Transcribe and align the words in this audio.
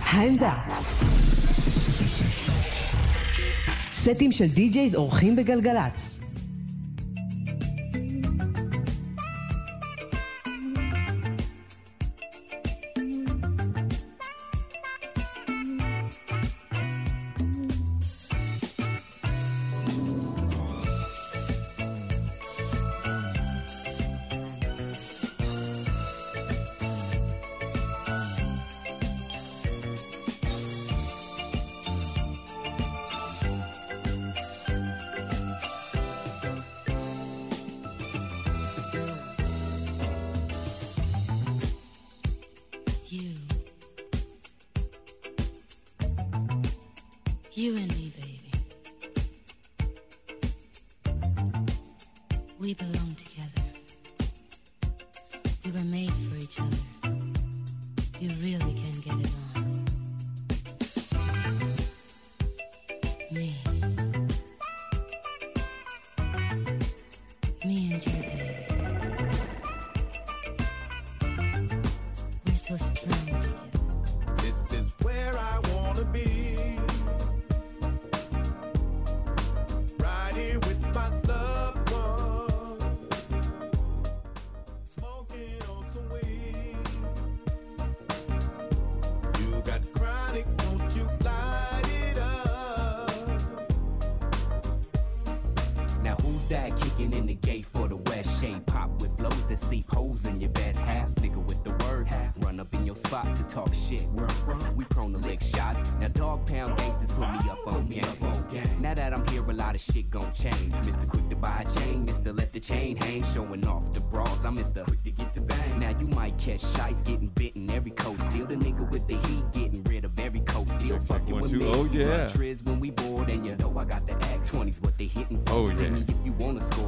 העמדה. 0.00 0.54
סטים 3.92 4.32
של 4.32 4.46
די-ג'ייז 4.46 4.94
אורחים 4.94 5.36
בגלגלצ. 5.36 6.15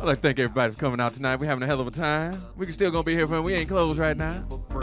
Like 0.08 0.22
to 0.22 0.22
thank 0.22 0.38
everybody 0.38 0.72
for 0.72 0.78
coming 0.78 1.00
out 1.00 1.12
tonight. 1.12 1.36
We're 1.36 1.48
having 1.48 1.62
a 1.62 1.66
hell 1.66 1.82
of 1.82 1.86
a 1.86 1.91
time. 1.91 2.42
We 2.56 2.64
can 2.64 2.72
still 2.72 2.91
gonna 2.91 3.02
be 3.02 3.12
here 3.14 3.26
for 3.26 3.42
we 3.42 3.52
ain't 3.52 3.69
closed 3.69 3.98
right 3.98 4.16
now. 4.16 4.42
I 4.50 4.74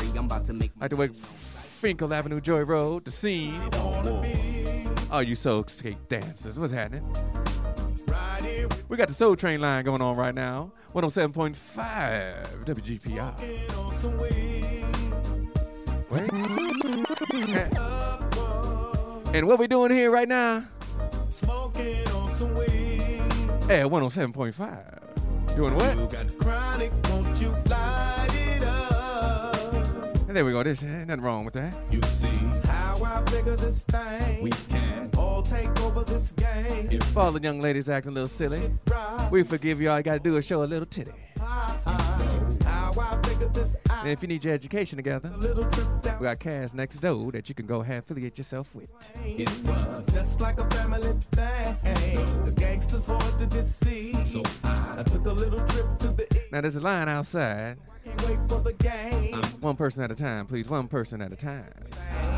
like 0.81 0.91
to 0.91 0.95
wake 0.95 1.13
Fenkell 1.13 2.13
Avenue, 2.13 2.39
Joy 2.39 2.61
Road, 2.61 3.05
the 3.05 3.11
scene. 3.11 3.67
Oh, 3.73 5.23
you 5.25 5.33
soul 5.33 5.63
skate 5.65 6.07
dancers. 6.09 6.59
What's 6.59 6.71
happening? 6.71 7.11
We 8.87 8.97
got 8.97 9.07
the 9.07 9.15
Soul 9.15 9.35
Train 9.35 9.61
line 9.61 9.83
going 9.83 9.99
on 9.99 10.15
right 10.15 10.35
now. 10.35 10.73
107.5 10.93 12.63
WGPR. 12.65 13.33
And 19.33 19.47
what 19.47 19.57
we 19.57 19.65
doing 19.65 19.91
here 19.91 20.11
right 20.11 20.27
now? 20.29 20.67
At 23.67 23.87
107.5. 23.87 25.04
Doing 25.55 25.75
what? 25.75 25.95
You 25.95 26.07
got 26.07 26.37
chronic, 26.37 26.91
won't 27.09 27.39
you 27.39 27.47
light 27.69 28.27
it 28.33 28.61
up? 28.61 29.55
And 30.27 30.35
there 30.35 30.43
we 30.43 30.51
go. 30.51 30.61
There's 30.63 30.83
ain't 30.83 31.07
nothing 31.07 31.23
wrong 31.23 31.45
with 31.45 31.53
that. 31.53 31.73
You 31.89 32.01
see 32.01 32.27
how 32.65 33.01
I 33.01 33.23
figure 33.31 33.55
this 33.55 33.83
thing. 33.85 34.43
We 34.43 34.51
can 34.69 35.09
all 35.35 35.43
take 35.43 35.81
over 35.81 36.03
this 36.03 36.31
game. 36.31 36.87
If 36.89 37.17
all 37.17 37.31
the 37.31 37.41
young 37.41 37.59
ladies 37.59 37.89
acting 37.89 38.11
a 38.11 38.13
little 38.13 38.29
silly, 38.29 38.71
we 39.29 39.43
forgive 39.43 39.81
you. 39.81 39.89
All 39.89 39.97
you 39.97 40.03
got 40.03 40.13
to 40.13 40.19
do 40.19 40.37
is 40.37 40.45
show 40.45 40.63
a 40.63 40.65
little 40.65 40.85
titty. 40.85 41.11
And 43.99 44.09
if 44.09 44.21
you 44.21 44.27
need 44.29 44.45
your 44.45 44.53
education 44.53 44.95
together, 44.95 45.33
we 46.19 46.23
got 46.23 46.39
Cass 46.39 46.73
next 46.73 46.97
door 46.97 47.31
that 47.33 47.49
you 47.49 47.55
can 47.55 47.65
go 47.65 47.81
ahead 47.81 47.99
affiliate 47.99 48.37
yourself 48.37 48.75
with. 48.75 48.87
It 49.25 49.49
was 49.65 50.05
just 50.13 50.39
like 50.39 50.57
a 50.57 50.69
family 50.69 51.13
thing. 51.31 51.75
The 52.45 52.53
gangsters 52.55 53.05
hard 53.05 53.37
to 53.39 53.45
deceive. 53.45 54.25
So 54.27 54.41
I, 54.63 55.03
took 55.03 55.25
a 55.25 55.33
little 55.33 55.59
trip 55.67 55.99
to 55.99 56.07
the 56.07 56.43
Now 56.51 56.61
there's 56.61 56.77
a 56.77 56.81
line 56.81 57.09
outside. 57.09 57.77
One 59.59 59.75
person 59.75 60.03
at 60.03 60.11
a 60.11 60.15
time, 60.15 60.45
please. 60.45 60.69
One 60.69 60.87
person 60.87 61.21
at 61.21 61.33
a 61.33 61.35
time. 61.35 61.73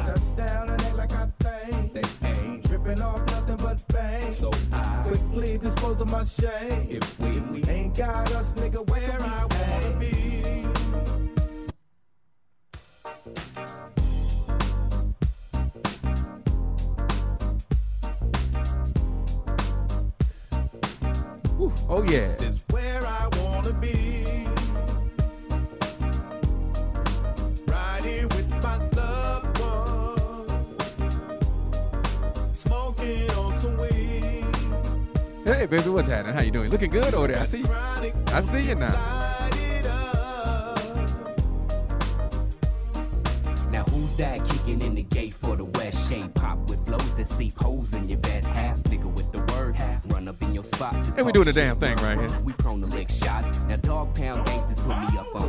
Touchdown 0.06 0.70
and 0.70 0.82
act 0.82 0.96
like 0.96 1.12
I 1.12 1.28
think. 1.40 2.47
They 2.88 3.02
off 3.02 3.20
nothing 3.28 3.58
but 3.58 3.86
bang. 3.90 4.32
So 4.32 4.50
I 4.72 5.04
quickly 5.06 5.58
dispose 5.58 6.00
of 6.00 6.10
my 6.10 6.24
shame. 6.24 6.88
If 6.90 7.20
we, 7.20 7.28
if 7.32 7.48
we 7.50 7.64
ain't 7.66 7.98
got 7.98 8.32
us, 8.32 8.54
nigga, 8.54 8.90
where 8.90 9.22
I 9.22 9.46
wanna 9.46 10.00
be. 10.00 10.64
Oh 21.90 22.04
yeah. 22.04 22.36
This 22.38 22.42
is 22.42 22.64
where 22.70 23.06
I 23.06 23.28
wanna 23.44 23.74
be. 23.82 24.07
Hey 35.48 35.66
baby, 35.66 35.88
what's 35.88 36.10
happening? 36.10 36.36
How 36.36 36.42
you 36.42 36.52
doing? 36.52 36.70
Looking 36.70 36.92
good 36.92 37.14
over 37.14 37.28
there. 37.28 37.40
I 37.40 37.46
see. 37.46 37.60
You. 37.60 37.70
I 38.28 38.42
see 38.42 38.68
you 38.68 38.76
now. 38.76 39.37
Now 44.18 44.32
that 44.32 44.50
kicking 44.50 44.82
in 44.82 44.96
the 44.96 45.04
gate 45.04 45.36
for 45.36 45.56
the 45.56 45.66
West 45.66 46.10
Shade 46.10 46.34
pop 46.34 46.58
with 46.70 46.84
flows 46.88 47.16
that 47.16 47.28
seep 47.28 47.56
holes 47.60 47.94
in 47.94 48.10
your 48.10 48.18
vest? 48.18 48.48
Half 48.48 48.82
nigga 48.84 49.14
with 49.14 49.32
the 49.32 49.40
word, 49.54 49.76
half 49.76 50.02
run 50.08 50.28
up 50.28 50.42
in 50.42 50.56
your 50.56 50.64
spot 50.64 51.04
to 51.04 51.14
And 51.18 51.26
we 51.26 51.32
doing 51.32 51.46
the 51.46 51.54
damn 51.54 51.78
thing 51.78 51.96
right 51.98 52.18
here. 52.18 52.40
We 52.42 52.54
prone 52.54 52.82
to 52.82 52.88
lick 52.88 53.12
shots. 53.12 53.60
Now 53.68 53.76
dog 53.76 54.16
pound 54.16 54.48
gangsters 54.48 54.80
put 54.80 54.98
me 55.00 55.20
up 55.20 55.36
on 55.36 55.48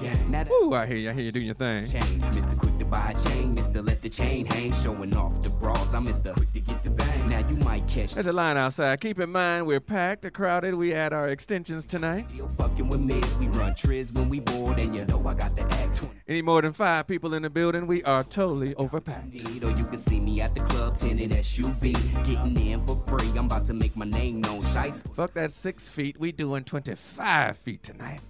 game. 0.00 0.30
Now 0.30 0.44
that 0.44 0.52
Ooh, 0.52 0.74
I 0.74 0.86
hear 0.86 0.96
you. 0.96 1.10
I 1.10 1.12
hear 1.12 1.24
you 1.24 1.32
doing 1.32 1.46
your 1.46 1.54
thing. 1.54 1.86
change, 1.86 2.24
Mr. 2.26 2.58
Quick 2.58 2.78
to 2.78 2.84
buy 2.84 3.14
a 3.14 3.28
chain, 3.28 3.56
Mr. 3.56 3.84
Let 3.84 4.02
the 4.02 4.08
chain 4.08 4.46
hang, 4.46 4.72
showing 4.72 5.16
off 5.16 5.42
the 5.42 5.48
broads. 5.48 5.94
I'm 5.94 6.06
Mr. 6.06 6.32
Quick 6.34 6.52
to 6.52 6.60
get 6.60 6.84
the 6.84 6.90
bang. 6.90 7.28
Now 7.28 7.46
you 7.48 7.56
might 7.58 7.86
catch 7.88 8.14
There's 8.14 8.26
a 8.26 8.32
line 8.32 8.56
outside. 8.56 9.00
Keep 9.00 9.20
in 9.20 9.30
mind 9.30 9.66
we're 9.66 9.80
packed, 9.80 10.30
crowded. 10.32 10.74
We 10.74 10.94
add 10.94 11.12
our 11.12 11.28
extensions 11.28 11.86
tonight. 11.86 12.26
Still 12.32 12.48
fucking 12.48 12.88
with 12.88 13.00
mids, 13.00 13.34
we 13.36 13.48
run 13.48 13.72
triz 13.72 14.12
when 14.12 14.28
we 14.28 14.40
bored, 14.40 14.78
and 14.78 14.94
you 14.94 15.04
know 15.04 15.26
I 15.26 15.34
got 15.34 15.54
the 15.56 15.62
act 15.62 16.06
Any 16.26 16.42
more 16.42 16.62
than 16.62 16.72
five 16.72 17.06
people 17.06 17.34
in 17.34 17.42
the 17.42 17.50
building, 17.50 17.86
we 17.88 18.02
are 18.02 18.22
totally 18.22 18.74
overpacked. 18.74 19.64
or 19.64 19.70
you 19.70 19.84
can 19.86 19.96
see 19.96 20.20
me 20.20 20.42
at 20.42 20.54
the 20.54 20.60
club, 20.60 20.98
tinted 20.98 21.30
SUV, 21.30 21.94
getting 22.24 22.70
in 22.70 22.86
for 22.86 23.02
free. 23.08 23.26
I'm 23.30 23.46
about 23.46 23.64
to 23.64 23.72
make 23.72 23.96
my 23.96 24.04
name 24.04 24.42
known. 24.42 24.60
Shice 24.60 25.02
Fuck 25.14 25.32
that 25.34 25.50
six 25.50 25.88
feet. 25.88 26.20
We 26.20 26.30
doing 26.30 26.64
25 26.64 27.56
feet 27.56 27.82
tonight. 27.82 28.20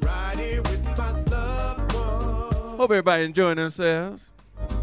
Right 0.00 0.38
here 0.38 0.62
with 0.62 0.84
my 0.84 1.20
loved 1.22 1.94
one. 1.94 2.76
Hope 2.76 2.90
everybody 2.92 3.24
enjoying 3.24 3.56
themselves. 3.56 4.32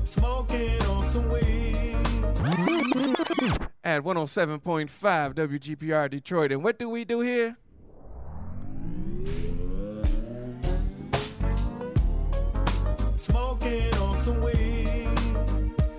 Smoking 0.04 0.82
on 0.84 1.06
some 1.06 1.30
weed. 1.30 1.96
At 3.86 4.04
107.5 4.04 5.34
WGPR 5.34 6.10
Detroit. 6.10 6.52
And 6.52 6.62
what 6.62 6.78
do 6.78 6.90
we 6.90 7.06
do 7.06 7.22
here? 7.22 7.56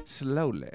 Slowly. 0.04 0.68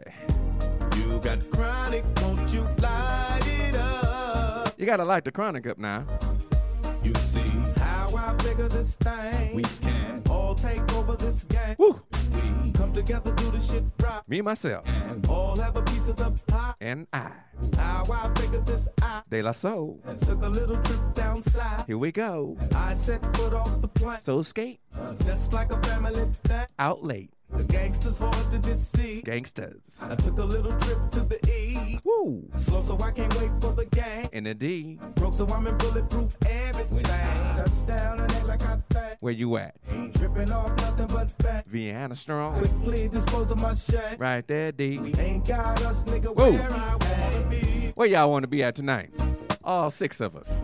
You 0.97 1.19
got 1.19 1.49
chronic, 1.51 2.03
won't 2.21 2.51
you 2.51 2.61
light 2.79 3.41
it 3.45 3.75
up? 3.75 4.73
You 4.77 4.87
gotta 4.87 5.05
light 5.05 5.23
the 5.25 5.31
chronic 5.31 5.67
up 5.67 5.77
now. 5.77 6.07
You 7.03 7.13
see 7.15 7.47
how 7.77 8.11
I 8.17 8.35
figure 8.41 8.67
this 8.67 8.95
thing. 8.95 9.55
We 9.55 9.63
can 9.81 10.23
all 10.29 10.55
take 10.55 10.81
over 10.93 11.15
this 11.15 11.43
game. 11.43 11.75
Woo! 11.77 12.01
We 12.63 12.71
come 12.71 12.93
together, 12.93 13.31
do 13.35 13.51
the 13.51 13.59
shit 13.59 13.83
right, 14.01 14.21
Me, 14.27 14.41
myself, 14.41 14.85
and 15.09 15.25
all 15.27 15.55
have 15.57 15.75
a 15.75 15.81
piece 15.83 16.07
of 16.07 16.15
the 16.17 16.31
pie. 16.47 16.73
and 16.81 17.07
I. 17.13 17.31
How 17.77 18.03
I 18.11 18.31
figured 18.39 18.65
this 18.65 18.87
out. 19.01 19.29
De 19.29 19.41
La 19.41 19.51
Soul. 19.51 19.99
Took 20.25 20.43
a 20.43 20.49
little 20.49 20.77
trip 20.83 20.99
down 21.13 21.41
south. 21.43 21.87
Here 21.87 21.97
we 21.97 22.11
go. 22.11 22.57
I 22.75 22.93
set 22.95 23.21
foot 23.35 23.53
off 23.53 23.81
the 23.81 23.87
plane. 23.87 24.19
So 24.19 24.41
skate 24.41 24.79
uh, 24.97 25.13
Just 25.23 25.53
like 25.53 25.71
a 25.71 25.81
family 25.83 26.25
thing. 26.43 26.65
out 26.79 27.03
late. 27.03 27.31
The 27.51 27.63
gangsters 27.65 28.17
hard 28.17 28.51
to 28.51 28.59
deceive. 28.59 29.23
Gangsters. 29.23 30.03
I 30.09 30.15
took 30.15 30.37
a 30.39 30.43
little 30.43 30.77
trip 30.79 30.97
to 31.11 31.19
the 31.21 31.39
E. 31.49 31.99
Woo! 32.03 32.49
Slow, 32.57 32.81
so 32.81 32.99
I 32.99 33.11
can't 33.11 33.33
wait 33.39 33.51
for 33.61 33.71
the. 33.71 33.85
In 34.33 34.43
the 34.43 34.53
D. 34.53 34.99
Broke, 35.15 35.35
so 35.35 35.47
I'm 35.47 35.65
in 35.67 35.77
bulletproof 35.77 36.35
everything. 36.41 36.64
Where 39.25 39.33
you 39.33 39.57
at? 39.57 39.75
Vienna 41.65 42.13
Strong. 42.13 42.53
Right 44.19 44.47
there, 44.47 44.71
D. 44.71 44.99
We 44.99 45.11
where. 46.35 46.69
Where 47.95 48.07
y'all 48.07 48.29
wanna 48.29 48.45
be 48.45 48.61
at 48.61 48.75
tonight? 48.75 49.09
All 49.63 49.89
six 49.89 50.21
of 50.21 50.35
us. 50.35 50.61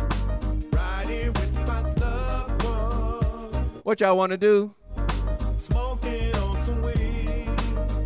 What 3.84 4.00
y'all 4.00 4.16
wanna 4.16 4.38
do? 4.38 4.76
Smoking 5.58 6.36
on 6.36 6.58
some 6.58 6.84
weed. 6.84 7.50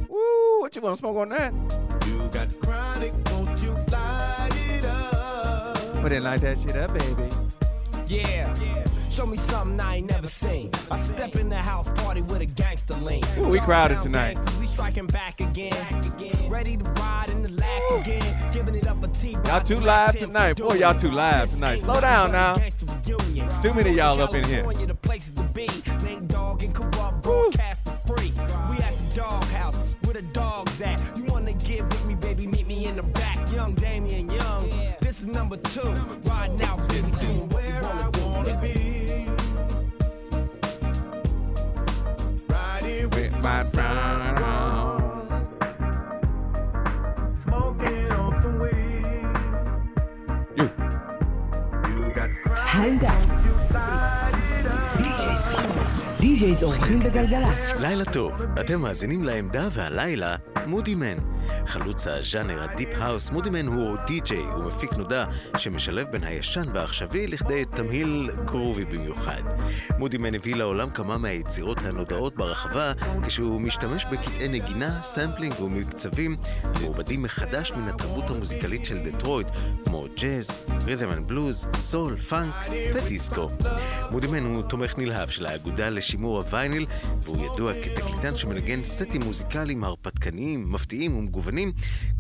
Woo! 0.08 0.62
What 0.62 0.74
you 0.74 0.82
wanna 0.82 0.96
smoke 0.96 1.18
on 1.18 1.30
that? 1.30 1.54
You 2.08 2.30
got 2.32 2.58
chronic, 2.62 3.14
won't 3.30 3.62
you 3.62 3.72
light 3.92 4.52
it 4.70 4.86
up? 4.86 6.02
Put 6.02 6.14
it 6.14 6.24
like 6.24 6.40
that 6.42 6.58
shit 6.58 6.78
up, 6.78 6.94
baby. 6.94 7.35
Yeah. 8.08 8.54
Show 9.10 9.26
me 9.26 9.38
something 9.38 9.80
I 9.80 9.98
ain't 9.98 10.10
never 10.10 10.28
seen. 10.28 10.70
I 10.92 10.98
step 10.98 11.36
in 11.36 11.50
the 11.50 11.56
house 11.56 11.88
party 11.96 12.22
with 12.22 12.42
a 12.42 12.46
gangster 12.46 12.94
lean. 12.96 13.24
Ooh, 13.40 13.48
we 13.48 13.60
crowded 13.60 14.02
tonight. 14.02 14.36
gangsters, 14.36 14.60
We 14.60 14.68
striking 14.68 15.08
back 15.08 15.40
again. 15.40 15.74
Ready 16.50 16.78
to 16.78 16.84
ride 16.84 17.30
in 17.30 17.42
the 17.44 17.52
lack 17.52 17.82
again. 18.02 18.52
Giving 18.52 18.76
it 18.76 18.88
up 18.88 19.02
a 19.04 19.08
T. 19.08 19.32
Y'all 19.46 19.62
too 19.62 19.80
live 19.80 20.18
tonight. 20.18 20.58
Boy, 20.58 20.76
y'all 20.76 20.94
too 20.94 21.12
live 21.12 21.50
tonight. 21.50 21.80
Slow 21.80 22.02
down 22.02 22.32
now. 22.32 22.56
It's 22.58 23.60
too 23.60 23.74
many 23.74 23.92
of 23.92 23.96
y'all 23.96 24.22
up 24.22 24.36
in 24.36 24.44
here. 24.44 24.62
California, 24.64 24.88
the 24.88 24.96
places 24.96 25.32
to 25.32 25.44
be. 25.44 25.68
Name 26.04 26.28
dog 26.28 26.62
and 26.62 26.76
corrupt 26.76 27.22
broadcast 27.24 27.82
for 27.84 28.18
free. 28.18 28.34
We 28.70 28.78
at 28.84 28.94
the 28.98 29.16
doghouse 29.16 29.76
where 30.04 30.14
the 30.14 30.22
dogs 30.22 30.82
at. 30.82 31.00
You 31.16 31.24
wanna 31.26 31.54
get 31.54 31.84
with 31.84 32.06
me, 32.06 32.16
baby? 32.16 32.48
Meet 32.48 32.68
me 32.68 32.86
in 32.86 32.98
the 32.98 33.04
back. 33.04 33.52
Young 33.52 33.74
Damien 33.76 34.30
Young. 34.30 34.70
This 35.00 35.22
is 35.22 35.26
number 35.28 35.56
two. 35.58 35.94
Riding 36.24 36.62
out, 36.64 36.85
די-ג'ייז 56.20 56.64
אורחים 56.64 57.00
בגלגלצ. 57.00 57.80
לילה 57.82 58.06
טוב, 58.06 58.32
אתם 58.60 58.82
מאזינים 58.82 59.24
לעמדה 59.24 59.68
והלילה 59.74 60.36
מודי 60.66 60.96
מן. 60.96 61.35
חלוץ 61.68 62.08
הז'אנר 62.08 62.64
הדיפ-האוס, 62.64 63.30
מודי 63.30 63.50
מן 63.50 63.68
הוא 63.68 63.98
די-ג'יי 64.08 64.46
ומפיק 64.46 64.94
נודע 64.94 65.26
שמשלב 65.58 66.08
בין 66.12 66.24
הישן 66.24 66.66
והעכשווי 66.74 67.28
לכדי 67.28 67.66
תמהיל 67.66 68.30
גרובי 68.46 68.86
במיוחד. 68.86 69.42
מודי 70.00 70.18
מן 70.18 70.36
הביא 70.36 70.56
לעולם 70.56 70.90
כמה 70.90 71.18
מהיצירות 71.18 71.82
הנודעות 71.82 72.36
ברחבה 72.36 72.92
כשהוא 73.28 73.62
משתמש 73.62 74.06
בקטעי 74.06 74.48
נגינה, 74.48 75.04
סמפלינג 75.04 75.60
ומקצבים 75.60 76.38
המעובדים 76.64 77.24
מחדש 77.24 77.72
מן 77.72 77.88
התרבות 77.88 78.30
המוזיקלית 78.30 78.86
של 78.86 78.98
דטרויט 78.98 79.48
כמו 79.86 80.06
ג'אז, 80.22 80.66
רית'ם 80.86 81.12
אנד 81.12 81.28
בלוז, 81.28 81.68
סול, 81.80 82.18
פאנק 82.18 82.54
ודיסקו. 82.94 83.50
מודי 84.12 84.28
מן 84.28 84.44
הוא 84.44 84.64
תומך 84.64 84.98
נלהב 84.98 85.30
של 85.30 85.46
האגודה 85.46 85.90
לשימור 85.90 86.38
הווייניל 86.38 86.86
והוא 87.22 87.46
ידוע 87.46 87.74
כתקליטן 87.84 88.38
שמנגן 88.38 88.84
סטים 88.84 89.22
מוזיקליים 89.24 89.84
הרפתקניים, 89.84 90.72
מפתיעים 90.72 91.18
ומגוונים, 91.18 91.35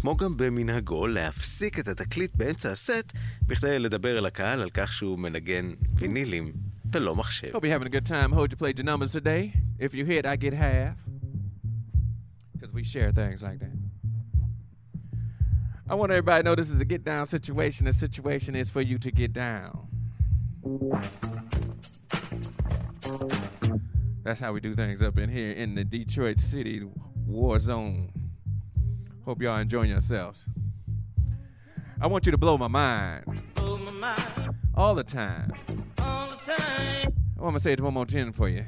כמו 0.00 0.16
גם 0.16 0.36
במנהגו 0.36 1.06
להפסיק 1.06 1.78
את 1.78 1.88
התקליט 1.88 2.36
באמצע 2.36 2.72
הסט 2.72 3.12
בכדי 3.46 3.78
לדבר 3.78 4.18
אל 4.18 4.26
הקהל 4.26 4.62
על 4.62 4.70
כך 4.70 4.92
שהוא 4.92 5.18
מנגן 5.18 5.72
וינילים 5.94 6.52
ולא 6.92 7.16
מחשב. 7.16 7.48
Hope 7.52 7.64
you're 7.64 7.78
having 7.78 7.86
a 7.86 7.90
good 7.90 8.06
time. 8.06 8.32
Hold 8.32 8.50
your 8.52 8.58
played 8.58 8.78
your 8.78 8.84
numbers 8.84 9.12
today. 9.12 9.52
If 9.78 9.94
you 9.94 10.04
hit, 10.04 10.26
I 10.26 10.36
get 10.36 10.54
half. 10.54 10.96
Because 12.52 12.72
we 12.74 12.82
share 12.84 13.10
things 13.12 13.42
like 13.42 13.58
that. 13.64 13.76
I 15.90 15.94
want 15.94 16.12
everybody 16.12 16.42
to 16.42 16.46
know 16.46 16.54
this 16.54 16.70
is 16.70 16.80
a 16.80 16.84
get 16.94 17.02
down 17.04 17.26
situation. 17.26 17.80
The 17.86 17.92
situation 17.92 18.54
is 18.62 18.70
for 18.70 18.82
you 18.90 18.96
to 19.06 19.10
get 19.10 19.32
down. 19.32 19.72
That's 24.24 24.40
how 24.44 24.52
we 24.52 24.60
do 24.60 24.74
things 24.74 25.02
up 25.02 25.18
in 25.18 25.28
here 25.38 25.52
in 25.62 25.74
the 25.74 25.84
Detroit 25.84 26.38
City 26.38 26.76
war 27.26 27.58
zone. 27.58 28.12
Hope 29.25 29.41
y'all 29.41 29.57
enjoying 29.57 29.89
yourselves. 29.89 30.45
I 31.99 32.05
want 32.05 32.27
you 32.27 32.31
to 32.31 32.37
blow 32.37 32.59
my 32.59 32.67
mind. 32.67 33.23
All 34.75 34.93
the 34.93 35.03
time. 35.03 35.51
All 35.97 36.27
the 36.27 36.35
time. 36.35 37.13
Oh, 37.39 37.45
I'm 37.45 37.49
gonna 37.49 37.59
say 37.59 37.73
it 37.73 37.81
one 37.81 37.95
more 37.95 38.05
time 38.05 38.31
for 38.31 38.47
you. 38.47 38.65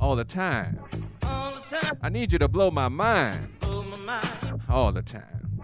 All 0.00 0.16
the 0.16 0.24
time. 0.24 0.80
All 1.22 1.52
the 1.52 1.60
time. 1.60 1.98
I 2.00 2.08
need 2.08 2.32
you 2.32 2.38
to 2.38 2.48
blow 2.48 2.70
my 2.70 2.88
mind. 2.88 3.46
All 4.70 4.90
the 4.90 5.02
time. 5.02 5.60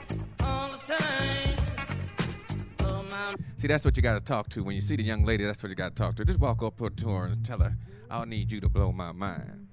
See, 3.57 3.69
that's 3.69 3.87
what 3.87 3.97
you 3.97 4.03
gotta 4.03 4.21
talk 4.21 4.51
to. 4.51 4.63
When 4.63 4.75
you 4.75 4.83
see 4.83 4.97
the 4.97 5.03
young 5.03 5.25
lady, 5.25 5.47
that's 5.47 5.63
what 5.63 5.71
you 5.71 5.77
gotta 5.77 5.95
talk 5.95 6.17
to. 6.17 6.27
Just 6.27 6.41
walk 6.41 6.63
up 6.63 6.77
to 6.77 7.09
her 7.09 7.27
and 7.27 7.43
tell 7.43 7.61
her, 7.61 7.75
I'll 8.11 8.27
need 8.27 8.53
you 8.53 8.61
to 8.61 8.69
blow 8.69 8.93
my 8.93 9.13
mind. 9.13 9.69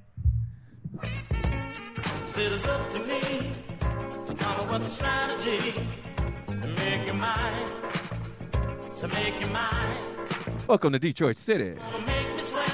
It 1.04 2.38
is 2.38 2.65
up 2.65 2.89
to 2.91 3.00
me 3.05 3.51
to 4.27 4.34
come 4.36 4.60
up 4.62 4.72
with 4.72 4.81
a 4.81 4.86
strategy 4.89 5.74
to 6.48 6.67
make 6.67 7.05
you 7.08 7.13
mine, 7.13 7.67
to 9.00 9.08
make 9.10 9.39
you 9.39 9.48
mine, 9.48 9.98
Welcome 10.67 10.93
to 10.93 11.00
Detroit 11.00 11.38
City. 11.38 11.75
to 11.75 12.00
make 12.05 12.36
me 12.36 12.41
sweat, 12.41 12.72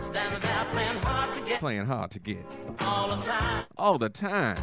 standing 0.00 0.40
there 0.40 0.66
playing 0.72 0.98
hard 0.98 1.32
to 1.34 1.40
get 1.42 1.60
Playing 1.60 1.86
hard 1.86 2.10
to 2.12 2.18
get. 2.20 2.44
all 2.80 3.08
the 3.14 3.22
time, 3.24 3.64
All 3.76 3.98
the 3.98 4.08
time. 4.08 4.58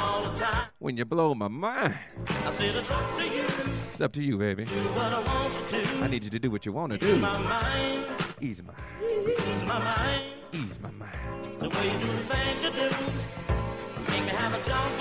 all 0.00 0.22
the 0.22 0.38
time. 0.38 0.66
When 0.78 0.96
you 0.96 1.04
blow 1.04 1.34
my 1.34 1.48
mind. 1.48 1.94
I 2.28 2.50
said 2.52 2.74
it's 2.76 2.90
up 2.90 3.16
to 3.16 3.24
you, 3.24 3.44
It's 3.90 4.00
up 4.00 4.12
to 4.12 4.22
you, 4.22 4.38
baby. 4.38 4.64
do 4.66 4.70
what 4.74 5.12
I 5.12 5.20
want 5.20 5.54
you 5.72 5.80
to. 5.82 6.04
I 6.04 6.06
need 6.08 6.24
you 6.24 6.30
to 6.30 6.38
do 6.38 6.50
what 6.50 6.64
you 6.66 6.72
want 6.72 6.92
to 6.92 6.98
do. 6.98 7.16
My 7.18 7.38
mind, 7.38 8.06
Ease 8.40 8.62
my, 8.62 8.74
ease 9.02 9.64
my 9.66 9.78
mind, 9.78 10.32
ease 10.52 10.78
my 10.80 10.90
mind. 10.90 11.44
the 11.58 11.68
way 11.70 11.86
you 11.92 11.98
do 11.98 12.06
the 12.06 12.24
things 12.34 12.62
you 12.64 12.70
do, 12.70 13.55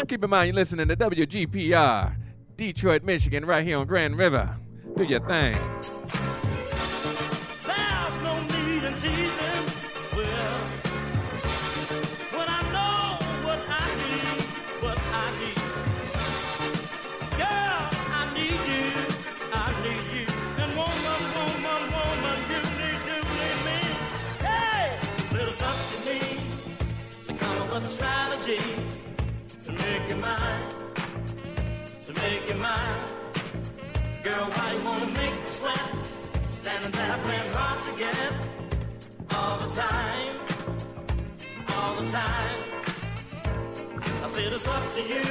Keep 0.08 0.24
in 0.24 0.29
mind, 0.29 0.48
you're 0.48 0.55
listening 0.55 0.88
to 0.88 0.96
WGPR, 0.96 2.15
Detroit, 2.58 3.03
Michigan, 3.03 3.46
right 3.46 3.65
here 3.65 3.77
on 3.77 3.88
Grand 3.88 4.17
River. 4.17 4.58
Do 4.96 5.03
your 5.03 5.20
thing. 5.27 5.58
Mine. 30.25 30.67
To 32.05 32.12
make 32.22 32.44
you 32.50 32.58
mine. 32.67 33.01
Girl, 34.24 34.46
why 34.55 34.67
you 34.74 34.82
wanna 34.88 35.10
make 35.22 35.36
me 35.44 35.50
sweat? 35.58 35.86
Standing 36.60 36.94
there 37.00 37.17
playing 37.25 37.51
hard 37.58 37.79
to 37.88 37.91
get 38.03 38.34
all 39.38 39.58
the 39.63 39.70
time, 39.84 40.36
all 41.75 41.94
the 42.00 42.05
time. 42.20 42.60
I 44.24 44.27
said 44.34 44.53
it's 44.58 44.67
up 44.75 44.84
to 44.96 45.01
you 45.13 45.27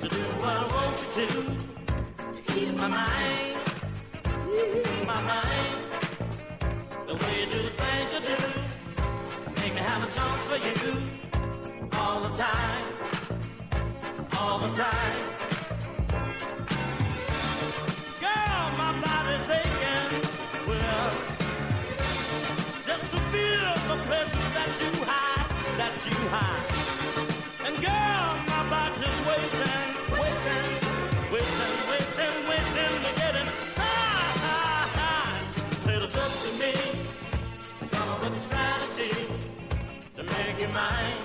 to 0.00 0.06
do 0.16 0.22
what 0.42 0.54
I 0.62 0.66
want 0.74 0.96
you 1.02 1.26
to. 1.26 1.40
Ease 2.58 2.74
my 2.82 2.88
mind, 2.98 3.56
ease 4.58 5.06
my 5.06 5.20
mind. 5.32 5.63
Mine, 40.74 41.18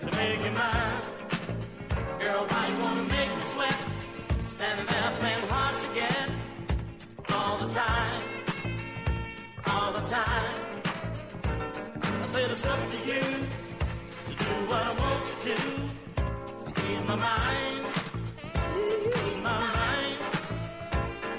to 0.00 0.06
make 0.16 0.44
you 0.44 0.50
mine. 0.50 1.02
Girl, 2.18 2.42
why 2.50 2.62
you 2.68 2.76
wanna 2.84 3.04
make 3.16 3.30
me 3.36 3.42
sweat? 3.52 3.78
Standing 4.54 4.86
there 4.86 5.10
playing 5.20 5.46
hard 5.52 5.74
to 5.82 5.88
get 5.94 6.28
all 7.32 7.56
the 7.58 7.70
time, 7.72 8.20
all 9.72 9.92
the 9.92 10.04
time. 10.18 10.56
I 12.24 12.26
said 12.26 12.50
it's 12.50 12.66
up 12.66 12.80
to 12.94 12.98
you 13.10 13.22
to 14.26 14.32
do 14.44 14.52
what 14.70 14.82
I 14.90 14.92
want 15.02 15.22
you 15.30 15.36
to, 15.46 15.56
to 16.64 16.80
ease 16.90 17.04
my 17.06 17.18
mind, 17.30 17.86
ease 19.22 19.40
my 19.48 19.56
mind. 19.66 20.16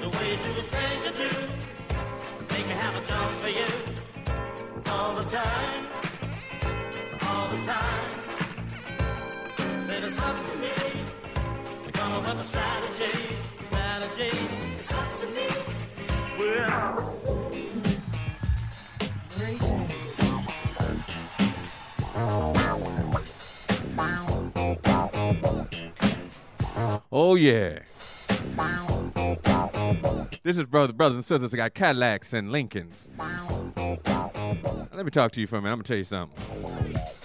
The 0.01 0.09
way 0.15 0.25
you 0.31 0.37
do 0.45 0.51
the 0.59 0.65
things 0.75 1.01
you 1.07 1.13
do, 1.23 1.31
make 2.51 2.65
me 2.71 2.75
have 2.85 2.95
a 3.01 3.03
job 3.05 3.29
for 3.41 3.49
you 3.59 3.69
all 4.93 5.13
the 5.13 5.25
time, 5.29 5.98
all 7.39 7.47
the 7.47 7.63
time. 7.63 8.09
Said 9.87 10.03
it's 10.03 10.19
up 10.19 10.35
to 10.45 10.57
me 10.57 10.75
to 11.85 11.91
come 11.91 12.11
up 12.11 12.27
with 12.27 12.43
a 12.43 12.47
strategy, 12.47 13.37
strategy. 13.67 14.31
It's 14.77 14.93
up 14.93 15.19
to 15.21 15.27
me. 15.27 15.47
Well. 16.37 17.15
Oh 27.11 27.35
yeah. 27.35 27.79
This 30.43 30.57
is 30.57 30.63
brother, 30.65 30.93
brothers 30.93 31.15
and 31.15 31.25
sisters 31.25 31.51
that 31.51 31.57
got 31.57 31.73
Cadillacs 31.73 32.33
and 32.33 32.51
Lincolns. 32.51 33.13
Let 33.17 35.05
me 35.05 35.11
talk 35.11 35.31
to 35.31 35.41
you 35.41 35.47
for 35.47 35.57
a 35.57 35.61
minute. 35.61 35.73
I'm 35.73 35.79
gonna 35.79 35.83
tell 35.83 35.97
you 35.97 36.03
something. 36.03 37.18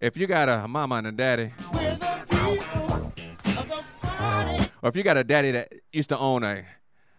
If 0.00 0.16
you 0.16 0.26
got 0.26 0.48
a 0.48 0.66
mama 0.68 0.96
and 0.96 1.06
a 1.08 1.12
daddy, 1.12 1.52
or 4.82 4.88
if 4.88 4.96
you 4.96 5.02
got 5.02 5.16
a 5.16 5.24
daddy 5.24 5.50
that 5.50 5.72
used 5.92 6.08
to 6.10 6.18
own 6.18 6.44
a, 6.44 6.64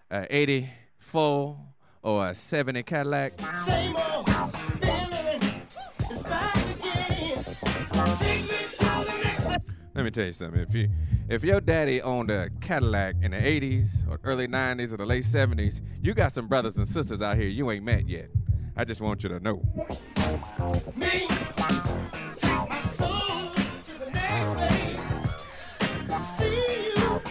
a 0.10 0.26
84 0.36 1.58
or 2.02 2.28
a 2.28 2.34
70 2.34 2.84
Cadillac, 2.84 3.34
Let 10.00 10.06
me 10.06 10.12
tell 10.12 10.26
you 10.26 10.32
something. 10.32 10.62
If 10.62 10.74
you 10.74 10.90
if 11.28 11.44
your 11.44 11.60
daddy 11.60 12.02
owned 12.02 12.32
a 12.32 12.50
Cadillac 12.62 13.16
in 13.22 13.32
the 13.32 13.38
80s 13.38 14.10
or 14.10 14.20
early 14.24 14.48
90s 14.48 14.94
or 14.94 14.98
the 14.98 15.06
late 15.06 15.26
70s, 15.26 15.82
you 16.02 16.14
got 16.14 16.32
some 16.32 16.48
brothers 16.48 16.78
and 16.78 16.88
sisters 16.88 17.22
out 17.22 17.36
here 17.36 17.50
you 17.50 17.70
ain't 17.70 17.84
met 17.84 18.08
yet. 18.08 18.30
I 18.76 18.84
just 18.86 19.02
want 19.02 19.24
you 19.24 19.30
to 19.30 19.40
know. 19.40 19.62
Me, 20.96 21.28
take 22.38 22.70
my 22.70 22.82
soul 22.86 23.52
to 23.84 24.00
the 24.00 24.10
next 24.14 24.54
phase. 24.56 25.28
See 26.24 26.92
you 26.96 27.22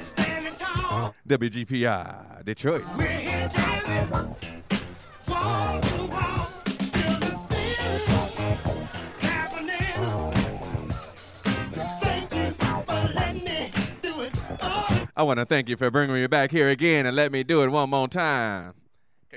standing 0.00 0.54
tall. 0.54 1.14
WGPR 1.28 2.44
Detroit. 2.44 2.84
We're 2.96 3.06
here 3.06 3.48
jamming, 3.48 4.10
wall 5.28 5.80
to 5.80 6.04
wall. 6.04 6.44
Feel 6.92 7.18
the 7.20 7.30
spirit 7.44 8.02
happening. 9.20 10.92
Thank 12.00 12.32
you 12.34 12.50
for 12.52 13.00
letting 13.14 13.44
me 13.44 13.72
do 14.02 14.20
it. 14.22 14.32
I 15.16 15.22
want 15.22 15.38
to 15.38 15.44
thank 15.44 15.68
you 15.68 15.76
for 15.76 15.90
bringing 15.90 16.14
me 16.14 16.26
back 16.26 16.50
here 16.50 16.68
again 16.68 17.06
and 17.06 17.16
let 17.16 17.32
me 17.32 17.42
do 17.42 17.62
it 17.64 17.68
one 17.70 17.90
more 17.90 18.06
time. 18.08 18.74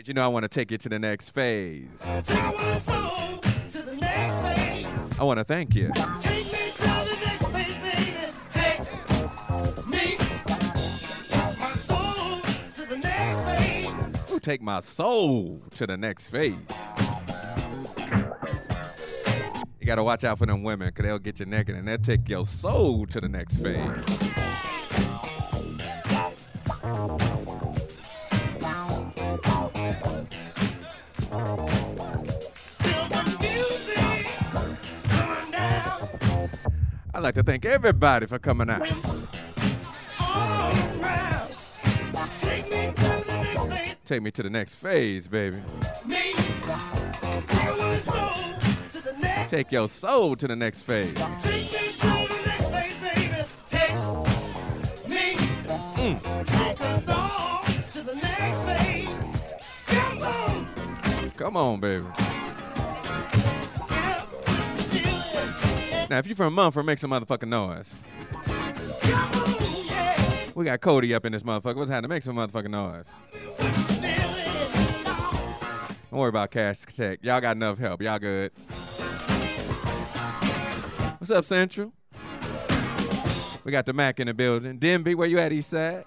You 0.06 0.14
know 0.14 0.24
I 0.24 0.28
want 0.30 0.44
to 0.44 0.50
take 0.50 0.72
you 0.72 0.78
to 0.78 0.88
the 0.88 0.98
next 0.98 1.32
phase. 1.32 1.90
take 2.26 2.58
my 2.58 2.80
soul 2.80 3.38
to 3.38 3.82
the 3.82 3.96
next 3.96 4.40
phase. 4.40 5.20
I 5.20 5.24
want 5.24 5.40
to 5.40 5.44
thank 5.44 5.76
you. 5.76 5.92
Take 6.22 6.46
me 6.46 6.72
to 6.72 6.88
the 6.88 7.18
next 7.26 7.46
phase, 7.48 7.78
baby. 7.84 8.16
Take 8.50 8.80
me, 9.88 10.18
take 11.28 11.60
my 11.60 11.74
soul 11.74 12.42
to 12.76 12.86
the 12.88 12.98
next 12.98 13.44
phase. 13.44 14.32
Ooh, 14.32 14.40
take 14.40 14.62
my 14.62 14.80
soul 14.80 15.62
to 15.76 15.86
the 15.86 15.98
next 15.98 16.30
phase. 16.30 16.56
You 19.80 19.86
gotta 19.86 20.04
watch 20.04 20.24
out 20.24 20.38
for 20.38 20.46
them 20.46 20.64
women, 20.64 20.94
cause 20.94 21.06
they'll 21.06 21.20
get 21.20 21.42
you 21.42 21.46
naked 21.46 21.76
and 21.76 21.86
they'll 21.86 21.98
take 21.98 22.30
your 22.30 22.46
soul 22.46 23.06
to 23.08 23.20
the 23.20 23.28
next 23.28 23.58
phase. 23.58 24.39
I'd 37.20 37.24
like 37.24 37.36
to 37.36 37.44
thank 37.44 37.66
everybody 37.66 38.28
for 38.28 38.40
coming 38.40 38.70
out. 38.70 38.88
Take 42.40 42.72
me 42.72 42.94
to 42.94 43.12
the 43.12 43.26
next 43.28 43.66
phase. 43.68 43.96
Take 44.06 44.22
me 44.22 44.32
to 44.32 44.44
the 44.44 44.50
next 44.50 44.76
phase, 44.76 45.28
baby. 45.28 45.58
Me, 46.08 46.32
take 46.32 48.00
soul 48.04 48.54
to 48.88 49.04
the 49.04 49.14
next. 49.20 49.52
Take 49.52 49.70
your 49.70 49.90
soul 49.90 50.38
to 50.38 50.48
the 50.48 50.56
next 50.56 50.84
phase. 50.84 51.14
Take 51.14 51.26
me 51.26 51.90
to 51.92 52.08
the 52.08 52.42
next 52.46 52.70
phase, 52.72 52.98
baby. 53.02 53.44
Take 53.66 53.96
me, 55.10 55.36
take 56.46 56.80
us 56.80 57.08
all 57.10 57.64
to 57.92 58.02
the 58.02 58.16
next 58.16 58.62
phase. 58.64 59.10
Come 59.88 60.22
on, 60.22 61.32
Come 61.36 61.58
on, 61.58 61.82
baby. 61.82 62.06
Now, 66.10 66.18
if 66.18 66.26
you're 66.26 66.36
from 66.36 66.56
Mumford, 66.56 66.88
make 66.88 66.98
some 66.98 67.12
motherfucking 67.12 67.50
noise. 67.50 67.94
We 70.56 70.66
got 70.66 70.82
Cody 70.82 71.14
up 71.14 71.24
in 71.24 71.32
this 71.34 71.44
motherfucker. 71.44 71.76
What's 71.76 71.92
happening? 71.92 72.10
Make 72.10 72.24
some 72.24 72.36
motherfucking 72.36 72.72
noise. 72.72 73.08
Don't 76.10 76.20
worry 76.20 76.30
about 76.30 76.50
Cass 76.50 76.84
Tech. 76.84 77.20
Y'all 77.22 77.40
got 77.40 77.56
enough 77.56 77.78
help. 77.78 78.02
Y'all 78.02 78.18
good. 78.18 78.52
What's 81.20 81.30
up, 81.30 81.46
Central? 81.46 81.94
We 83.64 83.72
got 83.72 83.86
the 83.86 83.94
Mac 83.94 84.20
in 84.20 84.26
the 84.26 84.34
building. 84.34 84.80
Denby, 84.80 85.14
where 85.14 85.28
you 85.28 85.38
at, 85.38 85.54
East 85.54 85.70
Side? 85.70 86.06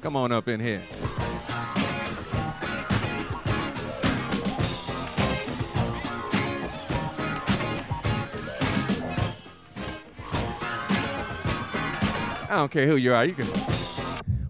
Come 0.00 0.16
on 0.16 0.32
up 0.32 0.48
in 0.48 0.60
here. 0.60 0.82
I 12.48 12.56
don't 12.56 12.70
care 12.70 12.86
who 12.86 12.96
you 12.96 13.12
are. 13.12 13.24
You 13.24 13.34
can. 13.34 13.46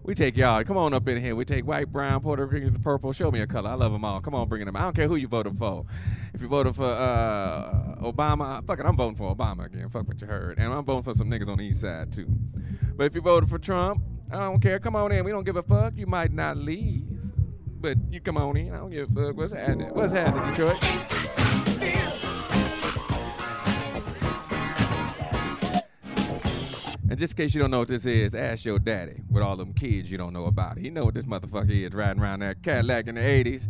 We 0.03 0.15
take 0.15 0.37
y'all. 0.37 0.63
Come 0.63 0.77
on 0.77 0.93
up 0.93 1.07
in 1.09 1.21
here. 1.21 1.35
We 1.35 1.43
take 1.43 1.67
white, 1.67 1.91
brown, 1.91 2.21
Puerto 2.21 2.45
Rican, 2.45 2.81
purple. 2.81 3.11
Show 3.11 3.29
me 3.29 3.41
a 3.41 3.47
color. 3.47 3.71
I 3.71 3.73
love 3.73 3.91
them 3.91 4.05
all. 4.05 4.21
Come 4.21 4.35
on, 4.35 4.47
bring 4.47 4.63
them. 4.63 4.75
I 4.75 4.81
don't 4.81 4.95
care 4.95 5.07
who 5.07 5.17
you 5.17 5.27
voted 5.27 5.57
for. 5.57 5.85
If 6.33 6.41
you 6.41 6.47
voted 6.47 6.75
for 6.75 6.85
uh, 6.85 7.95
Obama, 8.01 8.65
fuck 8.65 8.79
it, 8.79 8.85
I'm 8.85 8.95
voting 8.95 9.15
for 9.15 9.35
Obama 9.35 9.65
again. 9.65 9.89
Fuck 9.89 10.07
what 10.07 10.21
you 10.21 10.27
heard. 10.27 10.59
And 10.59 10.71
I'm 10.71 10.85
voting 10.85 11.03
for 11.03 11.13
some 11.13 11.29
niggas 11.29 11.49
on 11.49 11.57
the 11.57 11.65
east 11.65 11.81
side 11.81 12.13
too. 12.13 12.27
But 12.95 13.07
if 13.07 13.15
you 13.15 13.21
voted 13.21 13.49
for 13.49 13.59
Trump, 13.59 14.01
I 14.31 14.37
don't 14.37 14.61
care. 14.61 14.79
Come 14.79 14.95
on 14.95 15.11
in. 15.11 15.25
We 15.25 15.31
don't 15.31 15.45
give 15.45 15.57
a 15.57 15.63
fuck. 15.63 15.93
You 15.97 16.07
might 16.07 16.31
not 16.31 16.55
leave, 16.55 17.05
but 17.81 17.97
you 18.09 18.21
come 18.21 18.37
on 18.37 18.55
in. 18.55 18.73
I 18.73 18.77
don't 18.77 18.91
give 18.91 19.09
a 19.09 19.25
fuck. 19.25 19.35
What's 19.35 19.53
happening? 19.53 19.89
What's 19.89 20.13
happening, 20.13 20.53
Detroit? 20.53 21.46
And 27.09 27.17
just 27.17 27.33
in 27.33 27.45
case 27.45 27.55
you 27.55 27.61
don't 27.61 27.71
know 27.71 27.79
what 27.79 27.87
this 27.87 28.05
is, 28.05 28.35
ask 28.35 28.65
your 28.65 28.79
daddy 28.79 29.21
with 29.29 29.41
all 29.41 29.55
them 29.55 29.73
kids 29.73 30.11
you 30.11 30.17
don't 30.17 30.33
know 30.33 30.45
about. 30.45 30.77
He 30.77 30.89
know 30.89 31.05
what 31.05 31.13
this 31.13 31.25
motherfucker 31.25 31.69
is 31.69 31.93
riding 31.93 32.21
around 32.21 32.39
that 32.39 32.61
Cadillac 32.61 33.07
in 33.07 33.15
the 33.15 33.21
80s, 33.21 33.69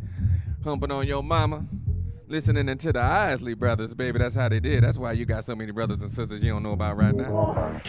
humping 0.64 0.92
on 0.92 1.06
your 1.06 1.22
mama, 1.22 1.66
listening 2.28 2.68
into 2.68 2.92
the 2.92 3.02
Isley 3.02 3.54
brothers, 3.54 3.94
baby. 3.94 4.18
That's 4.18 4.34
how 4.36 4.50
they 4.50 4.60
did. 4.60 4.84
That's 4.84 4.98
why 4.98 5.12
you 5.12 5.26
got 5.26 5.44
so 5.44 5.56
many 5.56 5.72
brothers 5.72 6.02
and 6.02 6.10
sisters 6.10 6.44
you 6.44 6.52
don't 6.52 6.64
know 6.64 6.72
about 6.72 6.98
right 6.98 7.14
now. 7.14 7.82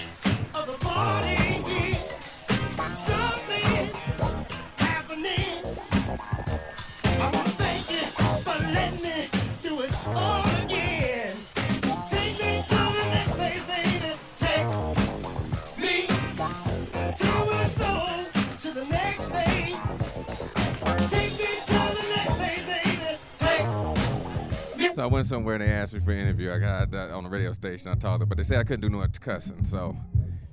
So 24.99 25.05
I 25.05 25.07
went 25.07 25.27
somewhere 25.27 25.55
and 25.55 25.63
they 25.63 25.71
asked 25.71 25.95
me 25.95 26.01
for 26.01 26.11
an 26.11 26.19
interview. 26.19 26.53
I 26.53 26.59
got 26.59 26.93
uh, 26.93 27.17
on 27.17 27.23
the 27.23 27.31
radio 27.31 27.53
station. 27.53 27.93
I 27.93 27.95
talked, 27.95 28.29
but 28.29 28.37
they 28.37 28.43
said 28.43 28.59
I 28.59 28.65
couldn't 28.65 28.81
do 28.81 28.89
no 28.89 29.07
cussing. 29.21 29.65
So 29.65 29.97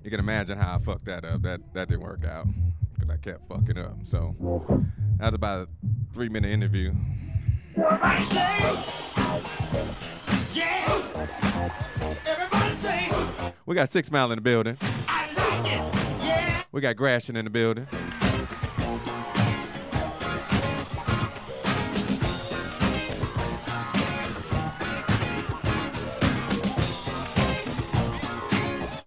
you 0.03 0.11
can 0.11 0.19
imagine 0.19 0.55
how 0.55 0.75
I 0.75 0.77
fucked 0.77 1.05
that 1.05 1.25
up. 1.25 1.41
That 1.41 1.61
that 1.73 1.89
didn't 1.89 2.03
work 2.03 2.25
out 2.25 2.45
because 2.93 3.09
I 3.09 3.17
kept 3.17 3.47
fucking 3.47 3.79
up. 3.79 4.03
So 4.03 4.35
that 5.17 5.25
was 5.25 5.33
about 5.33 5.61
a 5.61 5.67
three 6.13 6.29
minute 6.29 6.51
interview. 6.51 6.93
We 13.65 13.73
got 13.73 13.89
Six 13.89 14.11
Mile 14.11 14.31
in 14.31 14.35
the 14.35 14.41
building. 14.41 14.77
We 16.71 16.81
got 16.81 16.95
Grashing 16.95 17.35
in 17.35 17.45
the 17.45 17.49
building. 17.49 17.87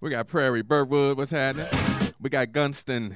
We 0.09 0.13
got 0.13 0.27
Prairie 0.27 0.63
Birdwood. 0.63 1.19
What's 1.19 1.33
happening? 1.33 1.67
We 2.19 2.31
got 2.31 2.51
Gunston. 2.51 3.15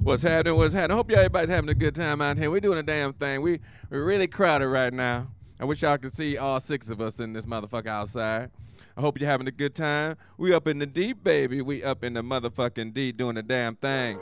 What's 0.00 0.22
happening? 0.24 0.56
What's 0.56 0.74
happening? 0.74 0.90
I 0.90 0.94
hope 0.96 1.10
y'all 1.12 1.18
everybody's 1.20 1.50
having 1.50 1.70
a 1.70 1.74
good 1.74 1.94
time 1.94 2.20
out 2.20 2.38
here. 2.38 2.50
We're 2.50 2.58
doing 2.58 2.80
a 2.80 2.82
damn 2.82 3.12
thing. 3.12 3.40
We 3.40 3.60
we're 3.88 4.04
really 4.04 4.26
crowded 4.26 4.66
right 4.66 4.92
now. 4.92 5.28
I 5.60 5.64
wish 5.64 5.82
y'all 5.82 5.96
could 5.96 6.16
see 6.16 6.36
all 6.36 6.58
six 6.58 6.90
of 6.90 7.00
us 7.00 7.20
in 7.20 7.34
this 7.34 7.46
motherfucker 7.46 7.86
outside. 7.86 8.50
I 8.98 9.00
hope 9.00 9.20
you're 9.20 9.30
having 9.30 9.46
a 9.46 9.52
good 9.52 9.76
time. 9.76 10.16
We 10.38 10.52
up 10.52 10.66
in 10.66 10.80
the 10.80 10.86
deep, 10.86 11.22
baby. 11.22 11.62
We 11.62 11.84
up 11.84 12.02
in 12.02 12.14
the 12.14 12.22
motherfucking 12.22 12.94
deep 12.94 13.16
doing 13.16 13.36
the 13.36 13.44
damn 13.44 13.76
thing. 13.76 14.18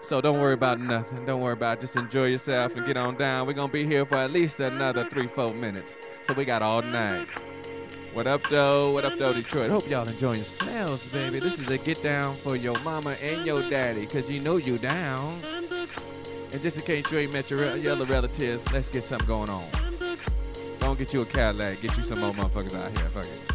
So 0.00 0.22
don't 0.22 0.40
worry 0.40 0.54
about 0.54 0.80
nothing. 0.80 1.26
Don't 1.26 1.42
worry 1.42 1.52
about 1.52 1.76
it. 1.76 1.80
Just 1.82 1.94
enjoy 1.94 2.28
yourself 2.28 2.74
and 2.76 2.86
get 2.86 2.96
on 2.96 3.18
down. 3.18 3.46
We're 3.46 3.52
gonna 3.52 3.70
be 3.70 3.84
here 3.84 4.06
for 4.06 4.14
at 4.14 4.30
least 4.30 4.58
another 4.58 5.06
three, 5.10 5.26
four 5.26 5.52
minutes. 5.52 5.98
So 6.22 6.32
we 6.32 6.46
got 6.46 6.62
all 6.62 6.80
night. 6.80 7.28
What 8.14 8.26
up, 8.26 8.40
though? 8.48 8.90
What 8.92 9.04
up, 9.04 9.18
though, 9.18 9.34
Detroit? 9.34 9.70
Hope 9.70 9.86
y'all 9.86 10.08
enjoying 10.08 10.36
yourselves, 10.36 11.06
baby. 11.08 11.38
This 11.38 11.58
is 11.58 11.68
a 11.68 11.76
get 11.76 12.02
down 12.02 12.38
for 12.38 12.56
your 12.56 12.80
mama 12.80 13.18
and 13.20 13.44
your 13.44 13.68
daddy, 13.68 14.00
because 14.00 14.30
you 14.30 14.40
know 14.40 14.56
you 14.56 14.78
down. 14.78 15.42
And 16.52 16.62
just 16.62 16.78
in 16.78 16.84
case 16.84 17.12
you 17.12 17.18
ain't 17.18 17.34
met 17.34 17.50
your, 17.50 17.76
your 17.76 17.92
other 17.92 18.06
relatives, 18.06 18.64
let's 18.72 18.88
get 18.88 19.02
something 19.02 19.28
going 19.28 19.50
on. 19.50 19.68
Don't 20.78 20.98
get 20.98 21.12
you 21.12 21.20
a 21.20 21.26
Cadillac. 21.26 21.82
Get 21.82 21.94
you 21.98 22.02
some 22.02 22.20
more 22.20 22.32
motherfuckers 22.32 22.74
out 22.74 22.90
here. 22.96 23.10
Fuck 23.10 23.26
it. 23.26 23.53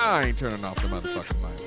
I 0.00 0.26
ain't 0.26 0.38
turning 0.38 0.64
off 0.64 0.76
the 0.76 0.88
motherfucking 0.88 1.42
mic. 1.42 1.58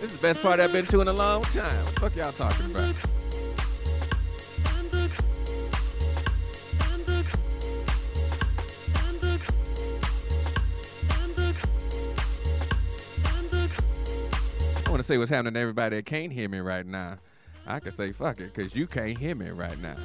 This 0.00 0.10
is 0.10 0.16
the 0.16 0.22
best 0.22 0.42
part 0.42 0.58
I've 0.58 0.72
been 0.72 0.86
to 0.86 1.00
in 1.00 1.08
a 1.08 1.12
long 1.12 1.44
time. 1.44 1.84
What 1.84 1.94
the 1.94 2.00
fuck 2.00 2.16
y'all 2.16 2.32
talking 2.32 2.66
about? 2.66 2.94
I 14.84 14.90
want 14.90 15.00
to 15.00 15.06
say 15.06 15.18
what's 15.18 15.30
happening 15.30 15.54
to 15.54 15.60
everybody 15.60 15.96
that 15.96 16.06
can't 16.06 16.32
hear 16.32 16.48
me 16.48 16.58
right 16.58 16.84
now. 16.84 17.18
I 17.66 17.78
can 17.78 17.92
say 17.92 18.12
fuck 18.12 18.40
it, 18.40 18.52
because 18.52 18.74
you 18.74 18.86
can't 18.86 19.16
hear 19.16 19.34
me 19.34 19.50
right 19.50 19.78
now. 19.80 19.96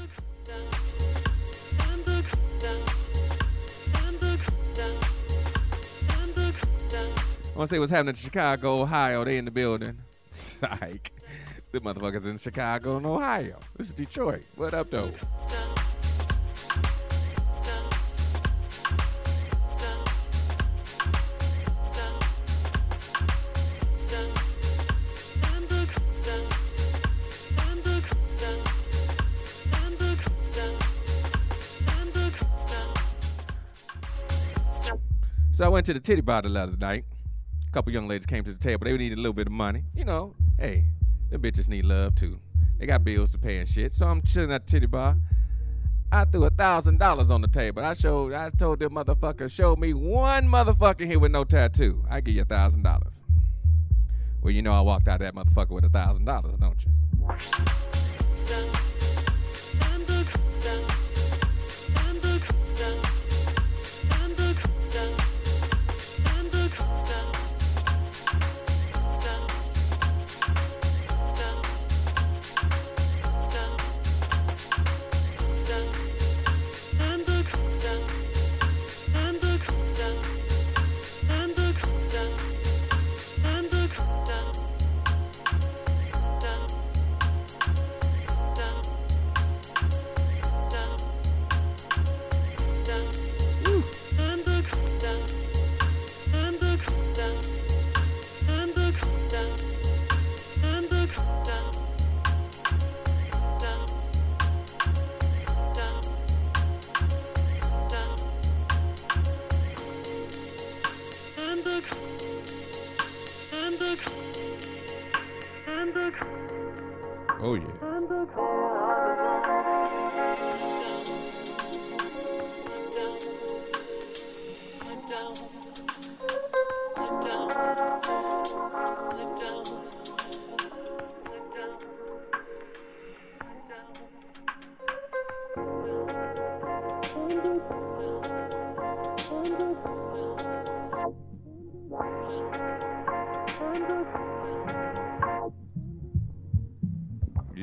Want 7.58 7.70
to 7.72 7.76
say 7.76 7.80
what's 7.80 7.92
happening 7.92 8.14
to 8.14 8.20
Chicago, 8.20 8.82
Ohio. 8.82 9.24
They 9.24 9.38
in 9.38 9.46
the 9.46 9.52
building. 9.52 9.98
Psych. 10.30 11.12
The 11.72 11.82
motherfuckers 11.82 12.28
in 12.28 12.38
Chicago 12.38 12.98
and 12.98 13.06
Ohio. 13.06 13.60
This 13.76 13.88
is 13.88 13.94
Detroit. 13.94 14.44
What 14.56 14.76
up, 14.76 14.92
though? 14.92 15.12
So 35.54 35.66
I 35.66 35.70
went 35.70 35.88
to 35.88 35.94
the 35.96 36.00
titty 36.00 36.22
bar 36.22 36.44
the 36.44 36.50
other 36.50 36.78
night. 36.78 37.04
Couple 37.78 37.94
young 37.94 38.08
ladies 38.08 38.26
came 38.26 38.44
to 38.44 38.52
the 38.52 38.58
table. 38.58 38.86
They 38.86 38.98
needed 38.98 39.20
a 39.20 39.22
little 39.22 39.36
bit 39.36 39.46
of 39.46 39.54
money. 39.54 39.84
You 39.94 40.04
know, 40.04 40.36
hey, 40.58 40.86
the 41.30 41.38
bitches 41.38 41.70
need 41.70 41.86
love 41.86 42.16
too. 42.16 42.40
They 42.80 42.88
got 42.88 43.04
bills 43.04 43.34
to 43.34 43.38
pay 43.38 43.60
and 43.60 43.70
shit. 43.70 43.94
So 43.94 44.08
I'm 44.08 44.24
chilling 44.24 44.52
at 44.52 44.66
the 44.66 44.72
titty 44.72 44.88
bar. 44.88 45.16
I 46.12 46.26
threw 46.26 46.46
a 46.46 46.50
thousand 46.50 46.98
dollars 46.98 47.30
on 47.30 47.42
the 47.42 47.48
table. 47.48 47.86
I 47.86 47.94
showed, 47.94 48.34
I 48.34 48.50
told 48.50 48.80
them 48.80 48.96
motherfucker, 48.96 49.52
show 49.52 49.76
me 49.76 49.94
one 49.94 50.48
motherfucker 50.48 51.06
here 51.06 51.20
with 51.20 51.32
no 51.32 51.44
tattoo. 51.44 52.04
I 52.10 52.20
give 52.22 52.34
you 52.34 52.42
a 52.42 52.46
thousand 52.46 52.82
dollars. 52.82 53.24
Well, 54.42 54.52
you 54.52 54.64
know 54.64 54.74
I 54.74 54.82
walked 54.82 55.08
out 55.08 55.22
of 55.22 55.36
that 55.36 55.36
motherfucker 55.36 55.70
with 55.70 55.84
a 55.84 55.90
thousand 55.90 56.26
dollars, 56.26 56.54
don't 56.60 56.84
you? 56.84 56.92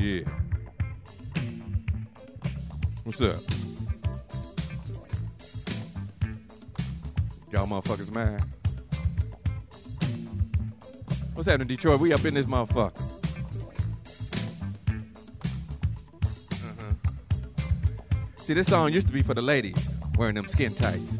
Yeah. 0.04 0.20
What's 3.04 3.22
up? 3.22 3.40
Y'all 7.50 7.66
motherfuckers 7.66 8.12
mad? 8.12 8.42
What's 11.32 11.48
happening, 11.48 11.68
Detroit? 11.68 12.00
We 12.00 12.12
up 12.12 12.22
in 12.26 12.34
this 12.34 12.44
motherfucker. 12.44 13.00
Uh-huh. 16.52 16.92
See, 18.42 18.52
this 18.52 18.66
song 18.66 18.92
used 18.92 19.06
to 19.06 19.14
be 19.14 19.22
for 19.22 19.32
the 19.32 19.40
ladies 19.40 19.94
wearing 20.18 20.34
them 20.34 20.48
skin 20.48 20.74
tights. 20.74 21.18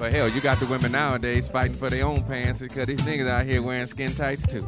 But 0.00 0.10
hell, 0.10 0.28
you 0.28 0.40
got 0.40 0.58
the 0.58 0.66
women 0.66 0.90
nowadays 0.90 1.46
fighting 1.46 1.76
for 1.76 1.90
their 1.90 2.04
own 2.04 2.24
pants 2.24 2.58
because 2.58 2.86
these 2.86 3.02
niggas 3.02 3.28
out 3.28 3.46
here 3.46 3.62
wearing 3.62 3.86
skin 3.86 4.10
tights 4.10 4.48
too. 4.48 4.66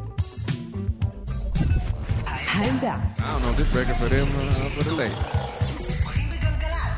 the 4.84 4.92
ladies. 4.96 5.48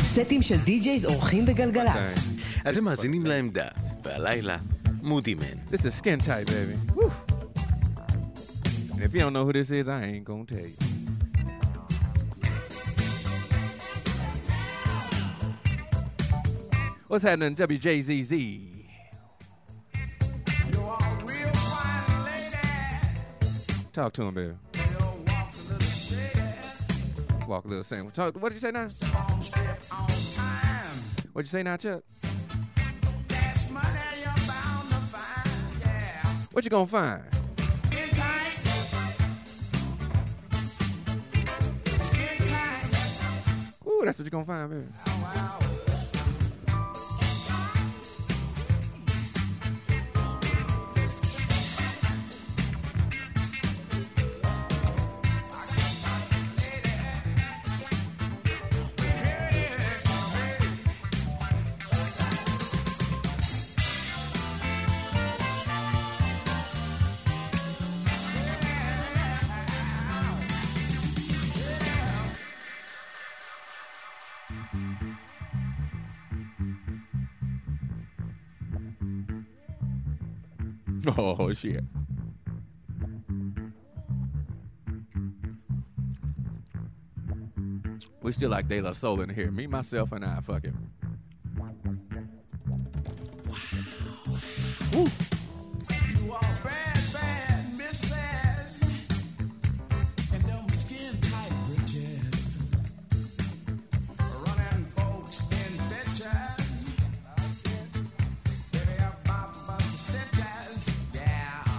סטים 0.01 0.43
של 0.43 0.61
די-ג'ייז 0.61 1.05
אורחים 1.05 1.47
בגלגלצ. 1.47 1.95
Dang. 1.95 2.69
אתם 2.71 2.85
מאזינים 2.85 3.27
לעמדה, 3.27 3.69
והלילה, 4.03 4.59
מודי 5.03 5.35
מן. 5.35 5.45
This 5.71 5.85
is 5.85 5.95
skin 5.95 6.19
tight, 6.21 6.47
baby. 6.47 6.77
Woo. 6.95 7.11
And 8.93 9.03
if 9.03 9.15
you 9.15 9.21
don't 9.21 9.33
know 9.33 9.45
who 9.47 9.53
this 9.53 9.71
is, 9.71 9.89
I 9.89 10.03
ain't 10.05 10.25
gonna 10.25 10.45
tell 10.45 10.67
you. 10.73 10.77
What's 17.09 17.25
happening, 17.25 17.55
WJZZ? 17.57 18.35
Talk 23.93 24.13
to 24.13 24.23
him, 24.23 24.35
baby. 24.35 24.64
Walk 27.48 27.66
a 27.66 27.68
little 27.68 27.84
sandwich. 27.84 28.18
What 28.18 28.34
did 28.34 28.54
you 28.54 28.60
say 28.60 28.72
now? 28.72 28.88
What'd 31.34 31.46
you 31.46 31.46
say 31.46 31.64
now, 31.64 31.78
Chuck? 31.78 32.04
What 36.52 36.64
you 36.64 36.70
gonna 36.70 36.86
find? 36.88 37.24
Ooh, 43.88 44.02
that's 44.06 44.18
what 44.18 44.26
you 44.26 44.32
gonna 44.32 44.46
find, 44.46 44.70
baby. 44.70 44.88
Oh 45.08 45.65
Oh, 81.28 81.52
shit. 81.54 81.84
We 88.22 88.32
still 88.32 88.52
like 88.52 88.68
De 88.68 88.80
La 88.80 88.92
Soul 88.92 89.22
in 89.22 89.30
here. 89.30 89.50
Me, 89.50 89.66
myself, 89.66 90.12
and 90.12 90.24
I. 90.24 90.40
Fuck 90.42 90.66
it. 90.66 90.74
You 94.94 95.08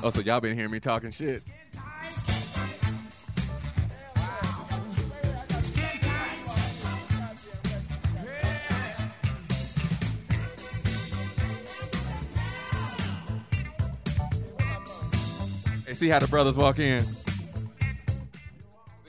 Oh, 0.07 0.11
so 0.11 0.21
y'all 0.21 0.41
been 0.41 0.57
hearing 0.57 0.71
me 0.71 0.79
talking 0.79 1.11
shit? 1.11 1.43
See 15.93 16.09
how 16.09 16.21
the 16.21 16.29
brothers 16.31 16.57
walk 16.57 16.79
in? 16.79 17.03
See, 17.03 17.17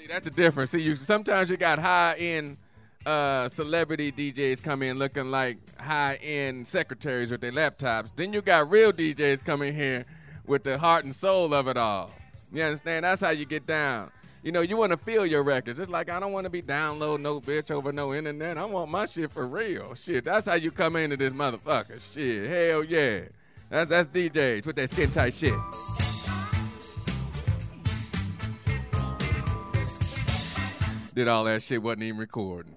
that's 0.07 0.25
the 0.25 0.31
difference. 0.31 0.71
See, 0.71 0.81
you 0.81 0.95
sometimes 0.95 1.51
you 1.51 1.57
got 1.57 1.77
high 1.77 2.15
end 2.17 2.57
uh, 3.05 3.49
celebrity 3.49 4.11
DJs 4.11 4.63
come 4.63 4.81
in 4.81 4.97
looking 4.97 5.29
like 5.29 5.59
high 5.79 6.17
end 6.23 6.67
secretaries 6.67 7.29
with 7.29 7.41
their 7.41 7.51
laptops. 7.51 8.09
Then 8.15 8.33
you 8.33 8.41
got 8.41 8.71
real 8.71 8.91
DJs 8.91 9.45
coming 9.45 9.75
here 9.75 10.03
with 10.47 10.63
the 10.63 10.77
heart 10.77 11.03
and 11.03 11.13
soul 11.13 11.53
of 11.53 11.67
it 11.67 11.77
all. 11.77 12.11
You 12.51 12.63
understand? 12.63 13.05
That's 13.05 13.21
how 13.21 13.31
you 13.31 13.45
get 13.45 13.67
down. 13.67 14.09
You 14.41 14.53
know, 14.53 14.61
you 14.61 14.77
want 14.77 14.91
to 14.93 14.97
feel 14.97 15.25
your 15.25 15.43
records. 15.43 15.79
It's 15.79 15.89
like 15.91 16.09
I 16.09 16.19
don't 16.21 16.31
want 16.31 16.45
to 16.45 16.49
be 16.49 16.61
downloading 16.61 17.23
no 17.23 17.41
bitch 17.41 17.69
over 17.69 17.91
no 17.91 18.13
internet. 18.13 18.57
I 18.57 18.63
want 18.63 18.89
my 18.89 19.05
shit 19.05 19.29
for 19.29 19.45
real. 19.45 19.93
Shit, 19.93 20.23
that's 20.23 20.47
how 20.47 20.53
you 20.53 20.71
come 20.71 20.95
into 20.95 21.17
this 21.17 21.33
motherfucker. 21.33 21.99
Shit, 22.13 22.49
hell 22.49 22.83
yeah. 22.83 23.21
That's 23.69 23.89
that's 23.89 24.07
DJs 24.07 24.65
with 24.65 24.77
that 24.77 24.89
skin 24.89 25.11
tight 25.11 25.33
shit. 25.33 25.53
Did 31.13 31.27
all 31.27 31.43
that 31.43 31.61
shit, 31.63 31.83
wasn't 31.83 32.03
even 32.03 32.19
recording. 32.19 32.76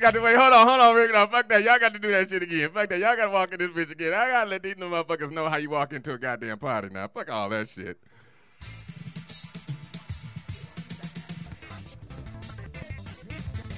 Got 0.00 0.14
to 0.14 0.20
wait. 0.22 0.34
Hold 0.34 0.54
on, 0.54 0.66
hold 0.66 0.80
on, 0.80 0.96
Rick. 0.96 1.12
No, 1.12 1.26
fuck 1.26 1.46
that. 1.50 1.62
Y'all 1.62 1.78
got 1.78 1.92
to 1.92 2.00
do 2.00 2.10
that 2.10 2.30
shit 2.30 2.42
again. 2.42 2.70
Fuck 2.70 2.88
that. 2.88 2.98
Y'all 2.98 3.14
got 3.14 3.26
to 3.26 3.30
walk 3.30 3.52
in 3.52 3.58
this 3.58 3.68
bitch 3.70 3.90
again. 3.90 4.14
I 4.14 4.30
got 4.30 4.44
to 4.44 4.50
let 4.50 4.62
these 4.62 4.78
new 4.78 4.88
motherfuckers 4.88 5.30
know 5.30 5.46
how 5.46 5.58
you 5.58 5.68
walk 5.68 5.92
into 5.92 6.14
a 6.14 6.18
goddamn 6.18 6.58
party 6.58 6.88
now. 6.88 7.06
Fuck 7.08 7.30
all 7.30 7.50
that 7.50 7.68
shit. 7.68 7.98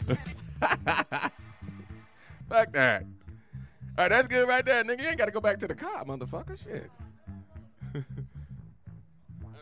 Fuck 2.48 2.72
that. 2.72 3.02
All 3.02 4.04
right, 4.04 4.08
that's 4.08 4.28
good 4.28 4.48
right 4.48 4.64
there, 4.64 4.84
nigga. 4.84 5.02
You 5.02 5.08
ain't 5.08 5.18
got 5.18 5.24
to 5.24 5.32
go 5.32 5.40
back 5.40 5.58
to 5.58 5.66
the 5.66 5.74
car, 5.74 6.04
motherfucker. 6.04 6.56
Shit. 6.62 6.88
all 7.96 8.02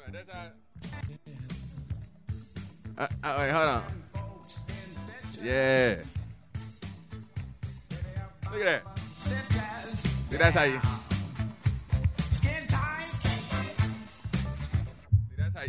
right, 0.04 0.12
that's 0.12 0.30
how. 0.30 0.48
Uh, 2.98 3.06
uh, 3.24 3.36
wait, 3.38 3.50
hold 3.50 3.68
on. 3.68 3.82
Yeah. 5.42 5.96
Look 8.52 8.62
at 8.62 8.84
that. 8.84 8.98
See, 10.28 10.36
that's 10.36 10.56
how 10.56 10.64
you. 10.64 10.80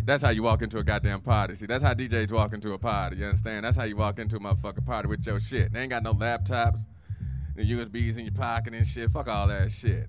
That's 0.05 0.23
how, 0.23 0.29
you 0.29 0.41
walk 0.41 0.61
into 0.61 0.77
a 0.77 0.83
goddamn 0.83 1.21
party. 1.21 1.55
See, 1.55 1.65
that's 1.65 1.83
how 1.83 1.93
DJs 1.93 2.31
walk 2.31 2.53
into 2.53 2.71
a 2.71 2.77
party. 2.77 3.17
You 3.17 3.25
understand? 3.25 3.65
That's 3.65 3.75
how 3.75 3.83
you 3.83 3.97
walk 3.97 4.19
into 4.19 4.37
a 4.37 4.39
motherfucking 4.39 4.85
party 4.85 5.09
with 5.09 5.25
your 5.25 5.39
shit. 5.39 5.73
They 5.73 5.81
ain't 5.81 5.89
got 5.89 6.01
no 6.01 6.13
laptops, 6.13 6.85
the 7.55 7.63
USBs 7.63 8.17
in 8.17 8.25
your 8.25 8.33
pocket 8.33 8.73
and 8.73 8.87
shit. 8.87 9.11
Fuck 9.11 9.27
all 9.27 9.47
that 9.47 9.71
shit. 9.71 10.07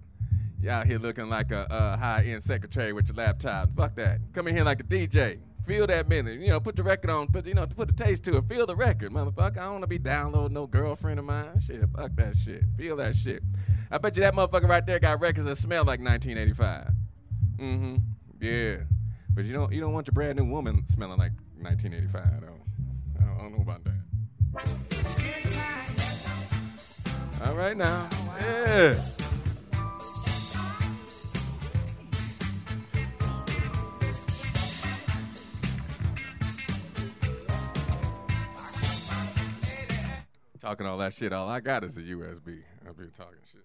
You 0.61 0.71
out 0.71 0.87
here 0.87 0.99
looking 0.99 1.29
like 1.29 1.51
a, 1.51 1.71
uh 1.73 1.97
high-end 1.97 2.43
secretary 2.43 2.93
with 2.93 3.09
your 3.09 3.17
laptop. 3.17 3.75
Fuck 3.77 3.97
that. 3.97 4.21
Come 4.33 4.47
in 4.47 4.55
here 4.55 4.65
like 4.65 4.81
a 4.81 4.85
DJ. 4.85 5.41
Feel 5.65 5.87
that 5.87 6.09
minute. 6.09 6.41
You 6.41 6.49
know, 6.49 6.61
put 6.61 6.75
the 6.77 6.83
record 6.83 7.11
on. 7.11 7.29
Put 7.29 7.47
you 7.47 7.55
know, 7.55 7.67
put 7.67 7.89
the 7.89 7.95
taste 7.95 8.25
to 8.25 8.37
it. 8.37 8.49
Feel 8.49 8.67
the 8.67 8.75
record, 8.75 9.13
motherfucker. 9.13 9.59
I 9.59 9.65
don't 9.65 9.73
want 9.73 9.83
to 9.83 9.89
be 9.89 9.99
downloading 9.99 10.55
no 10.55 10.67
girlfriend 10.67 11.21
of 11.21 11.25
mine. 11.25 11.61
Shit, 11.61 11.85
fuck 11.97 12.15
that 12.17 12.37
shit. 12.37 12.65
Feel 12.77 12.97
that 12.97 13.15
shit. 13.15 13.43
I 13.91 13.99
bet 13.99 14.17
you 14.17 14.23
that 14.23 14.35
motherfucker 14.35 14.69
right 14.69 14.85
there 14.85 14.99
got 14.99 15.21
records 15.21 15.47
that 15.47 15.57
smell 15.57 15.85
like 15.85 16.01
1985. 16.01 16.91
Mm-hmm. 17.59 17.97
Yeah. 18.41 18.77
But 19.35 19.45
you 19.45 19.53
don't 19.53 19.73
you 19.73 19.81
don't 19.81 19.93
want 19.93 20.09
your 20.09 20.13
brand 20.13 20.39
new 20.39 20.47
woman 20.47 20.87
smelling 20.87 21.19
like 21.19 21.33
1985. 21.61 22.23
I 22.25 22.29
don't, 22.41 22.61
I 23.21 23.25
don't, 23.25 23.39
I 23.39 23.43
don't 23.43 23.53
know 23.57 23.63
about 23.63 23.85
that. 23.85 23.93
All 27.47 27.55
right 27.55 27.77
now. 27.77 28.09
Yeah. 28.41 29.01
Talking 40.63 40.87
all 40.87 40.99
that 40.99 41.13
shit, 41.13 41.33
all 41.33 41.49
I 41.49 41.59
got 41.59 41.83
is 41.83 41.99
a 41.99 42.03
USB. 42.03 42.63
I've 42.89 42.97
been 42.97 43.11
talking 43.11 43.41
shit. 43.51 43.63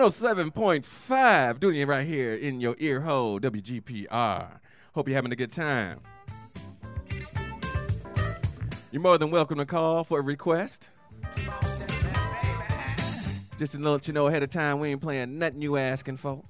107.5, 0.00 1.60
doing 1.60 1.76
it 1.76 1.86
right 1.86 2.06
here 2.06 2.32
in 2.32 2.58
your 2.58 2.74
ear 2.78 3.02
hole, 3.02 3.38
WGPR. 3.38 4.58
Hope 4.94 5.06
you're 5.06 5.14
having 5.14 5.30
a 5.30 5.36
good 5.36 5.52
time. 5.52 6.00
You're 8.90 9.02
more 9.02 9.18
than 9.18 9.30
welcome 9.30 9.58
to 9.58 9.66
call 9.66 10.04
for 10.04 10.20
a 10.20 10.22
request. 10.22 10.88
Just 13.58 13.74
to 13.74 13.78
let 13.78 14.08
you 14.08 14.14
know 14.14 14.26
ahead 14.28 14.42
of 14.42 14.48
time, 14.48 14.80
we 14.80 14.88
ain't 14.88 15.02
playing 15.02 15.38
nothing 15.38 15.60
you 15.60 15.76
asking 15.76 16.16
for. 16.16 16.42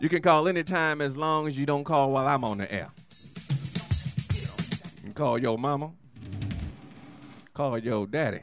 You 0.00 0.08
can 0.08 0.20
call 0.20 0.48
anytime 0.48 1.00
as 1.00 1.16
long 1.16 1.46
as 1.46 1.56
you 1.56 1.64
don't 1.64 1.84
call 1.84 2.10
while 2.10 2.26
I'm 2.26 2.42
on 2.42 2.58
the 2.58 2.72
air. 2.74 2.88
You 4.96 5.02
can 5.02 5.12
call 5.12 5.38
your 5.38 5.56
mama, 5.56 5.92
call 7.54 7.78
your 7.78 8.06
daddy. 8.06 8.40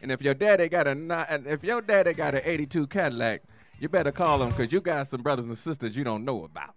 And 0.00 0.10
if 0.10 0.22
your 0.22 0.34
daddy 0.34 0.68
got 0.68 0.86
a 0.86 1.42
if 1.46 1.62
your 1.62 1.82
daddy 1.82 2.14
got 2.14 2.34
an 2.34 2.40
82 2.44 2.86
Cadillac, 2.86 3.42
you 3.78 3.88
better 3.88 4.12
call 4.12 4.42
him 4.42 4.50
because 4.50 4.72
you 4.72 4.80
got 4.80 5.06
some 5.08 5.22
brothers 5.22 5.44
and 5.44 5.58
sisters 5.58 5.96
you 5.96 6.04
don't 6.04 6.24
know 6.24 6.44
about. 6.44 6.74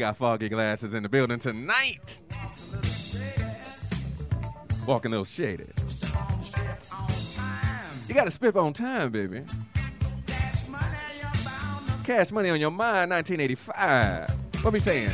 Got 0.00 0.16
foggy 0.16 0.48
glasses 0.48 0.94
in 0.94 1.02
the 1.02 1.08
building 1.10 1.38
tonight. 1.38 2.22
Walking 4.86 5.10
a 5.10 5.12
little 5.12 5.26
shaded. 5.26 5.74
You 8.08 8.14
got 8.14 8.24
to 8.24 8.30
spit 8.30 8.56
on 8.56 8.72
time, 8.72 9.12
baby. 9.12 9.42
Cash 12.02 12.32
money 12.32 12.48
on 12.48 12.58
your 12.58 12.70
mind, 12.70 13.10
1985. 13.10 14.30
What 14.62 14.72
we 14.72 14.80
saying? 14.80 15.10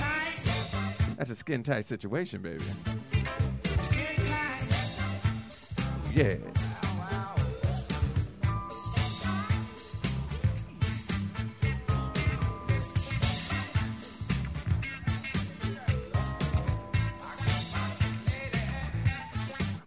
That's 1.17 1.31
a 1.31 1.35
skin 1.35 1.65
tight 1.65 1.85
situation, 1.85 2.41
baby. 2.41 2.65
Yeah. 6.15 6.37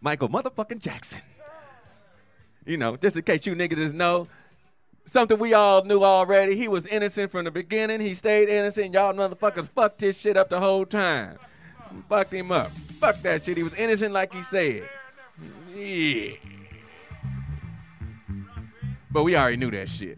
Michael 0.09 0.29
motherfucking 0.29 0.79
Jackson. 0.79 1.21
You 2.65 2.77
know, 2.77 2.97
just 2.97 3.15
in 3.15 3.21
case 3.21 3.45
you 3.45 3.53
niggas 3.53 3.93
know, 3.93 4.27
something 5.05 5.37
we 5.37 5.53
all 5.53 5.83
knew 5.83 6.03
already. 6.03 6.55
He 6.55 6.67
was 6.67 6.87
innocent 6.87 7.31
from 7.31 7.45
the 7.45 7.51
beginning. 7.51 8.01
He 8.01 8.15
stayed 8.15 8.49
innocent. 8.49 8.95
Y'all 8.95 9.13
motherfuckers 9.13 9.69
fucked 9.69 10.01
his 10.01 10.19
shit 10.19 10.35
up 10.35 10.49
the 10.49 10.59
whole 10.59 10.83
time. 10.83 11.37
Fucked 12.09 12.33
him 12.33 12.51
up. 12.51 12.71
Fuck 12.71 13.21
that 13.21 13.45
shit. 13.45 13.57
He 13.57 13.61
was 13.61 13.75
innocent 13.75 14.11
like 14.11 14.33
he 14.33 14.41
said. 14.41 14.89
Yeah. 15.75 16.31
But 19.11 19.21
we 19.21 19.35
already 19.35 19.57
knew 19.57 19.69
that 19.69 19.89
shit. 19.89 20.17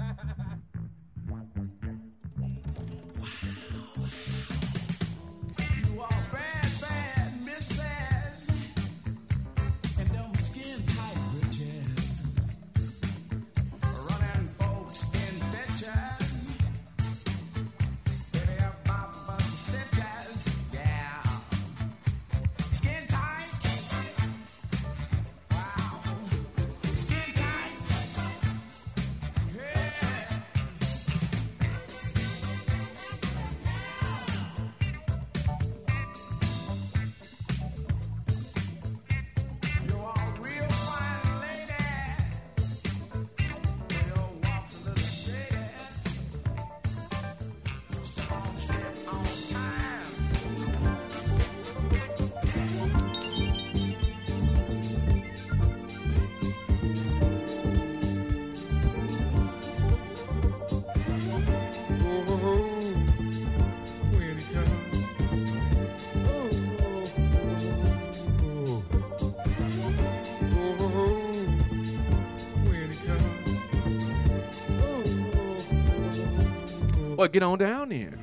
Well, 77.21 77.27
get 77.27 77.43
on 77.43 77.59
down 77.59 77.89
there. 77.89 78.13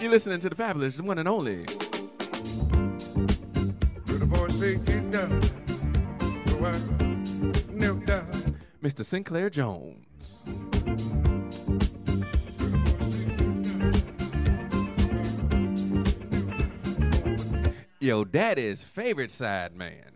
You're 0.00 0.10
listening 0.12 0.38
to 0.38 0.48
the 0.48 0.54
fabulous, 0.54 0.96
the 0.96 1.02
one 1.02 1.18
and 1.18 1.26
only. 1.26 1.64
Mr. 8.80 9.04
Sinclair 9.04 9.50
Jones. 9.50 10.44
Yo, 17.98 18.22
daddy's 18.22 18.84
favorite 18.84 19.32
side 19.32 19.74
man. 19.74 20.06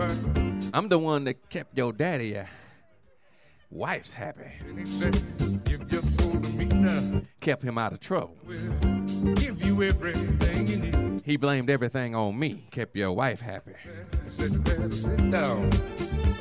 Little 0.00 0.08
boy 0.08 0.08
say 0.08 0.32
get 0.32 0.44
down. 0.44 0.60
So 0.60 0.70
I 0.74 0.78
I'm 0.78 0.88
the 0.88 0.98
one 0.98 1.24
that 1.24 1.48
kept 1.50 1.76
your 1.76 1.92
daddy 1.92 2.38
uh, 2.38 2.44
wife's 3.70 4.14
happy. 4.14 4.52
and 4.68 4.78
he 4.78 4.86
said, 4.86 5.64
give 5.64 5.90
your 5.92 6.02
soul 6.02 6.40
to 6.40 6.48
me 6.50 6.64
now. 6.66 7.22
Kept 7.40 7.62
him 7.62 7.78
out 7.78 7.92
of 7.92 8.00
trouble. 8.00 8.36
We'll 8.44 9.34
give 9.34 9.62
you 9.62 9.82
everything 9.82 10.66
you 10.66 10.76
need. 10.76 11.22
He 11.24 11.36
blamed 11.36 11.70
everything 11.70 12.14
on 12.14 12.38
me. 12.38 12.66
Kept 12.70 12.96
your 12.96 13.12
wife 13.12 13.40
happy. 13.40 13.72
Said 14.26 14.52
you 14.52 14.58
better 14.60 14.90
sit 14.90 15.30
down, 15.30 15.70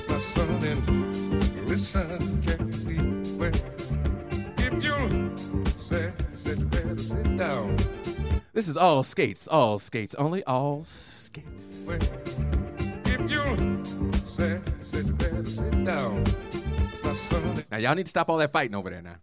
my 0.07 0.19
son, 0.19 0.49
and 0.63 1.67
listen 1.67 2.41
carefully. 2.43 2.97
Well, 3.37 3.51
if 4.57 4.83
you 4.83 5.35
said, 5.77 6.13
said 6.33 6.59
you 6.59 6.65
better 6.65 6.97
sit 6.97 7.37
down. 7.37 7.77
This 8.53 8.67
is 8.67 8.77
all 8.77 9.03
skates, 9.03 9.47
all 9.47 9.79
skates, 9.79 10.15
only 10.15 10.43
all 10.45 10.83
skates. 10.83 11.85
Well, 11.87 11.99
Now 17.71 17.77
y'all 17.77 17.95
need 17.95 18.05
to 18.05 18.09
stop 18.09 18.29
all 18.29 18.37
that 18.37 18.51
fighting 18.51 18.75
over 18.75 18.89
there 18.89 19.01
now. 19.01 19.15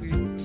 and 0.00 0.40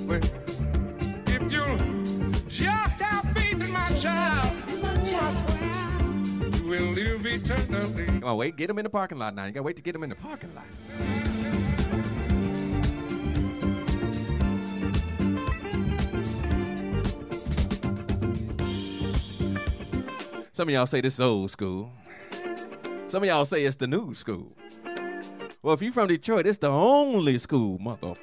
if 1.27 1.51
you 1.51 2.41
just 2.47 2.99
have 2.99 3.33
faith 3.33 3.61
in 3.61 3.71
my 3.71 3.89
child, 3.89 4.55
I 4.83 5.31
swear 5.31 6.57
you 6.57 6.67
will 6.67 6.93
live 6.93 7.25
eternally. 7.25 8.05
Come 8.05 8.23
on, 8.23 8.37
wait, 8.37 8.55
get 8.55 8.69
him 8.69 8.79
in 8.79 8.83
the 8.83 8.89
parking 8.89 9.17
lot 9.17 9.35
now. 9.35 9.45
You 9.45 9.51
gotta 9.51 9.63
wait 9.63 9.75
to 9.75 9.81
get 9.81 9.93
him 9.93 10.03
in 10.03 10.09
the 10.09 10.15
parking 10.15 10.55
lot. 10.55 10.65
Some 20.53 20.69
of 20.69 20.73
y'all 20.73 20.85
say 20.85 21.01
this 21.01 21.15
is 21.15 21.19
old 21.19 21.51
school. 21.51 21.91
Some 23.13 23.21
of 23.21 23.29
y'all 23.29 23.45
say 23.45 23.63
it's 23.63 23.75
the 23.75 23.85
new 23.85 24.15
school. 24.15 24.57
Well, 25.61 25.75
if 25.75 25.83
you're 25.83 25.91
from 25.91 26.07
Detroit, 26.07 26.47
it's 26.47 26.57
the 26.57 26.69
only 26.69 27.37
school, 27.37 27.77
motherfucker. 27.77 28.17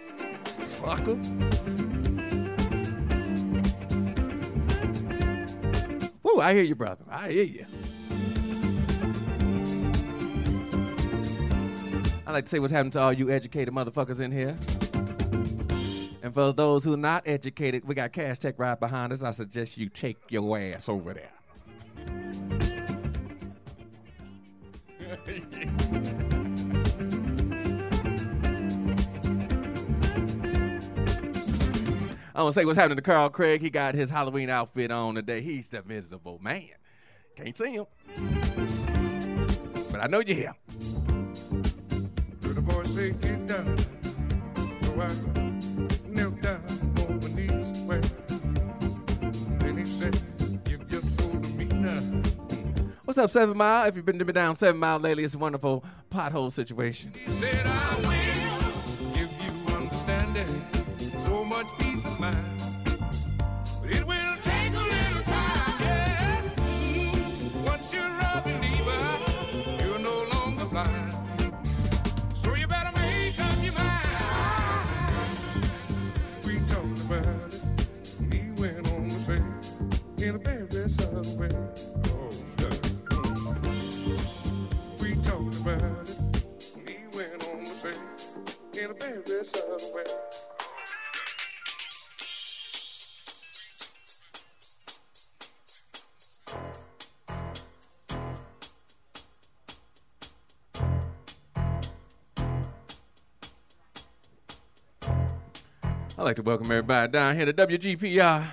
Woo, 6.24 6.40
I 6.40 6.54
hear 6.54 6.64
you, 6.64 6.74
brother. 6.74 7.04
I 7.08 7.30
hear 7.30 7.44
you. 7.44 7.66
I 12.26 12.32
like 12.32 12.46
to 12.46 12.50
say 12.50 12.58
what's 12.58 12.72
happening 12.72 12.90
to 12.90 12.98
all 12.98 13.12
you 13.12 13.30
educated 13.30 13.72
motherfuckers 13.72 14.18
in 14.18 14.32
here. 14.32 14.58
And 16.24 16.34
for 16.34 16.52
those 16.52 16.82
who 16.82 16.94
are 16.94 16.96
not 16.96 17.22
educated, 17.26 17.84
we 17.84 17.94
got 17.94 18.12
Cass 18.12 18.40
Tech 18.40 18.58
right 18.58 18.80
behind 18.80 19.12
us. 19.12 19.22
I 19.22 19.30
suggest 19.30 19.78
you 19.78 19.88
take 19.88 20.16
your 20.30 20.58
ass 20.58 20.88
over 20.88 21.14
there. 21.14 22.69
I 32.34 32.42
want 32.42 32.54
to 32.54 32.60
say 32.60 32.64
what's 32.64 32.78
happening 32.78 32.96
to 32.96 33.02
Carl 33.02 33.28
Craig. 33.28 33.60
He 33.60 33.68
got 33.70 33.94
his 33.94 34.08
Halloween 34.08 34.48
outfit 34.48 34.90
on 34.90 35.16
today. 35.16 35.42
He's 35.42 35.68
the 35.68 35.82
visible 35.82 36.38
man. 36.42 36.70
Can't 37.36 37.56
see 37.56 37.72
him. 37.72 37.86
But 39.90 40.00
I 40.02 40.06
know 40.06 40.20
you're 40.20 40.36
here. 40.36 40.54
What's 53.10 53.18
up, 53.18 53.30
Seven 53.30 53.56
Mile? 53.56 53.88
If 53.88 53.96
you've 53.96 54.04
been 54.04 54.20
to 54.20 54.24
me 54.24 54.32
down 54.32 54.54
Seven 54.54 54.78
Mile 54.78 55.00
lately, 55.00 55.24
it's 55.24 55.34
a 55.34 55.38
wonderful 55.38 55.84
pothole 56.12 56.52
situation. 56.52 57.12
Said, 57.26 57.66
so 61.18 61.44
much 61.44 61.66
peace 61.80 62.04
of 62.04 62.20
mind. 62.20 62.59
I'd 89.72 89.78
like 106.18 106.34
to 106.36 106.42
welcome 106.42 106.66
everybody 106.66 107.12
down 107.12 107.36
here 107.36 107.46
to 107.46 107.52
WGPR. 107.52 108.48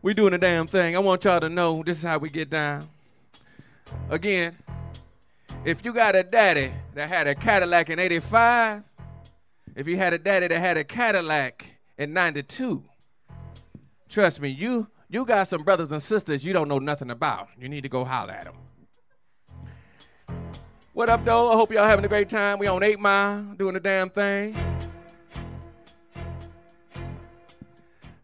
We 0.00 0.14
doing 0.14 0.32
a 0.32 0.38
damn 0.38 0.66
thing. 0.66 0.96
I 0.96 0.98
want 1.00 1.24
y'all 1.24 1.40
to 1.40 1.50
know 1.50 1.82
this 1.82 1.98
is 1.98 2.04
how 2.04 2.16
we 2.16 2.30
get 2.30 2.48
down. 2.48 2.88
Again, 4.08 4.56
if 5.66 5.84
you 5.84 5.92
got 5.92 6.16
a 6.16 6.22
daddy 6.22 6.72
that 6.94 7.10
had 7.10 7.26
a 7.26 7.34
Cadillac 7.34 7.90
in 7.90 7.98
85, 7.98 8.82
if 9.80 9.88
you 9.88 9.96
had 9.96 10.12
a 10.12 10.18
daddy 10.18 10.46
that 10.46 10.60
had 10.60 10.76
a 10.76 10.84
Cadillac 10.84 11.64
in 11.96 12.12
92, 12.12 12.84
trust 14.10 14.38
me, 14.42 14.50
you 14.50 14.88
you 15.08 15.24
got 15.24 15.48
some 15.48 15.62
brothers 15.62 15.90
and 15.90 16.02
sisters 16.02 16.44
you 16.44 16.52
don't 16.52 16.68
know 16.68 16.78
nothing 16.78 17.10
about. 17.10 17.48
You 17.58 17.66
need 17.66 17.84
to 17.84 17.88
go 17.88 18.04
holler 18.04 18.34
at 18.34 18.44
them. 18.44 18.56
What 20.92 21.08
up, 21.08 21.24
though? 21.24 21.50
I 21.50 21.54
hope 21.54 21.72
y'all 21.72 21.86
having 21.86 22.04
a 22.04 22.08
great 22.08 22.28
time. 22.28 22.58
We 22.58 22.66
on 22.66 22.82
8 22.82 23.00
Mile 23.00 23.54
doing 23.56 23.72
the 23.72 23.80
damn 23.80 24.10
thing. 24.10 24.54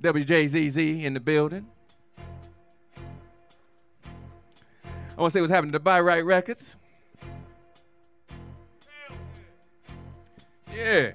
WJZZ 0.03 1.05
in 1.05 1.15
the 1.15 1.21
building. 1.21 1.67
I 5.17 5.21
want 5.23 5.33
to 5.33 5.39
say 5.39 5.41
what's 5.41 5.51
happening 5.51 5.73
to 5.73 5.81
Buy 5.81 6.01
Right 6.01 6.23
Records. 6.23 6.77
Yeah. 10.71 11.13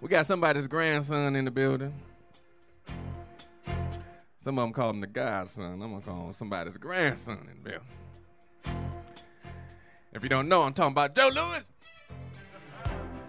We 0.00 0.08
got 0.08 0.26
somebody's 0.26 0.66
grandson 0.66 1.36
in 1.36 1.44
the 1.44 1.50
building. 1.50 1.92
Some 4.38 4.58
of 4.58 4.64
them 4.64 4.72
call 4.72 4.90
him 4.90 5.00
the 5.02 5.06
godson. 5.06 5.82
I'm 5.82 6.00
to 6.00 6.06
call 6.06 6.26
him 6.26 6.32
somebody's 6.32 6.78
grandson 6.78 7.46
in 7.50 7.62
the 7.62 7.70
building. 7.70 8.80
If 10.12 10.22
you 10.22 10.30
don't 10.30 10.48
know, 10.48 10.62
I'm 10.62 10.72
talking 10.72 10.92
about 10.92 11.14
Joe 11.14 11.28
Louis. 11.28 11.68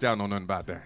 Y'all 0.00 0.16
know 0.16 0.26
nothing 0.26 0.44
about 0.44 0.66
that. 0.66 0.82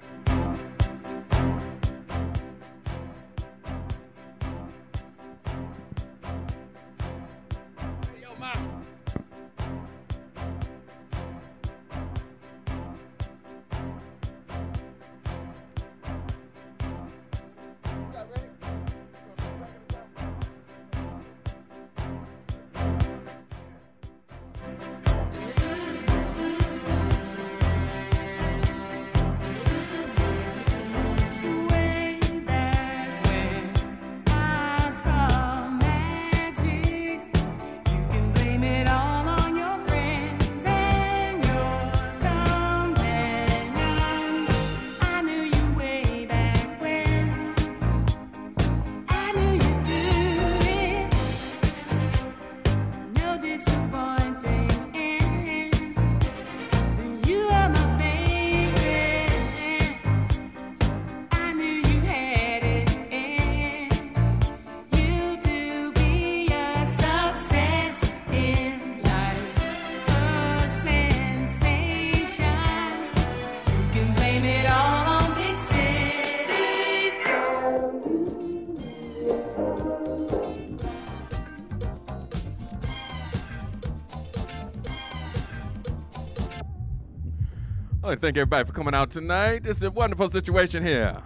I 88.07 88.11
want 88.11 88.21
to 88.21 88.25
thank 88.25 88.37
everybody 88.37 88.65
for 88.65 88.73
coming 88.73 88.95
out 88.95 89.11
tonight. 89.11 89.67
Is 89.67 89.83
a 89.83 89.91
wonderful 89.91 90.31
situation 90.31 90.87
here. 90.87 91.21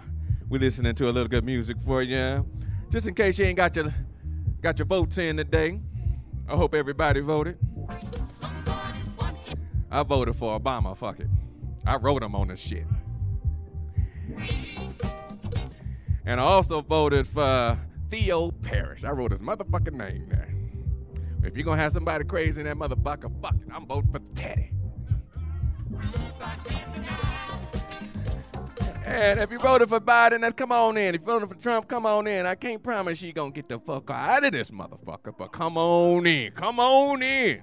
We're 0.49 0.59
listening 0.59 0.95
to 0.95 1.03
a 1.03 1.11
little 1.11 1.27
good 1.27 1.45
music 1.45 1.79
for 1.79 2.01
you. 2.01 2.43
Just 2.89 3.07
in 3.07 3.13
case 3.13 3.37
you 3.37 3.45
ain't 3.45 3.57
got 3.57 3.75
your 3.75 3.93
got 4.61 4.79
your 4.79 4.87
votes 4.87 5.19
in 5.19 5.37
today. 5.37 5.79
I 6.49 6.55
hope 6.55 6.73
everybody 6.73 7.19
voted. 7.19 7.59
I 9.91 10.01
voted 10.01 10.35
for 10.35 10.59
Obama, 10.59 10.97
fuck 10.97 11.19
it. 11.19 11.27
I 11.85 11.97
wrote 11.97 12.23
him 12.23 12.33
on 12.33 12.47
this 12.47 12.59
shit. 12.59 12.87
And 16.25 16.39
I 16.39 16.43
also 16.43 16.81
voted 16.81 17.27
for 17.27 17.77
Theo 18.09 18.49
Parrish. 18.49 19.03
I 19.03 19.11
wrote 19.11 19.29
his 19.29 19.39
motherfucking 19.39 19.93
name 19.93 20.25
there. 20.29 20.51
If 21.43 21.55
you're 21.55 21.63
gonna 21.63 21.79
have 21.79 21.91
somebody 21.91 22.23
crazy 22.23 22.59
in 22.59 22.65
that 22.65 22.77
motherfucker, 22.77 23.39
fuck 23.39 23.53
it. 23.53 23.67
I'm 23.71 23.85
voting 23.85 24.11
for 24.11 24.19
Teddy. 24.33 24.71
And 29.05 29.39
if 29.41 29.51
you 29.51 29.59
voted 29.59 29.89
for 29.89 29.99
Biden, 29.99 30.41
then 30.41 30.53
come 30.53 30.71
on 30.71 30.97
in. 30.97 31.15
If 31.15 31.21
you 31.21 31.27
voted 31.27 31.49
for 31.49 31.55
Trump, 31.55 31.87
come 31.87 32.05
on 32.05 32.27
in. 32.27 32.45
I 32.45 32.55
can't 32.55 32.81
promise 32.81 33.21
you 33.21 33.33
gonna 33.33 33.51
get 33.51 33.67
the 33.67 33.77
fuck 33.77 34.09
out 34.09 34.45
of 34.45 34.51
this 34.51 34.71
motherfucker, 34.71 35.37
but 35.37 35.51
come 35.51 35.77
on 35.77 36.25
in. 36.25 36.51
Come 36.53 36.79
on 36.79 37.21
in. 37.21 37.61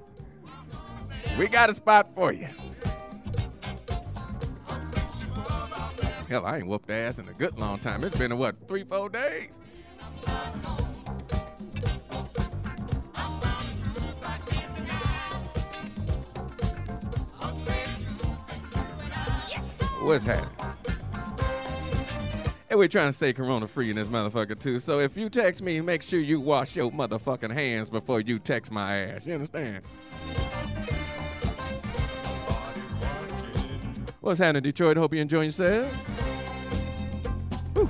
We 1.38 1.48
got 1.48 1.70
a 1.70 1.74
spot 1.74 2.10
for 2.14 2.32
you. 2.32 2.48
Hell, 6.28 6.44
I 6.44 6.58
ain't 6.58 6.66
whooped 6.66 6.90
ass 6.90 7.18
in 7.18 7.26
a 7.28 7.32
good 7.32 7.58
long 7.58 7.78
time. 7.78 8.04
It's 8.04 8.18
been, 8.18 8.36
what, 8.36 8.68
three, 8.68 8.84
four 8.84 9.08
days? 9.08 9.58
What's 20.00 20.24
happening? 20.24 20.48
And 22.70 22.78
we're 22.78 22.88
trying 22.88 23.08
to 23.08 23.12
stay 23.12 23.32
corona 23.32 23.66
free 23.66 23.90
in 23.90 23.96
this 23.96 24.08
motherfucker 24.08 24.58
too. 24.58 24.78
So 24.78 25.00
if 25.00 25.16
you 25.16 25.30
text 25.30 25.62
me, 25.62 25.80
make 25.80 26.02
sure 26.02 26.20
you 26.20 26.40
wash 26.40 26.76
your 26.76 26.90
motherfucking 26.90 27.52
hands 27.52 27.90
before 27.90 28.20
you 28.20 28.38
text 28.38 28.70
my 28.70 28.96
ass. 28.96 29.26
You 29.26 29.34
understand? 29.34 29.84
What's 34.20 34.38
happening, 34.38 34.62
Detroit? 34.62 34.96
Hope 34.98 35.14
you're 35.14 35.22
enjoying 35.22 35.44
yourselves. 35.44 35.94
Whew. 37.74 37.88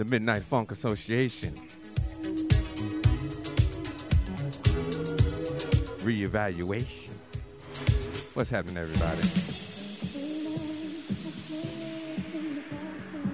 The 0.00 0.06
Midnight 0.06 0.42
Funk 0.42 0.72
Association. 0.72 1.52
Reevaluation. 6.00 7.10
What's 8.32 8.48
happening, 8.48 8.78
everybody? 8.78 9.20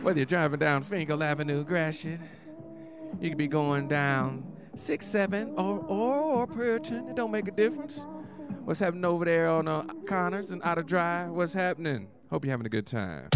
Whether 0.02 0.18
you're 0.18 0.26
driving 0.26 0.58
down 0.58 0.82
Fenkell 0.82 1.22
Avenue, 1.22 1.62
Gratiot, 1.62 2.18
you 3.20 3.28
could 3.28 3.38
be 3.38 3.46
going 3.46 3.86
down 3.86 4.44
6 4.74 5.06
7 5.06 5.54
or, 5.56 5.78
or, 5.86 6.20
or 6.20 6.46
Puritan. 6.48 7.06
It 7.06 7.14
don't 7.14 7.30
make 7.30 7.46
a 7.46 7.52
difference. 7.52 8.04
What's 8.64 8.80
happening 8.80 9.04
over 9.04 9.24
there 9.24 9.48
on 9.48 9.68
uh, 9.68 9.84
Connors 10.08 10.50
and 10.50 10.60
Outer 10.64 10.82
Drive? 10.82 11.30
What's 11.30 11.52
happening? 11.52 12.08
Hope 12.28 12.44
you're 12.44 12.50
having 12.50 12.66
a 12.66 12.68
good 12.68 12.88
time. 12.88 13.28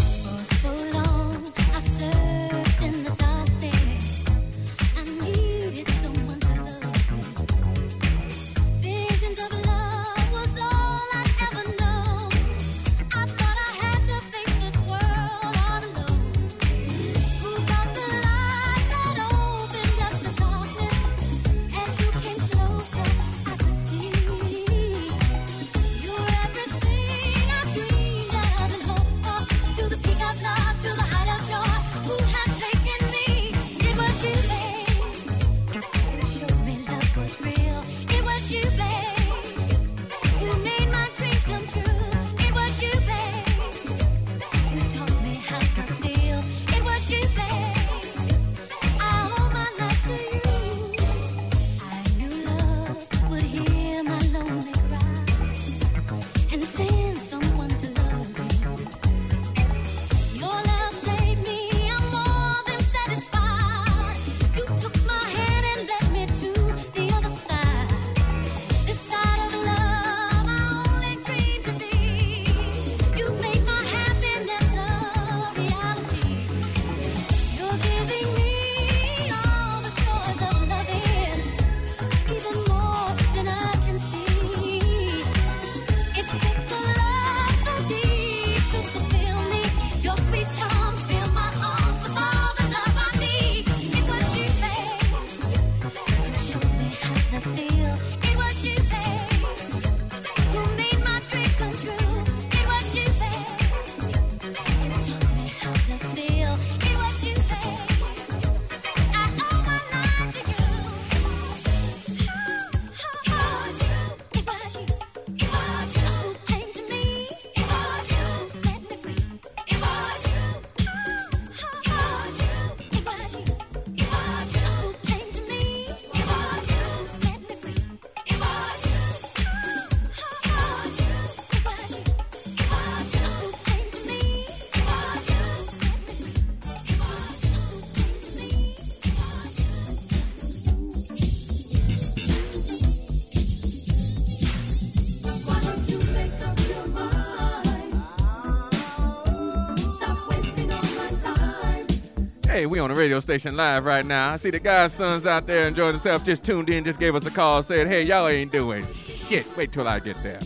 We 152.71 152.79
on 152.79 152.89
the 152.89 152.95
radio 152.95 153.19
station 153.19 153.57
live 153.57 153.83
right 153.83 154.05
now. 154.05 154.31
I 154.31 154.37
see 154.37 154.49
the 154.49 154.59
guys' 154.59 154.93
sons 154.93 155.25
out 155.25 155.45
there 155.45 155.67
enjoying 155.67 155.91
themselves. 155.91 156.23
Just 156.23 156.45
tuned 156.45 156.69
in, 156.69 156.85
just 156.85 157.01
gave 157.01 157.13
us 157.13 157.25
a 157.25 157.29
call, 157.29 157.61
said, 157.61 157.85
"Hey, 157.85 158.03
y'all 158.03 158.29
ain't 158.29 158.53
doing 158.53 158.87
shit. 158.93 159.45
Wait 159.57 159.73
till 159.73 159.89
I 159.89 159.99
get 159.99 160.23
there." 160.23 160.39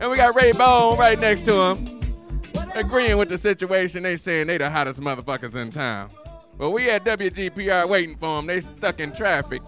And 0.00 0.10
we 0.10 0.16
got 0.16 0.34
Ray 0.34 0.50
Bone 0.50 0.98
right 0.98 1.18
next 1.20 1.42
to 1.42 1.52
him, 1.52 2.00
agreeing 2.74 3.18
with 3.18 3.28
the 3.28 3.38
situation. 3.38 4.02
They 4.02 4.16
saying 4.16 4.48
they 4.48 4.58
the 4.58 4.68
hottest 4.68 5.00
motherfuckers 5.00 5.54
in 5.54 5.70
town. 5.70 6.10
Well, 6.58 6.72
we 6.72 6.90
at 6.90 7.04
WGPR 7.04 7.88
waiting 7.88 8.16
for 8.16 8.38
them. 8.38 8.46
They 8.48 8.58
stuck 8.58 8.98
in 8.98 9.12
traffic. 9.12 9.62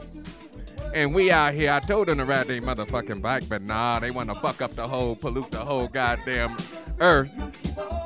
And 0.93 1.15
we 1.15 1.31
out 1.31 1.55
here. 1.55 1.71
I 1.71 1.79
told 1.79 2.09
them 2.09 2.19
to 2.19 2.25
ride 2.25 2.49
their 2.49 2.61
motherfucking 2.61 3.23
bike, 3.23 3.49
but 3.49 3.63
nah, 3.63 4.01
they 4.01 4.11
want 4.11 4.29
to 4.29 4.35
fuck 4.35 4.61
up 4.61 4.73
the 4.73 4.89
whole, 4.89 5.15
pollute 5.15 5.53
the 5.53 5.65
whole 5.65 5.87
goddamn 5.87 6.57
earth. 6.99 7.31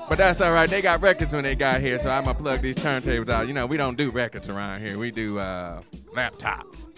But 0.08 0.18
that's 0.18 0.40
all 0.40 0.52
right. 0.52 0.68
They 0.68 0.82
got 0.82 1.00
records 1.02 1.32
when 1.32 1.44
they 1.44 1.54
got 1.54 1.80
here, 1.80 1.98
so 1.98 2.10
I'm 2.10 2.24
gonna 2.24 2.38
plug 2.38 2.60
these 2.60 2.76
turntables 2.76 3.28
out. 3.28 3.48
You 3.48 3.54
know, 3.54 3.66
we 3.66 3.76
don't 3.76 3.96
do 3.96 4.10
records 4.10 4.48
around 4.48 4.80
here. 4.80 4.98
We 4.98 5.10
do 5.10 5.38
uh, 5.38 5.80
laptops. 6.14 6.88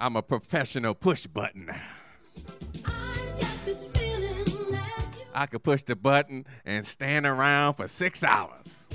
I'm 0.00 0.16
a 0.16 0.22
professional 0.22 0.94
push 0.94 1.26
button. 1.26 1.70
I 5.34 5.46
could 5.46 5.62
push 5.62 5.82
the 5.82 5.96
button 5.96 6.46
and 6.64 6.86
stand 6.86 7.26
around 7.26 7.74
for 7.74 7.88
six 7.88 8.22
hours. 8.22 8.86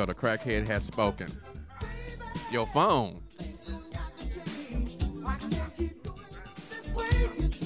So 0.00 0.06
the 0.06 0.14
crackhead 0.14 0.66
has 0.66 0.82
spoken. 0.82 1.28
Your 2.50 2.66
phone. 2.66 3.20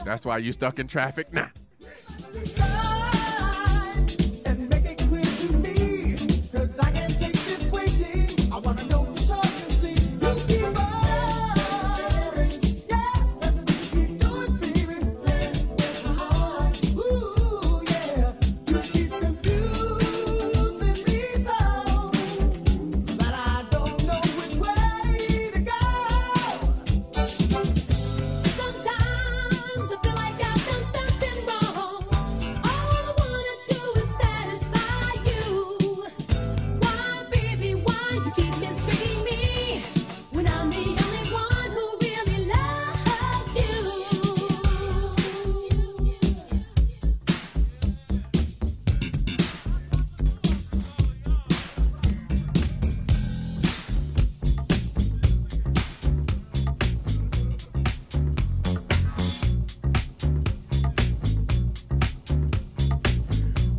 That's 0.04 0.26
why 0.26 0.38
you 0.38 0.50
stuck 0.50 0.80
in 0.80 0.88
traffic 0.88 1.32
now. 1.32 1.44
And 1.44 1.63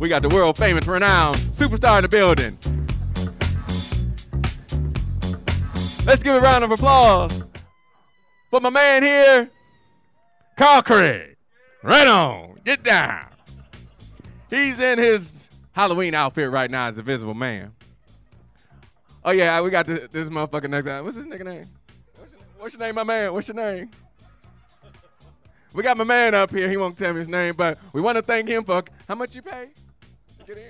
We 0.06 0.10
got 0.10 0.22
the 0.22 0.28
world 0.28 0.56
famous, 0.56 0.86
renowned 0.86 1.36
superstar 1.50 1.98
in 1.98 2.02
the 2.02 2.08
building. 2.08 2.56
Let's 6.06 6.22
give 6.22 6.36
a 6.36 6.40
round 6.40 6.62
of 6.62 6.70
applause 6.70 7.42
for 8.48 8.60
my 8.60 8.70
man 8.70 9.02
here, 9.02 9.50
Carl 10.56 10.82
Craig. 10.82 11.36
Right 11.82 12.06
on, 12.06 12.60
get 12.64 12.84
down. 12.84 13.26
He's 14.48 14.78
in 14.78 15.00
his 15.00 15.50
Halloween 15.72 16.14
outfit 16.14 16.52
right 16.52 16.70
now 16.70 16.86
as 16.86 17.00
Invisible 17.00 17.34
Man. 17.34 17.74
Oh 19.24 19.32
yeah, 19.32 19.60
we 19.60 19.70
got 19.70 19.88
this, 19.88 20.06
this 20.06 20.28
motherfucker 20.28 20.70
next 20.70 20.86
time. 20.86 21.04
What's 21.04 21.16
his 21.16 21.26
nigga 21.26 21.46
name? 21.46 21.66
What's 22.16 22.32
your, 22.32 22.40
what's 22.58 22.74
your 22.76 22.82
name, 22.84 22.94
my 22.94 23.02
man? 23.02 23.32
What's 23.32 23.48
your 23.48 23.56
name? 23.56 23.90
We 25.72 25.82
got 25.82 25.96
my 25.96 26.04
man 26.04 26.32
up 26.36 26.52
here. 26.52 26.70
He 26.70 26.76
won't 26.76 26.96
tell 26.96 27.12
me 27.12 27.18
his 27.18 27.28
name, 27.28 27.56
but 27.56 27.76
we 27.92 28.00
want 28.00 28.14
to 28.14 28.22
thank 28.22 28.48
him 28.48 28.62
for 28.62 28.84
how 29.08 29.16
much 29.16 29.34
you 29.34 29.42
pay. 29.42 29.70
Get 30.46 30.58
in. 30.58 30.64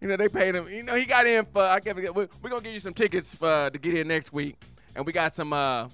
You 0.00 0.08
know 0.08 0.16
they 0.16 0.28
paid 0.28 0.54
him. 0.54 0.68
You 0.68 0.82
know 0.82 0.94
he 0.94 1.04
got 1.04 1.26
in 1.26 1.44
for. 1.46 1.62
I 1.62 1.80
can't 1.80 1.96
forget. 1.96 2.14
We're, 2.14 2.28
we're 2.42 2.50
gonna 2.50 2.62
give 2.62 2.74
you 2.74 2.80
some 2.80 2.94
tickets 2.94 3.34
for 3.34 3.70
to 3.70 3.78
get 3.78 3.94
in 3.94 4.08
next 4.08 4.32
week, 4.32 4.56
and 4.94 5.04
we 5.04 5.12
got 5.12 5.34
some 5.34 5.52
uh 5.52 5.88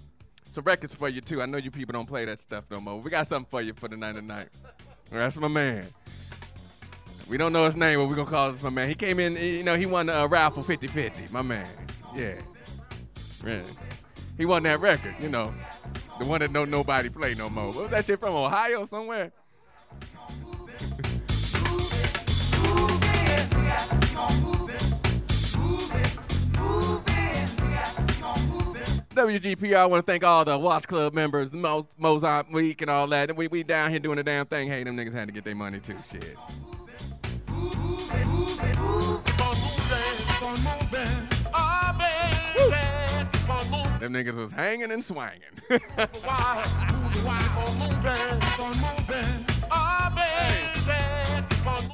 some 0.51 0.64
records 0.64 0.94
for 0.94 1.09
you 1.09 1.20
too. 1.20 1.40
I 1.40 1.46
know 1.46 1.59
you 1.59 1.70
people 1.70 1.92
don't 1.92 2.09
play 2.09 2.24
that 2.24 2.38
stuff 2.38 2.64
no 2.70 2.80
more. 2.80 2.98
We 3.01 3.11
got 3.11 3.26
something 3.26 3.48
for 3.48 3.62
you 3.62 3.72
for 3.72 3.88
the 3.88 3.96
night 3.96 4.16
tonight. 4.16 4.48
That's 5.11 5.38
my 5.38 5.48
man. 5.48 5.86
We 7.28 7.36
don't 7.36 7.53
know 7.53 7.64
his 7.64 7.76
name, 7.76 8.01
but 8.01 8.09
we're 8.09 8.16
gonna 8.16 8.30
call 8.30 8.51
this 8.51 8.62
my 8.62 8.70
man. 8.70 8.88
He 8.88 8.94
came 8.94 9.20
in. 9.20 9.36
You 9.36 9.62
know 9.62 9.76
he 9.76 9.86
won 9.86 10.09
a 10.09 10.26
raffle 10.26 10.62
50-50. 10.62 11.30
My 11.30 11.42
man. 11.42 11.66
Yeah. 12.14 12.34
Yeah. 13.46 13.62
He 14.36 14.44
won 14.44 14.64
that 14.64 14.80
record. 14.80 15.14
You 15.20 15.28
know. 15.28 15.55
The 16.18 16.26
one 16.26 16.40
that 16.40 16.53
don't 16.53 16.70
nobody 16.70 17.09
play 17.09 17.34
no 17.34 17.48
more. 17.48 17.68
What 17.68 17.82
was 17.82 17.90
that 17.92 18.07
shit 18.07 18.20
from 18.20 18.34
Ohio 18.34 18.84
somewhere? 18.84 19.32
WGPR, 29.20 29.76
I 29.76 29.86
want 29.86 30.06
to 30.06 30.10
thank 30.10 30.24
all 30.24 30.46
the 30.46 30.58
Watch 30.58 30.86
Club 30.86 31.12
members, 31.12 31.52
Mo- 31.52 31.86
Week 32.52 32.80
and 32.80 32.90
all 32.90 33.06
that. 33.08 33.36
We, 33.36 33.48
we 33.48 33.62
down 33.62 33.90
here 33.90 34.00
doing 34.00 34.16
the 34.16 34.22
damn 34.22 34.46
thing. 34.46 34.68
Hey, 34.68 34.82
them 34.82 34.96
niggas 34.96 35.12
had 35.12 35.28
to 35.28 35.34
get 35.34 35.44
their 35.44 35.54
money 35.54 35.78
too. 35.78 35.96
Shit. 36.10 36.38
Them 44.00 44.14
niggas 44.14 44.36
was 44.36 44.52
hanging 44.52 44.90
and 44.90 45.04
swanging. 45.04 45.42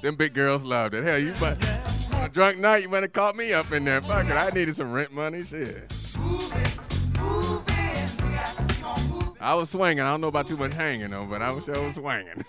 Them 0.02 0.14
big 0.14 0.34
girls 0.34 0.62
loved 0.62 0.94
it. 0.94 1.02
Hell, 1.02 1.18
you 1.18 1.34
but 1.40 1.58
on 2.16 2.24
a 2.24 2.28
drunk 2.28 2.58
night, 2.58 2.82
you 2.82 2.88
might 2.88 3.02
have 3.02 3.12
caught 3.12 3.36
me 3.36 3.52
up 3.52 3.70
in 3.72 3.84
there. 3.84 4.00
Fuck 4.00 4.26
it, 4.26 4.32
I 4.32 4.50
needed 4.50 4.74
some 4.76 4.92
rent 4.92 5.12
money. 5.12 5.44
Shit. 5.44 5.92
I 9.40 9.54
was 9.54 9.70
swinging. 9.70 10.00
I 10.00 10.10
don't 10.10 10.20
know 10.20 10.28
about 10.28 10.48
too 10.48 10.56
much 10.56 10.72
hanging 10.72 11.10
though, 11.10 11.26
but 11.26 11.42
I 11.42 11.52
was 11.52 11.64
sure 11.64 11.92
swinging. 11.92 12.44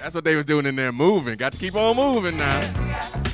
That's 0.00 0.14
what 0.14 0.24
they 0.24 0.34
was 0.34 0.44
doing 0.44 0.66
in 0.66 0.76
there, 0.76 0.92
moving. 0.92 1.36
Got 1.36 1.52
to 1.52 1.58
keep 1.58 1.74
on 1.74 1.96
moving 1.96 2.36
now. 2.36 3.29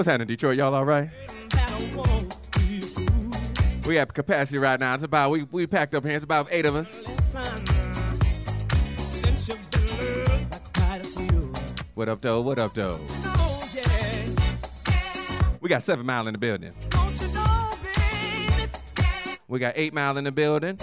What's 0.00 0.08
happening, 0.08 0.28
Detroit? 0.28 0.56
Y'all 0.56 0.74
all 0.74 0.86
right? 0.86 1.10
We 3.86 3.96
have 3.96 4.14
capacity 4.14 4.56
right 4.56 4.80
now. 4.80 4.94
It's 4.94 5.02
about 5.02 5.30
we 5.30 5.42
we 5.42 5.66
packed 5.66 5.94
up 5.94 6.06
here. 6.06 6.14
It's 6.14 6.24
about 6.24 6.48
eight 6.50 6.64
of 6.64 6.74
us. 6.74 7.06
What 11.92 12.08
up, 12.08 12.22
though? 12.22 12.40
What 12.40 12.58
up, 12.58 12.72
though? 12.72 12.98
We 15.60 15.68
got 15.68 15.82
seven 15.82 16.06
mile 16.06 16.26
in 16.28 16.32
the 16.32 16.38
building. 16.38 16.72
We 19.48 19.58
got 19.58 19.74
eight 19.76 19.92
mile 19.92 20.16
in 20.16 20.24
the 20.24 20.32
building. 20.32 20.78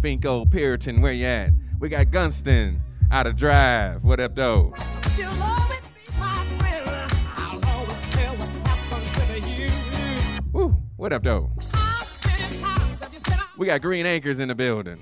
Fenkell, 0.00 0.48
Puritan, 0.48 1.00
where 1.00 1.12
you 1.12 1.26
at? 1.26 1.50
We 1.80 1.88
got 1.88 2.12
Gunston 2.12 2.80
out 3.14 3.28
of 3.28 3.36
Drive. 3.36 4.02
What 4.02 4.18
up, 4.18 4.34
though? 4.34 4.72
But 4.74 5.16
you'll 5.16 5.28
always 5.40 5.80
be 5.82 6.18
my 6.18 6.34
friend. 6.58 6.90
I'll 7.36 7.78
always 7.78 8.02
tell 8.10 8.34
what 8.34 8.66
happened 8.66 9.44
to 9.44 9.62
you. 9.62 10.50
Woo. 10.52 10.70
What 10.96 11.12
up, 11.12 11.22
though? 11.22 11.52
How 11.72 12.40
many 12.42 12.60
times 12.60 13.04
have 13.04 13.12
you 13.12 13.20
said 13.20 13.38
I 13.38 13.46
We 13.56 13.66
got 13.66 13.82
Green 13.82 14.04
Acres 14.04 14.40
in 14.40 14.48
the 14.48 14.56
building. 14.56 15.00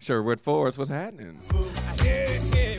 Sherwood 0.00 0.40
Forest, 0.40 0.76
what's 0.78 0.90
happening? 0.90 1.38
Yeah, 2.02 2.38
yeah. 2.56 2.76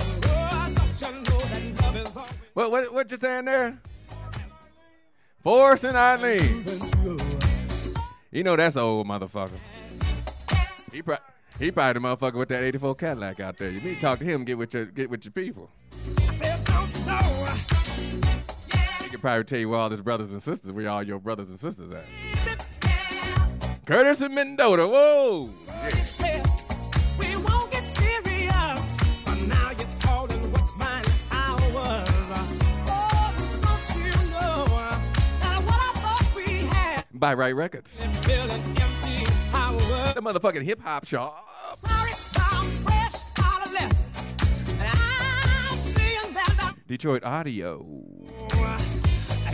Don't 0.99 0.99
you 0.99 1.23
know 1.23 1.39
that 1.39 1.81
love 1.81 1.95
is 1.95 2.17
always 2.17 2.41
What 2.53 2.71
what 2.71 2.93
what 2.93 3.09
you 3.11 3.17
saying 3.17 3.45
there? 3.45 3.79
Forrest 5.39 5.85
and 5.85 5.95
Eileen. 5.95 6.65
You 8.29 8.43
know 8.43 8.57
that's 8.57 8.75
an 8.75 8.81
old 8.81 9.07
motherfucker. 9.07 9.57
He 10.91 11.01
pro- 11.01 11.15
he 11.59 11.71
probably 11.71 11.93
the 11.93 12.07
motherfucker 12.07 12.35
with 12.35 12.49
that 12.49 12.63
84 12.63 12.95
Cadillac 12.95 13.39
out 13.39 13.57
there. 13.57 13.69
You 13.69 13.79
need 13.81 13.95
to 13.95 14.01
talk 14.01 14.19
to 14.19 14.25
him, 14.25 14.43
get 14.43 14.57
with 14.57 14.73
your 14.73 14.85
get 14.85 15.09
with 15.09 15.25
your 15.25 15.31
people. 15.31 15.69
He 19.01 19.09
could 19.09 19.21
probably 19.21 19.43
tell 19.45 19.59
you 19.59 19.69
where 19.69 19.79
all 19.79 19.89
his 19.89 20.01
brothers 20.01 20.31
and 20.31 20.41
sisters, 20.41 20.71
where 20.71 20.89
all 20.89 21.03
your 21.03 21.19
brothers 21.19 21.49
and 21.49 21.59
sisters 21.59 21.93
at. 21.93 22.05
Curtis 23.85 24.21
and 24.21 24.33
Mendota, 24.33 24.87
whoa! 24.87 25.49
Had 25.79 25.93
By 37.13 37.33
Right 37.33 37.55
Records. 37.55 38.05
Been 40.13 40.23
feeling 40.23 40.27
empty 40.27 40.31
hours? 40.31 40.33
The 40.33 40.39
motherfucking 40.39 40.63
hip 40.63 40.81
hop 40.81 41.05
shop. 41.05 41.47
Sorry, 41.77 42.11
I'm 42.37 42.65
fresh 42.83 43.23
out 43.39 43.65
of 43.65 43.73
lesson, 43.73 44.05
and 44.79 44.89
I'm 44.89 45.77
seeing 45.77 46.33
that. 46.33 46.73
Detroit 46.87 47.23
Audio. 47.23 47.85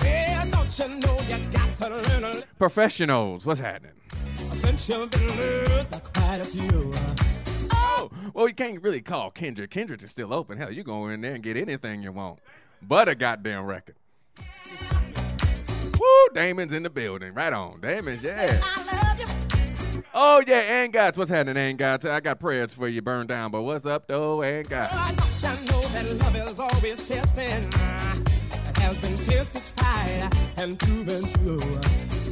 Hey, 0.02 0.36
you 0.44 0.88
know 1.00 1.20
you 1.30 1.38
got 1.52 1.76
to 1.76 1.90
learn 1.90 2.24
a 2.24 2.34
Professionals, 2.58 3.46
what's 3.46 3.60
happening? 3.60 3.94
since 4.38 4.90
you've 4.90 5.10
been 5.10 5.28
loved 5.28 5.92
by 5.92 6.00
quite 6.20 6.42
a 6.42 6.46
few. 6.46 6.92
Uh. 6.94 7.16
Oh, 7.74 8.12
well, 8.34 8.48
you 8.48 8.54
can't 8.54 8.82
really 8.82 9.02
call 9.02 9.32
Kendrick. 9.32 9.72
Kendrick 9.72 10.04
is 10.04 10.12
still 10.12 10.34
open. 10.34 10.58
Hell, 10.58 10.72
you 10.72 10.84
go 10.84 11.08
in 11.08 11.22
there 11.22 11.34
and 11.34 11.44
get 11.44 11.58
anything 11.58 12.04
you 12.04 12.12
want, 12.12 12.40
but 12.82 13.08
a 13.10 13.16
goddamn 13.16 13.66
record. 13.66 13.96
Woo, 16.00 16.28
Damon's 16.34 16.74
in 16.74 16.84
the 16.84 16.90
building. 16.90 17.34
Right 17.34 17.54
on. 17.54 17.80
Damon's, 17.82 18.24
yeah. 18.24 18.52
I. 20.14 20.18
Oh, 20.40 20.44
yeah, 20.48 20.84
and 20.84 20.94
Gots. 20.94 21.18
What's 21.18 21.30
happening, 21.32 21.58
and 21.58 21.80
Gots? 21.80 22.10
I 22.10 22.20
got 22.20 22.40
prayers 22.40 22.74
for 22.74 22.88
you 22.88 23.02
burned 23.02 23.30
down, 23.30 23.52
but 23.52 23.62
what's 23.64 23.86
up, 23.86 24.08
though, 24.08 24.42
and 24.42 24.68
Gots? 24.68 24.90
I 24.94 25.14
don't 25.42 25.66
know 25.72 25.82
that 25.90 26.16
love 26.24 26.36
is 26.50 26.60
always 26.60 27.08
testing. 27.08 27.46
It 27.46 28.78
has 28.78 28.98
been 29.00 29.18
tested, 29.36 29.64
tried, 29.78 30.32
and 30.58 30.78
proven 30.80 31.24
true. 31.34 31.62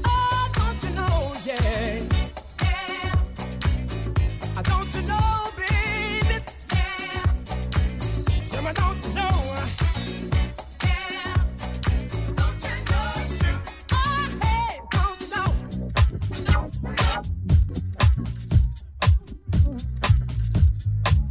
Oh, 0.05 0.51
don't 0.53 0.83
you 0.83 0.95
know, 0.95 1.33
yeah. 1.45 2.01
Ah, 4.55 4.61
Don't 4.63 4.93
you 4.95 5.01
know, 5.07 5.48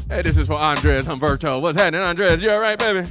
Hey, 0.08 0.22
this 0.22 0.38
is 0.38 0.46
for 0.46 0.54
Andres 0.54 1.06
Humberto. 1.06 1.60
What's 1.60 1.76
happening, 1.76 2.00
Andres? 2.00 2.40
You 2.42 2.50
all 2.50 2.60
right, 2.60 2.78
baby? 2.78 3.06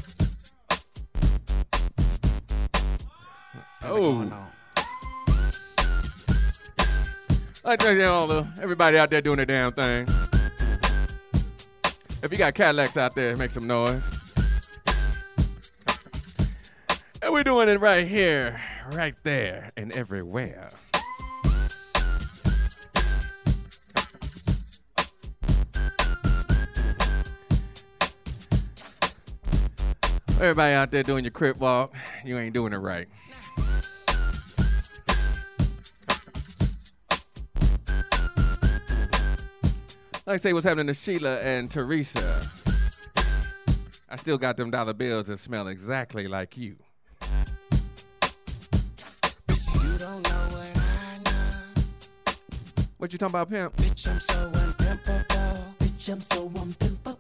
Oh. 3.84 4.32
I 7.64 7.70
Like 7.70 7.84
you 7.84 7.96
know, 8.00 8.28
the- 8.28 8.48
everybody 8.62 8.98
out 8.98 9.10
there 9.12 9.22
doing 9.22 9.38
their 9.38 9.46
damn 9.46 9.74
thing. 9.74 10.08
If 12.24 12.32
you 12.32 12.38
got 12.38 12.56
Cadillacs 12.56 12.98
out 12.98 13.14
there, 13.14 13.38
make 13.38 13.52
some 13.52 13.68
noise. 13.68 14.04
And 17.22 17.32
we're 17.34 17.44
doing 17.44 17.70
it 17.70 17.80
right 17.80 18.08
here, 18.08 18.60
right 18.92 19.16
there, 19.24 19.70
and 19.78 19.92
everywhere. 19.92 20.70
Everybody 30.40 30.76
out 30.76 30.92
there 30.92 31.02
doing 31.02 31.24
your 31.24 31.32
crip 31.32 31.58
walk, 31.58 31.96
you 32.24 32.38
ain't 32.38 32.54
doing 32.54 32.72
it 32.72 32.78
right. 32.78 33.08
Like 40.28 40.36
I 40.36 40.38
say, 40.38 40.54
what's 40.54 40.66
happening 40.66 40.86
to 40.88 40.94
Sheila 40.94 41.40
and 41.40 41.72
Teresa? 41.72 42.46
I 44.08 44.16
still 44.18 44.38
got 44.38 44.58
them 44.58 44.70
dollar 44.70 44.94
bills 44.94 45.26
that 45.26 45.40
smell 45.40 45.68
exactly 45.70 46.28
like 46.28 46.56
you. 46.56 46.76
You 49.50 49.98
don't 49.98 50.24
know 50.24 50.48
what 50.52 50.72
I 50.78 51.18
know. 51.26 52.34
What 52.98 53.12
you 53.12 53.18
talking 53.18 53.32
about, 53.32 53.50
pimp? 53.50 53.76
Bitch, 53.78 54.08
I'm 54.08 54.20
so 54.20 54.52
unpimpable. 54.52 55.64
Bitch, 55.80 56.12
I'm 56.12 56.22
so 56.22 56.48
unpimpable 56.50 57.17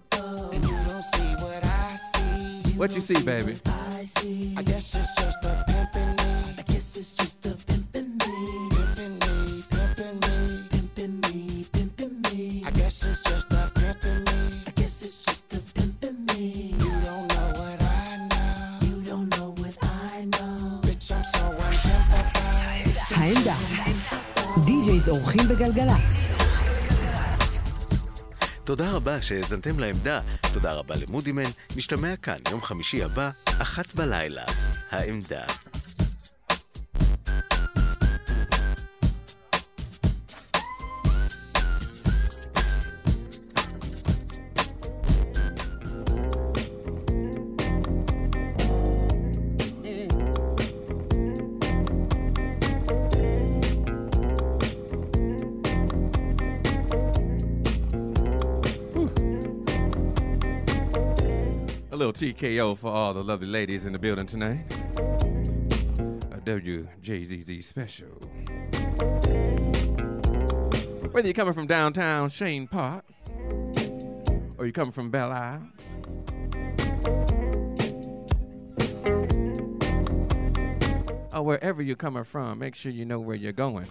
What 2.76 2.94
you 2.94 3.00
see, 3.00 3.20
baby? 3.22 3.54
I 3.66 4.04
see. 4.04 4.54
I 4.56 4.62
guess 4.62 4.86
it's 4.98 5.12
just 5.22 5.44
a 5.44 5.52
pimpin' 5.68 6.10
me. 6.18 6.54
I 6.60 6.62
guess 6.70 6.96
it's 7.00 7.12
just 7.12 7.46
a 7.46 7.54
pimpin' 7.68 8.08
me. 8.22 8.34
Pimpin' 8.74 9.14
me, 9.24 9.36
pimpin' 9.72 10.16
me. 10.24 10.36
Pimpin' 10.72 11.14
me, 11.24 11.66
pimpin' 11.74 12.14
me. 12.24 12.64
I 12.68 12.70
guess 12.78 12.96
it's 13.08 13.20
just 13.30 13.52
a 13.52 13.62
pimpin' 13.78 14.20
me. 14.28 14.62
I 14.66 14.70
guess 14.78 14.94
it's 15.06 15.18
just 15.26 15.54
a 15.54 15.60
pimpin' 15.76 16.16
me. 16.28 16.74
You 16.82 16.92
don't 17.08 17.26
know 17.34 17.48
what 17.60 17.78
I 17.82 18.10
know. 18.30 18.86
You 18.88 18.96
don't 19.10 19.28
know 19.36 19.48
what 19.60 19.76
I 19.82 20.24
know. 20.34 20.80
Bitch, 20.86 21.06
I'm 21.16 21.24
so 21.34 21.44
unpimpable. 21.66 22.42
העמדה. 23.16 23.56
די-ג'ייז 24.66 25.08
אורחים 25.08 25.48
בגלגלצ. 25.48 26.14
תודה 28.64 28.90
רבה 28.90 29.22
שהאזנתם 29.22 29.78
לעמדה, 29.80 30.20
תודה 30.57 30.73
רבה 30.73 30.95
למודימן, 30.95 31.49
נשתמע 31.75 32.15
כאן 32.15 32.37
יום 32.51 32.61
חמישי 32.61 33.03
הבא, 33.03 33.29
אחת 33.45 33.95
בלילה. 33.95 34.43
העמדה. 34.91 35.45
TKO 62.37 62.77
for 62.77 62.91
all 62.91 63.15
the 63.15 63.23
lovely 63.23 63.47
ladies 63.47 63.87
in 63.87 63.93
the 63.93 63.99
building 63.99 64.27
tonight. 64.27 64.63
A 66.31 66.39
WJZZ 66.41 67.63
special. 67.63 68.09
Whether 71.11 71.27
you're 71.29 71.33
coming 71.33 71.55
from 71.55 71.65
downtown 71.65 72.29
Chene 72.29 72.69
Park 72.69 73.05
or 74.57 74.65
you're 74.65 74.71
coming 74.71 74.91
from 74.91 75.09
Belle 75.09 75.31
Isle, 75.31 75.67
or 81.33 81.43
wherever 81.43 81.81
you're 81.81 81.95
coming 81.95 82.23
from, 82.23 82.59
make 82.59 82.75
sure 82.75 82.91
you 82.91 83.05
know 83.05 83.19
where 83.19 83.35
you're 83.35 83.51
going. 83.51 83.87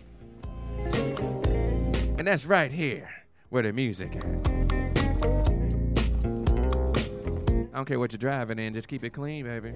And 2.16 2.28
that's 2.28 2.46
right 2.46 2.70
here 2.70 3.10
where 3.48 3.64
the 3.64 3.72
music 3.72 4.14
at. 4.14 4.55
I 7.76 7.78
don't 7.78 7.84
care 7.84 7.98
what 7.98 8.10
you're 8.10 8.16
driving 8.16 8.58
in, 8.58 8.72
just 8.72 8.88
keep 8.88 9.04
it 9.04 9.10
clean, 9.10 9.44
baby. 9.44 9.74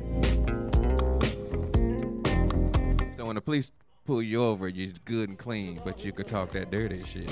So 3.13 3.27
when 3.27 3.35
the 3.35 3.43
police 3.45 3.73
pull 4.07 4.23
you 4.23 4.43
over, 4.43 4.69
you're 4.69 4.95
good 5.05 5.29
and 5.29 5.39
clean, 5.39 5.83
but 5.85 6.03
you 6.03 6.11
could 6.11 6.27
talk 6.27 6.51
that 6.53 6.71
dirty 6.71 7.05
shit. 7.05 7.29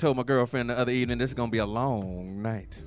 Told 0.00 0.16
my 0.16 0.22
girlfriend 0.22 0.70
the 0.70 0.78
other 0.78 0.92
evening, 0.92 1.18
this 1.18 1.28
is 1.28 1.34
gonna 1.34 1.50
be 1.50 1.58
a 1.58 1.66
long 1.66 2.40
night. 2.40 2.82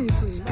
Tanzen. 0.00 0.42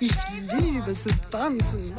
Ich 0.00 0.14
liebe 0.60 0.92
zu 0.92 1.10
tanzen. 1.30 1.94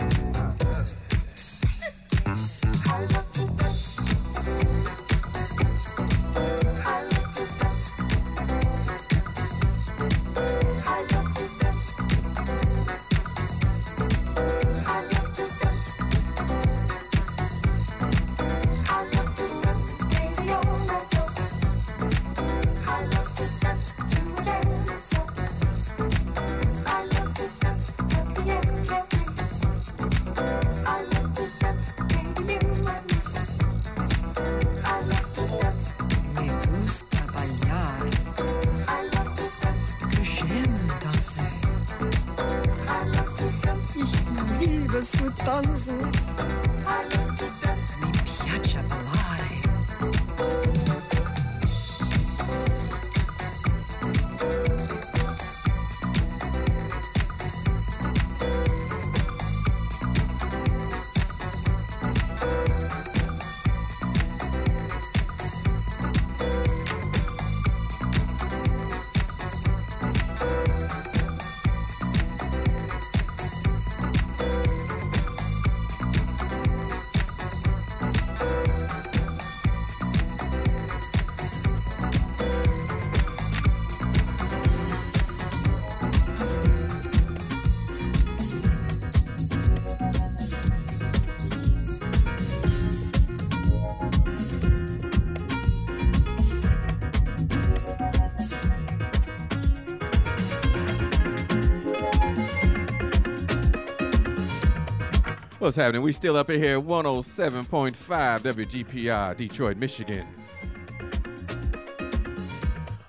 What's 105.59 105.75
happening? 105.75 106.03
We 106.03 106.13
still 106.13 106.37
up 106.37 106.49
in 106.49 106.63
here, 106.63 106.79
107.5 106.79 107.93
WGPR, 107.93 109.35
Detroit, 109.35 109.75
Michigan. 109.75 110.25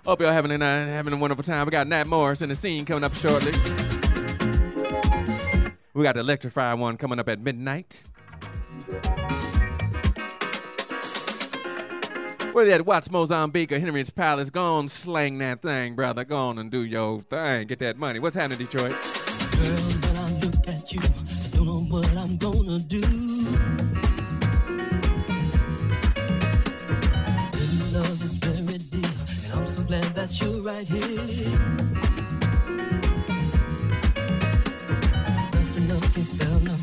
Hope 0.05 0.21
y'all 0.21 0.33
having 0.33 0.51
a 0.51 0.59
night, 0.59 0.87
having 0.87 1.13
a 1.13 1.17
wonderful 1.17 1.45
time. 1.45 1.65
We 1.67 1.71
got 1.71 1.87
Nat 1.87 2.09
Morris 2.09 2.43
in 2.43 2.49
the 2.49 2.57
scene 2.57 2.85
coming 2.85 3.05
up 3.05 3.15
shortly. 3.15 3.53
We 5.95 6.03
got 6.03 6.17
the 6.17 6.23
Electrify 6.23 6.75
one 6.75 6.97
coming 6.97 7.21
up 7.21 7.29
at 7.29 7.39
midnight. 7.39 8.05
Where 12.51 12.65
they 12.65 12.73
at 12.73 12.85
Watts 12.85 13.13
Mozambique 13.13 13.71
or 13.71 13.79
Henry's 13.79 14.11
Palace? 14.11 14.51
Go 14.51 14.75
on, 14.75 14.89
slang 14.89 15.39
that 15.39 15.63
thing, 15.63 15.95
brother. 15.95 16.25
Go 16.25 16.49
on 16.49 16.59
and 16.59 16.69
do 16.69 16.81
your 16.81 17.21
thing. 17.21 17.69
Get 17.69 17.79
that 17.79 17.97
money. 17.97 18.19
What's 18.19 18.35
happening, 18.35 18.59
Detroit? 18.59 18.97
When 19.61 21.40
I'm 22.31 22.37
gonna 22.37 22.79
do. 22.79 23.01
This 27.51 27.93
love 27.93 28.23
is 28.23 28.35
very 28.35 28.79
dear, 28.79 29.11
and 29.43 29.53
I'm 29.53 29.67
so 29.67 29.83
glad 29.83 30.15
that 30.15 30.41
you're 30.41 30.63
right 30.63 30.87
here. 30.87 31.19
Else 35.91 36.09
can 36.15 36.25
fella. 36.39 36.77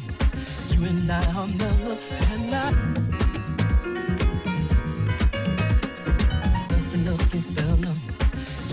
You 0.71 0.85
and 0.85 1.09
I 1.09 1.13
are 1.39 1.47
mellow, 1.47 1.97
and 2.33 2.53
I. 2.53 2.67
Else 7.07 7.25
can 7.31 7.41
fella. 7.55 7.93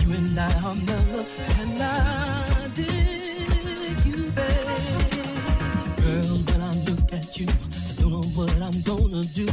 You 0.01 0.13
and 0.13 0.37
I 0.37 0.41
are 0.65 0.75
mellow, 0.75 1.25
and 1.57 1.81
I 1.81 2.67
dig 2.73 3.14
you, 7.39 7.47
I 7.47 8.01
don't 8.01 8.11
know 8.11 8.21
what 8.35 8.53
I'm 8.61 8.81
gonna 8.81 9.23
do. 9.23 9.45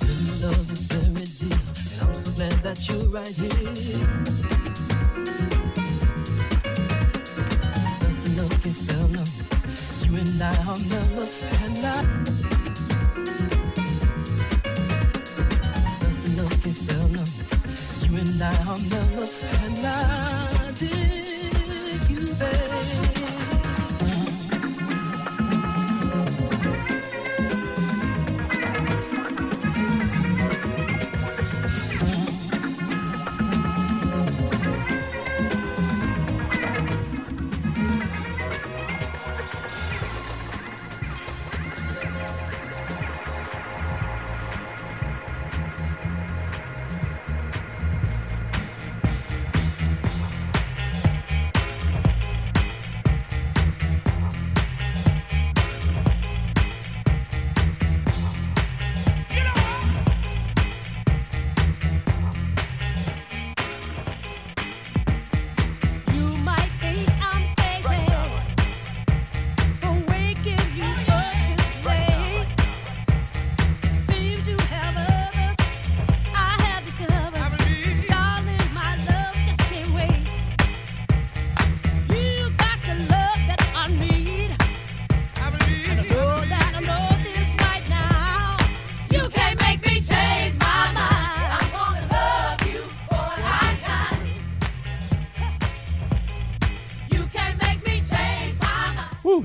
This 0.00 0.42
love 0.42 0.72
is 0.72 0.80
very 0.90 1.24
dear, 1.38 1.58
and 1.92 2.02
I'm 2.02 2.14
so 2.14 2.30
glad 2.32 2.52
that 2.62 2.88
you're 2.88 3.08
right 3.10 3.28
here. 3.28 3.50
Don't 8.00 8.20
you 8.24 8.32
know 8.36 8.48
you 10.04 10.12
and 10.16 10.42
I 10.42 10.44
are 10.66 10.78
mellow 10.90 11.28
and 11.62 11.78
I. 11.86 11.88
Don't 16.00 16.22
you 16.24 16.32
know 16.36 16.48
you 18.02 18.16
and 18.18 18.42
I 18.42 18.44
are 18.66 18.78
mellow 18.78 19.28
and 19.62 19.86
I 19.86 20.57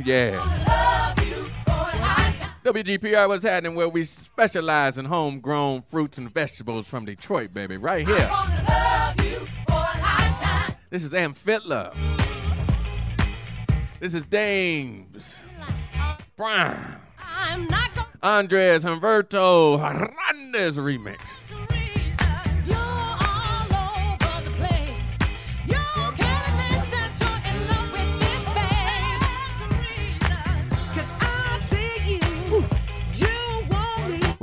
yeah. 0.06 1.16
Love 1.16 1.28
you 1.28 1.50
for. 1.66 1.84
WGPR, 2.64 3.28
what's 3.28 3.44
happening? 3.44 3.76
Where 3.76 3.90
we 3.90 4.06
specialize 4.06 4.98
in 4.98 5.04
homegrown 5.04 5.84
fruits 5.90 6.18
and 6.18 6.34
vegetables 6.34 6.88
from 6.88 7.04
Detroit, 7.04 7.54
baby. 7.54 7.76
Right 7.76 8.08
here. 8.08 8.28
Gonna 8.28 8.66
love 8.70 9.26
you 9.26 9.40
for 9.68 9.74
a 9.74 10.02
lifetime. 10.02 10.76
This 10.90 11.04
is 11.04 11.14
Amp 11.14 11.36
Fiddler. 11.36 11.92
This 14.00 14.14
is 14.14 14.24
Dames. 14.24 15.46
Brown. 16.38 17.02
I'm 17.20 17.68
not 17.68 17.94
gonna 17.94 18.08
Andres 18.24 18.86
Humberto 18.86 19.80
Hernandez 19.80 20.78
remix. 20.78 21.44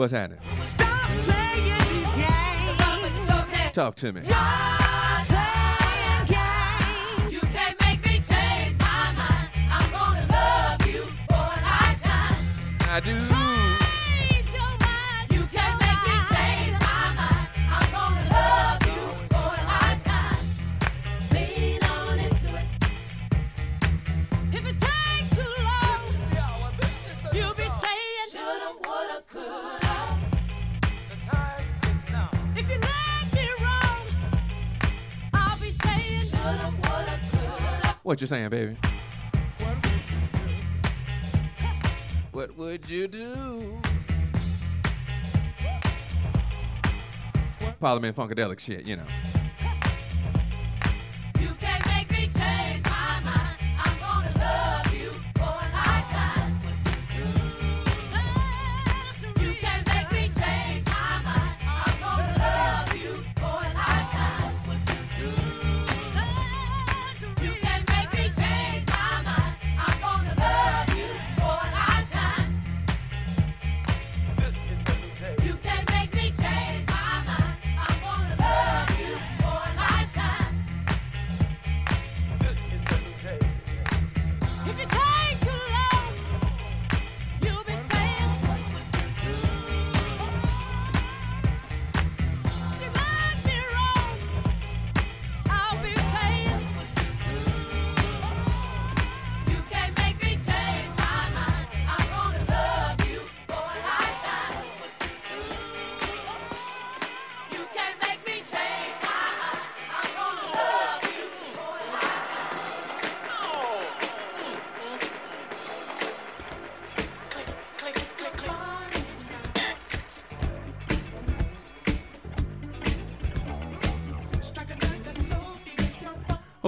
What's 0.00 0.12
happening? 0.14 0.38
Stop 0.62 1.10
playing 1.18 1.64
these 1.90 2.10
games. 2.12 3.72
Talk 3.74 3.96
to 3.96 4.12
me. 4.14 4.22
You're 13.02 13.16
playing 13.18 13.39
What 38.10 38.20
you 38.20 38.26
saying, 38.26 38.50
baby? 38.50 38.76
What 42.32 42.56
would 42.56 42.90
you 42.90 43.06
do? 43.06 43.80
Parliament 47.78 48.16
Funkadelic 48.16 48.58
shit, 48.58 48.84
you 48.84 48.96
know. 48.96 49.06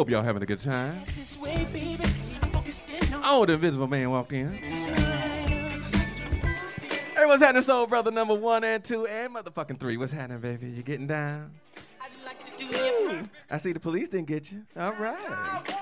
Hope 0.03 0.11
y'all 0.11 0.25
having 0.25 0.43
a 0.43 0.47
good 0.47 0.59
time. 0.59 1.01
Oh, 3.25 3.45
the 3.47 3.53
Invisible 3.53 3.87
Man 3.87 4.11
walked 4.11 4.33
in. 4.33 4.53
Hey, 4.55 5.55
what's 7.25 7.41
happening, 7.41 7.63
Soul 7.63 7.87
Brother 7.87 8.11
number 8.11 8.35
one 8.35 8.65
and 8.65 8.83
two 8.83 9.07
and 9.07 9.33
motherfucking 9.33 9.79
three? 9.79 9.97
What's 9.97 10.11
happening, 10.11 10.41
baby? 10.41 10.71
You 10.71 10.83
getting 10.83 11.07
down? 11.07 11.53
Ooh, 12.75 13.23
I 13.49 13.59
see 13.59 13.71
the 13.71 13.79
police 13.79 14.09
didn't 14.09 14.27
get 14.27 14.51
you. 14.51 14.65
All 14.77 14.93
right. 14.95 15.23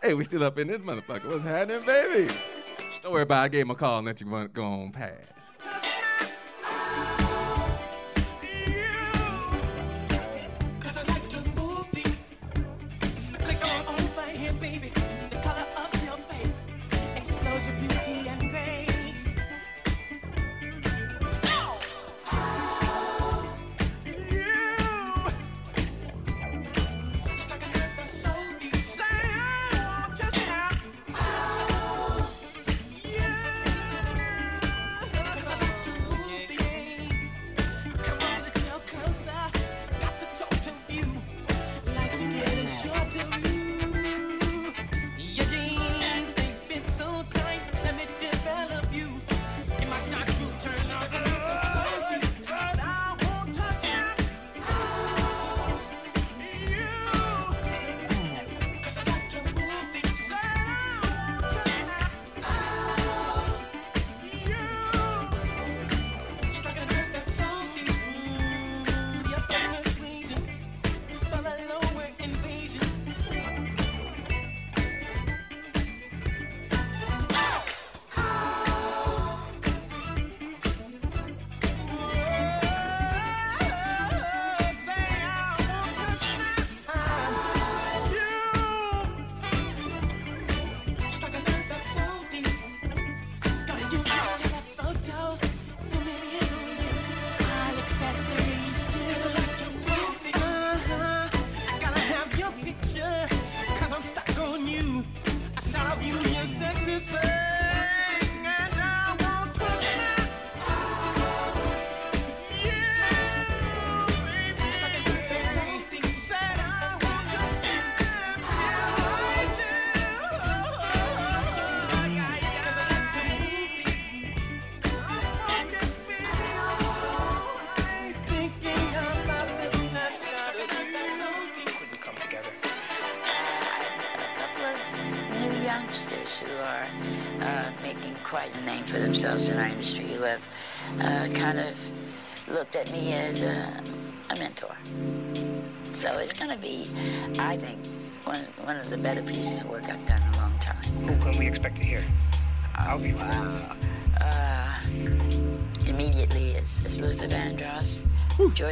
Hey, 0.00 0.14
we 0.14 0.22
still 0.22 0.44
up 0.44 0.56
in 0.60 0.68
this 0.68 0.80
motherfucker. 0.80 1.24
What's 1.24 1.42
happening, 1.42 1.84
baby? 1.84 2.32
Don't 3.02 3.10
worry 3.10 3.22
about 3.22 3.40
it. 3.42 3.46
I 3.46 3.48
gave 3.48 3.62
him 3.62 3.70
a 3.70 3.74
call 3.74 3.98
and 3.98 4.06
let 4.06 4.20
you 4.20 4.28
run- 4.28 4.50
go 4.52 4.62
on 4.62 4.92
past. 4.92 5.33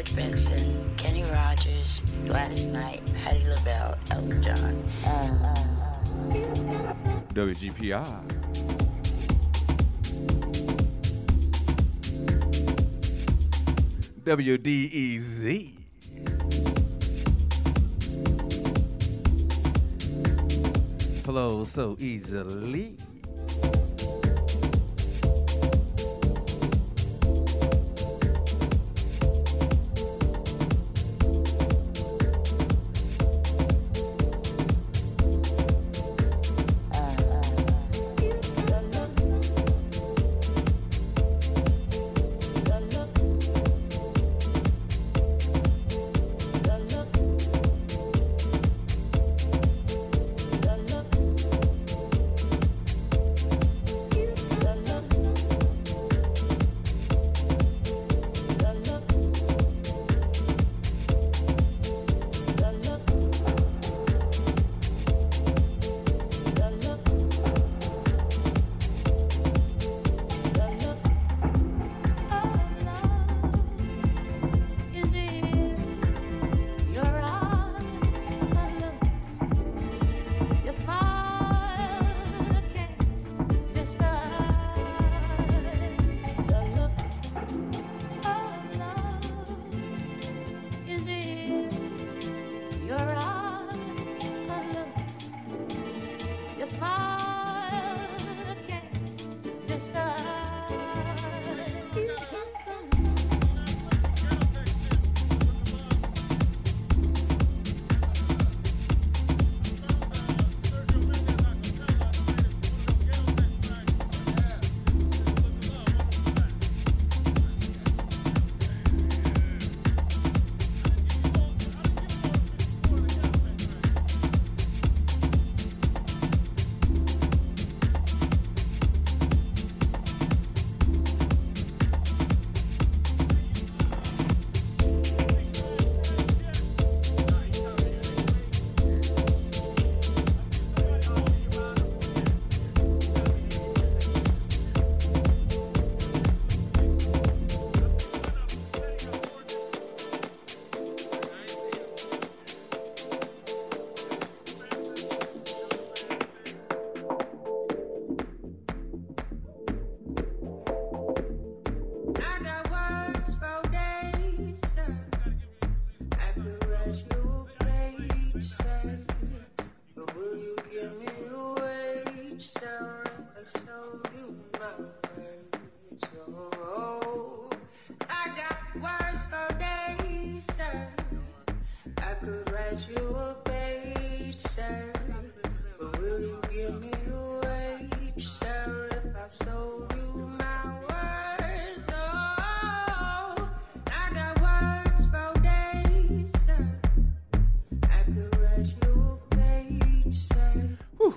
George 0.03 0.16
Benson, 0.16 0.93
Kenny 0.97 1.23
Rogers, 1.23 2.03
Gladys 2.27 2.66
Knight, 2.66 3.03
Patti 3.23 3.45
LaBelle, 3.45 3.97
Elton 4.11 4.43
John. 4.43 4.83
Uh, 5.07 5.55
WGPI. 7.33 8.03
WDEZ. 14.24 15.73
Flow 21.23 21.62
so 21.65 21.97
easily. 22.01 22.97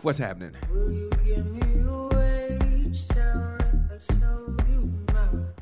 What's 0.05 0.19
happening? 0.19 0.53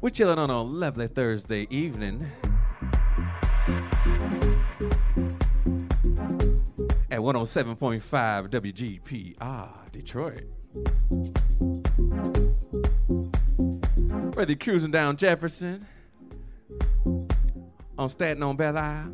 We're 0.01 0.09
chilling 0.09 0.37
on 0.37 0.49
a 0.49 0.61
lovely 0.61 1.07
Thursday 1.07 1.65
evening. 1.69 2.29
At 7.09 7.19
107.5 7.19 8.49
WGPR 8.49 9.91
Detroit. 9.93 10.43
Whether 14.35 14.51
you're 14.51 14.59
cruising 14.59 14.91
down 14.91 15.15
Jefferson, 15.15 15.87
on 17.97 18.09
Staten 18.09 18.43
on 18.43 18.57
Belle 18.57 18.77
Isle, 18.77 19.13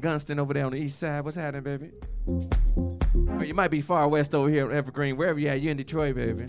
Gunston 0.00 0.40
over 0.40 0.54
there 0.54 0.66
on 0.66 0.72
the 0.72 0.78
east 0.78 0.98
side, 0.98 1.24
what's 1.24 1.36
happening, 1.36 1.62
baby? 1.62 1.92
Or 3.40 3.44
you 3.46 3.54
might 3.54 3.70
be 3.70 3.80
far 3.80 4.06
west 4.06 4.34
over 4.34 4.50
here 4.50 4.70
in 4.70 4.76
Evergreen, 4.76 5.16
wherever 5.16 5.38
you 5.38 5.48
at. 5.48 5.62
You're 5.62 5.70
in 5.70 5.78
Detroit, 5.78 6.14
baby. 6.14 6.44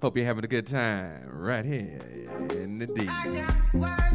Hope 0.00 0.16
you're 0.16 0.24
having 0.24 0.44
a 0.44 0.48
good 0.48 0.66
time 0.66 1.28
right 1.28 1.66
here 1.66 2.00
in 2.52 2.78
the 2.78 2.86
deep. 2.86 4.07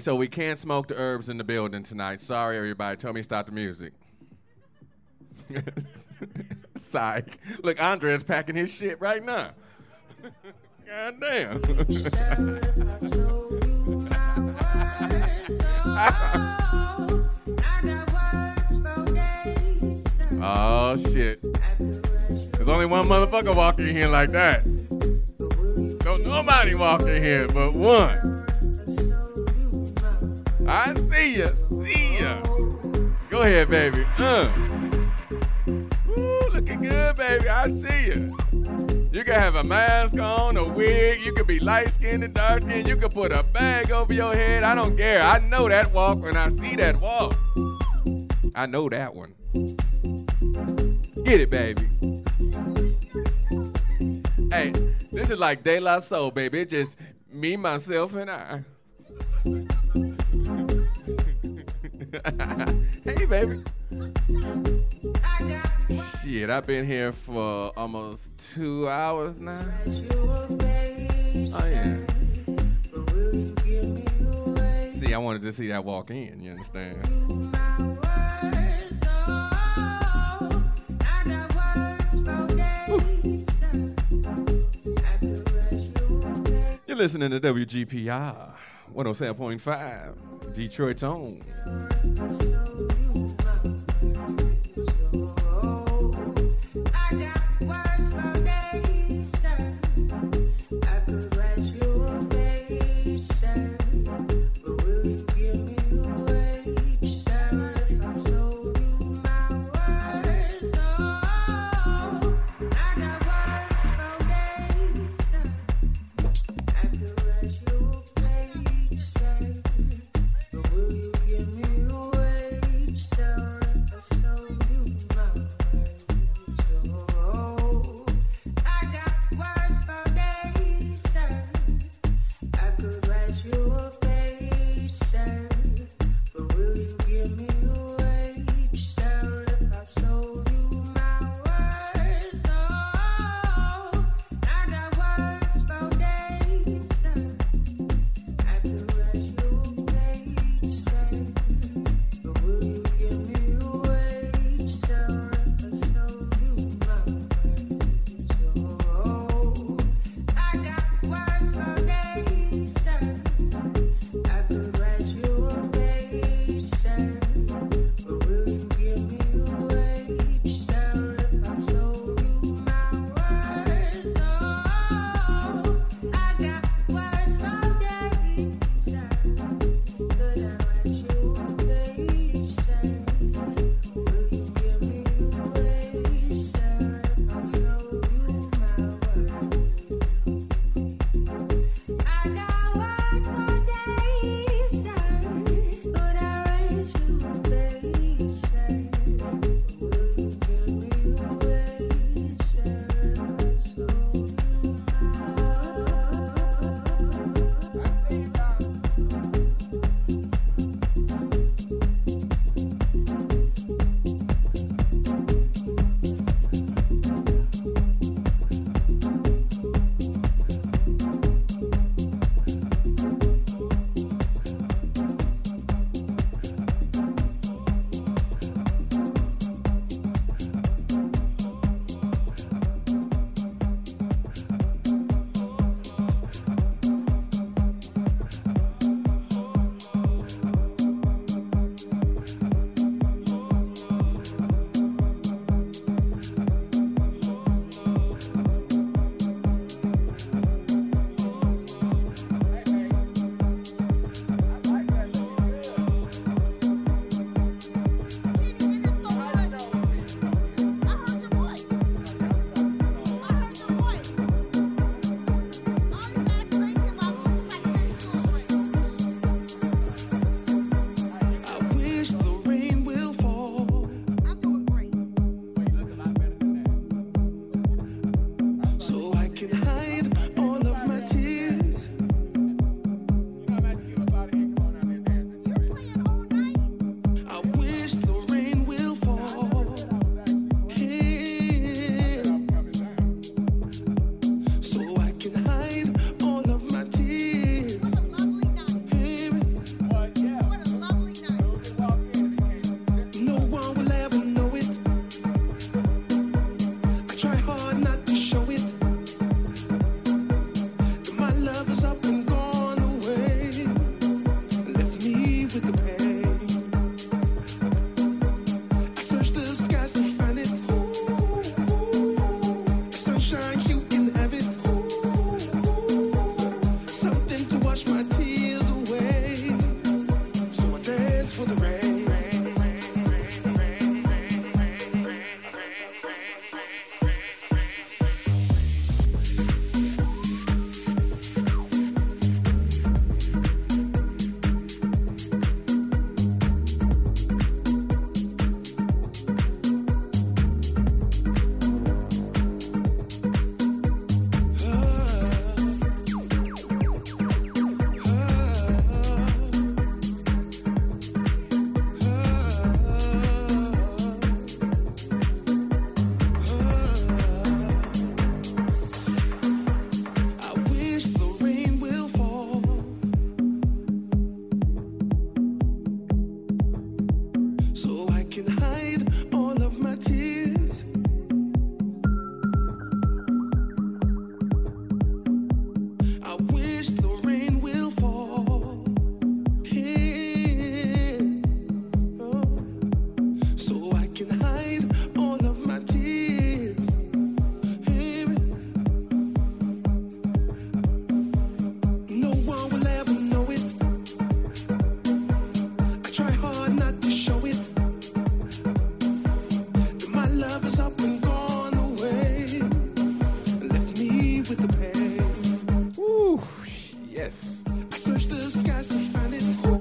so 0.00 0.16
we 0.16 0.26
can't 0.26 0.58
smoke 0.58 0.88
the 0.88 0.96
herbs 0.96 1.28
in 1.28 1.38
the 1.38 1.44
building 1.44 1.82
tonight. 1.82 2.20
Sorry, 2.20 2.56
everybody. 2.56 2.96
Tell 2.96 3.12
me 3.12 3.22
stop 3.22 3.46
the 3.46 3.52
music. 3.52 3.92
Psych. 6.76 7.38
Look, 7.62 7.80
Andre's 7.80 8.22
packing 8.22 8.56
his 8.56 8.74
shit 8.74 9.00
right 9.00 9.24
now. 9.24 9.50
God 10.86 11.14
damn. 11.20 11.62
oh, 20.42 20.96
shit. 20.96 21.42
There's 22.52 22.68
only 22.68 22.86
one 22.86 23.06
motherfucker 23.06 23.54
walking 23.54 23.86
in 23.86 23.94
here 23.94 24.08
like 24.08 24.32
that. 24.32 24.64
Don't 26.00 26.24
nobody 26.24 26.74
walk 26.74 27.02
in 27.02 27.22
here 27.22 27.46
but 27.48 27.74
one. 27.74 28.39
I 30.66 30.94
see 30.94 31.38
ya, 31.38 31.54
see 31.82 32.18
ya. 32.20 32.40
Go 33.30 33.42
ahead, 33.42 33.70
baby. 33.70 34.04
Uh. 34.18 34.48
Ooh, 35.68 36.48
looking 36.52 36.82
good, 36.82 37.16
baby. 37.16 37.48
I 37.48 37.68
see 37.68 38.06
you. 38.06 38.36
You 39.12 39.24
can 39.24 39.34
have 39.34 39.56
a 39.56 39.64
mask 39.64 40.18
on, 40.18 40.56
a 40.56 40.68
wig. 40.68 41.20
You 41.20 41.32
can 41.32 41.46
be 41.46 41.58
light 41.58 41.90
skinned 41.90 42.22
and 42.24 42.34
dark 42.34 42.62
skinned. 42.62 42.88
You 42.88 42.96
can 42.96 43.10
put 43.10 43.32
a 43.32 43.42
bag 43.42 43.90
over 43.90 44.12
your 44.12 44.34
head. 44.34 44.62
I 44.62 44.74
don't 44.74 44.96
care. 44.96 45.22
I 45.22 45.38
know 45.38 45.68
that 45.68 45.92
walk 45.92 46.22
when 46.22 46.36
I 46.36 46.48
see 46.50 46.76
that 46.76 47.00
walk. 47.00 47.36
I 48.54 48.66
know 48.66 48.88
that 48.88 49.14
one. 49.14 49.34
Get 51.24 51.40
it, 51.40 51.50
baby. 51.50 51.88
Hey, 54.50 54.72
this 55.12 55.30
is 55.30 55.38
like 55.38 55.64
De 55.64 55.80
La 55.80 56.00
Soul, 56.00 56.30
baby. 56.30 56.60
It's 56.60 56.70
just 56.70 56.98
me, 57.32 57.56
myself, 57.56 58.14
and 58.14 58.30
I. 58.30 58.64
hey, 63.04 63.24
baby. 63.26 63.62
Shit, 66.22 66.50
I've 66.50 66.66
been 66.66 66.84
here 66.84 67.12
for 67.12 67.72
almost 67.76 68.36
two 68.36 68.88
hours 68.88 69.38
now. 69.38 69.64
Oh, 71.52 71.68
yeah. 71.68 71.96
See, 74.92 75.14
I 75.14 75.18
wanted 75.18 75.42
to 75.42 75.52
see 75.52 75.68
that 75.68 75.84
walk 75.84 76.10
in, 76.10 76.40
you 76.40 76.50
understand? 76.50 76.96
You're 86.86 86.96
listening 86.96 87.30
to 87.30 87.40
WGPR 87.40 88.54
107.5, 88.94 90.52
Detroit's 90.52 91.02
own. 91.02 91.40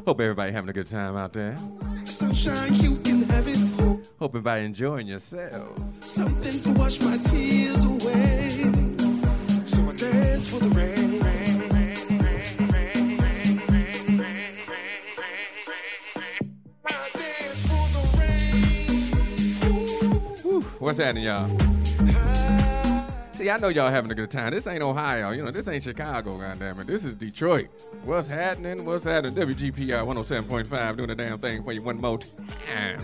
Hope 0.09 0.21
everybody 0.21 0.51
having 0.51 0.71
a 0.71 0.73
good 0.73 0.87
time 0.87 1.15
out 1.15 1.33
there. 1.33 1.55
Sunshine, 2.03 2.73
you 2.81 2.95
can 2.97 3.21
have 3.29 3.47
it. 3.47 3.59
Hope 4.17 4.31
everybody 4.31 4.65
enjoying 4.65 5.05
yourself. 5.05 5.77
Something 6.01 6.59
to 6.61 6.71
wash 6.71 6.99
my 6.99 7.15
tears 7.17 7.83
away. 7.83 8.71
So 9.67 9.87
I 9.87 9.93
dance 9.95 10.49
for 10.49 10.59
the 10.61 10.69
rain. 10.69 11.19
What's 20.79 20.97
happening, 20.97 21.25
y'all? 21.25 21.68
See, 23.39 23.49
I 23.49 23.55
know 23.55 23.69
y'all 23.69 23.89
having 23.89 24.11
a 24.11 24.15
good 24.15 24.29
time. 24.29 24.51
This 24.51 24.67
ain't 24.67 24.83
Ohio. 24.83 25.31
You 25.31 25.45
know, 25.45 25.49
this 25.49 25.65
ain't 25.69 25.81
Chicago, 25.81 26.37
goddammit. 26.37 26.87
This 26.87 27.05
is 27.05 27.13
Detroit. 27.13 27.69
What's 28.03 28.27
happening? 28.27 28.83
What's 28.83 29.05
happening? 29.05 29.33
WGPR 29.33 30.05
107.5 30.05 30.97
doing 30.97 31.07
the 31.07 31.15
damn 31.15 31.39
thing 31.39 31.63
for 31.63 31.71
you 31.71 31.81
one 31.81 32.01
more 32.01 32.17
time. 32.17 32.99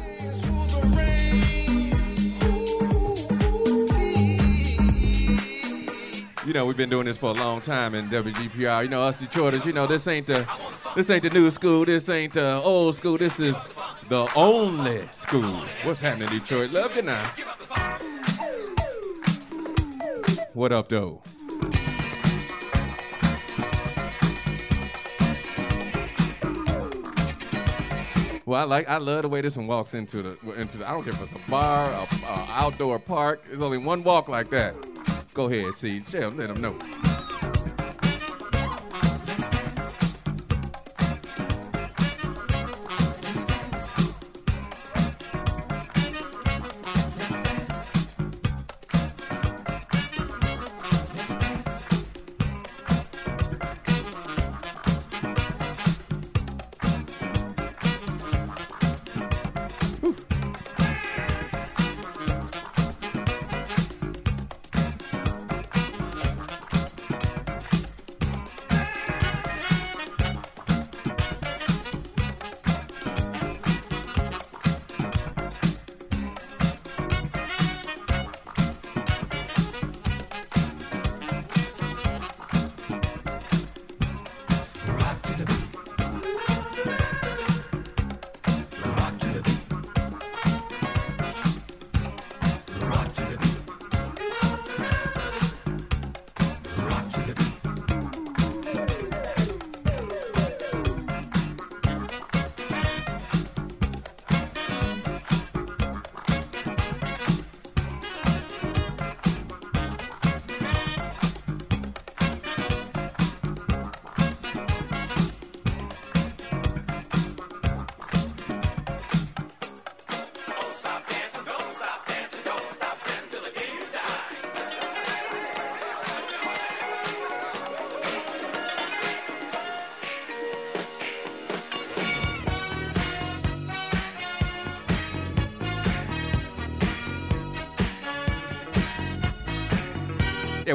You 6.45 6.51
know, 6.51 6.65
we've 6.65 6.75
been 6.75 6.89
doing 6.89 7.05
this 7.05 7.17
for 7.17 7.29
a 7.29 7.33
long 7.33 7.61
time 7.61 7.95
in 7.95 8.09
WGPR. 8.09 8.83
You 8.83 8.89
know, 8.89 9.03
us 9.03 9.15
Detroiters, 9.15 9.65
you 9.65 9.71
know, 9.71 9.87
this 9.87 10.05
ain't 10.05 10.27
the 10.27 10.45
this 10.97 11.09
ain't 11.09 11.23
the 11.23 11.29
new 11.29 11.49
school, 11.49 11.85
this 11.85 12.09
ain't 12.09 12.33
the 12.33 12.55
old 12.57 12.95
school, 12.95 13.17
this 13.17 13.39
is 13.39 13.55
the 14.09 14.27
only 14.35 15.07
school. 15.13 15.61
What's 15.83 16.01
happening, 16.01 16.27
Detroit? 16.27 16.71
Love 16.71 16.93
you 16.93 17.03
now. 17.03 17.23
What 20.55 20.71
up, 20.71 20.87
though? 20.87 21.21
Well, 28.45 28.61
I 28.61 28.63
like 28.63 28.87
I 28.87 28.99
love 28.99 29.23
the 29.23 29.27
way 29.27 29.41
this 29.41 29.57
one 29.57 29.67
walks 29.67 29.93
into 29.93 30.21
the 30.21 30.53
into 30.53 30.77
the. 30.77 30.87
I 30.87 30.91
don't 30.91 31.03
care 31.03 31.11
if 31.11 31.21
it's 31.21 31.33
a 31.33 31.51
bar, 31.51 31.91
a, 31.91 32.07
a 32.25 32.45
outdoor 32.51 32.99
park. 32.99 33.43
There's 33.49 33.59
only 33.59 33.79
one 33.79 34.01
walk 34.01 34.29
like 34.29 34.49
that. 34.51 34.75
Go 35.33 35.49
ahead, 35.49 35.73
see, 35.73 36.01
Shell, 36.03 36.29
let 36.29 36.47
them 36.47 36.61
know. 36.61 37.04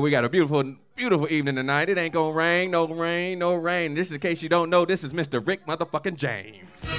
We 0.01 0.11
got 0.11 0.25
a 0.25 0.31
beautiful, 0.31 0.77
beautiful 0.97 1.31
evening 1.31 1.57
tonight. 1.57 1.91
It 1.91 1.99
ain't 1.99 2.15
gonna 2.15 2.33
rain, 2.33 2.71
no 2.71 2.89
rain, 2.89 3.39
no 3.39 3.55
rain. 3.55 3.95
Just 3.95 4.13
in 4.13 4.19
case 4.19 4.43
you 4.43 4.49
don't 4.49 4.71
know, 4.71 4.87
this 4.87 5.05
is 5.05 5.13
Mr. 5.13 5.47
Rick 5.47 5.67
motherfucking 5.67 6.17
James. 6.17 6.90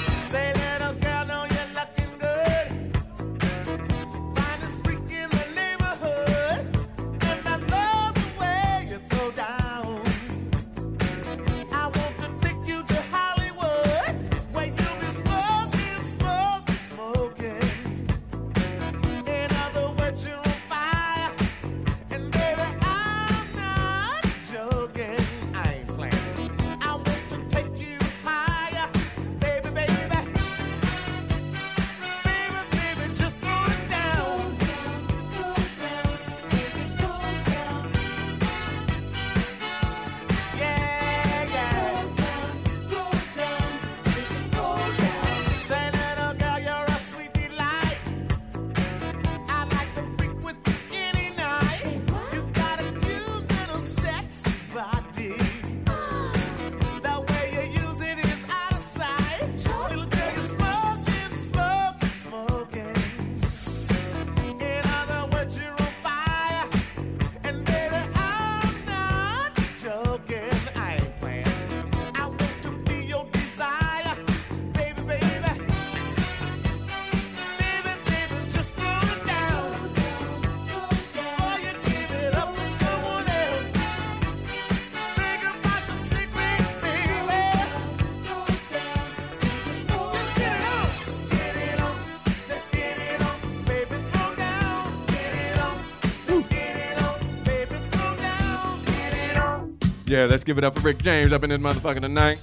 Let's 100.31 100.45
give 100.45 100.57
it 100.57 100.63
up 100.63 100.75
for 100.75 100.79
Rick 100.79 100.99
James 100.99 101.33
up 101.33 101.43
in 101.43 101.49
this 101.49 101.59
motherfucking 101.59 101.99
tonight. 102.03 102.41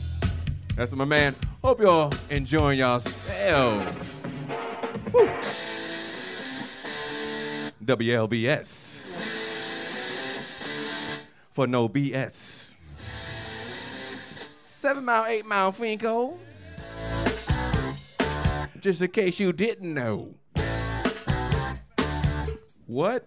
That's 0.77 0.95
my 0.95 1.07
man. 1.07 1.35
Hope 1.65 1.81
y'all 1.81 2.13
enjoying 2.29 2.81
yourselves. 2.81 4.21
Woo. 5.11 5.27
WLBS. 7.83 9.25
For 11.51 11.67
no 11.67 11.89
BS. 11.89 12.75
Seven 14.67 15.07
mile, 15.07 15.25
eight 15.25 15.47
mile, 15.47 15.73
Fenkell. 15.73 16.37
Just 18.81 19.01
in 19.01 19.11
case 19.11 19.41
you 19.41 19.55
didn't 19.55 19.95
know. 19.95 20.35
What? 22.85 23.27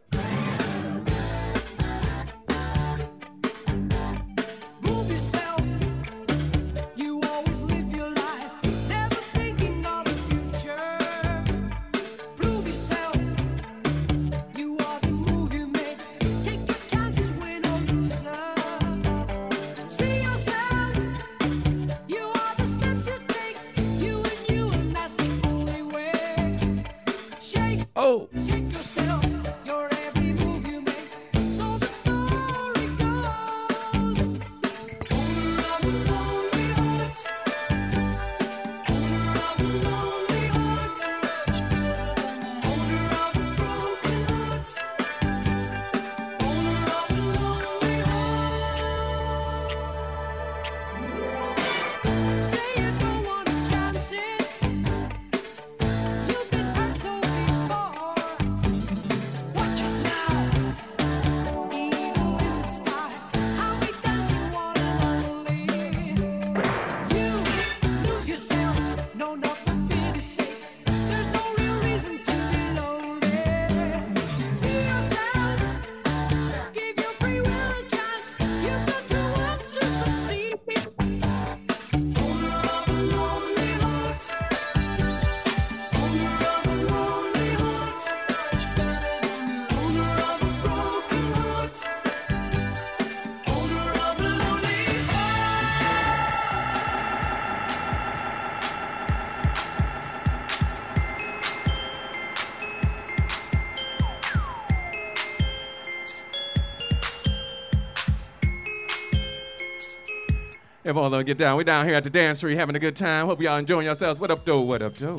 If 110.92 110.98
all 110.98 111.10
don't 111.10 111.26
get 111.26 111.38
down, 111.38 111.56
We're 111.56 111.64
down 111.64 111.86
here 111.86 111.96
at 111.96 112.04
the 112.04 112.10
dance 112.10 112.40
street 112.40 112.58
having 112.58 112.76
a 112.76 112.80
good 112.80 112.98
time. 112.98 113.26
Hope 113.26 113.42
y'all 113.42 113.56
enjoying 113.56 113.86
yourselves. 113.86 114.20
What 114.20 114.30
up, 114.30 114.44
though? 114.44 114.60
What 114.60 114.82
up, 114.82 114.94
though? 114.96 115.16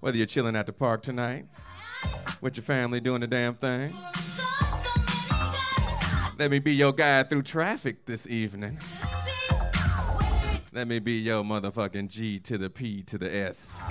Whether 0.00 0.16
you're 0.16 0.26
chilling 0.26 0.56
at 0.56 0.66
the 0.66 0.72
park 0.72 1.02
tonight, 1.02 1.44
with 2.40 2.56
your 2.56 2.64
family 2.64 3.00
doing 3.00 3.20
the 3.20 3.26
damn 3.26 3.52
thing. 3.56 3.94
Let 6.38 6.50
me 6.50 6.60
be 6.60 6.74
your 6.74 6.94
guide 6.94 7.28
through 7.28 7.42
traffic 7.42 8.06
this 8.06 8.26
evening. 8.26 8.78
Let 10.74 10.88
me 10.88 11.00
be 11.00 11.18
your 11.18 11.44
motherfucking 11.44 12.08
G 12.08 12.38
to 12.40 12.56
the 12.56 12.70
P 12.70 13.02
to 13.02 13.18
the 13.18 13.30
S. 13.30 13.84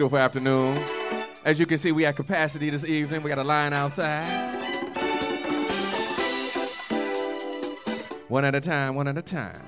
Beautiful 0.00 0.16
afternoon. 0.16 0.82
As 1.44 1.60
you 1.60 1.66
can 1.66 1.76
see, 1.76 1.92
we 1.92 2.06
at 2.06 2.16
capacity 2.16 2.70
this 2.70 2.86
evening. 2.86 3.22
We 3.22 3.28
got 3.28 3.36
a 3.36 3.44
line 3.44 3.74
outside. 3.74 4.48
One 8.28 8.46
at 8.46 8.54
a 8.54 8.62
time, 8.62 8.94
one 8.94 9.08
at 9.08 9.18
a 9.18 9.20
time. 9.20 9.60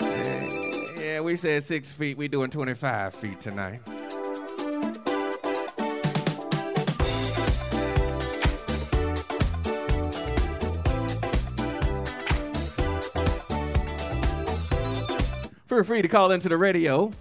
Yeah, 0.00 1.00
yeah, 1.00 1.20
we 1.20 1.36
said 1.36 1.62
six 1.62 1.92
feet. 1.92 2.18
We 2.18 2.26
doing 2.26 2.50
25 2.50 3.14
feet 3.14 3.38
tonight. 3.38 3.80
Feel 15.78 15.84
free 15.84 16.02
to 16.02 16.08
call 16.08 16.32
into 16.32 16.48
the 16.48 16.56
radio. 16.56 17.12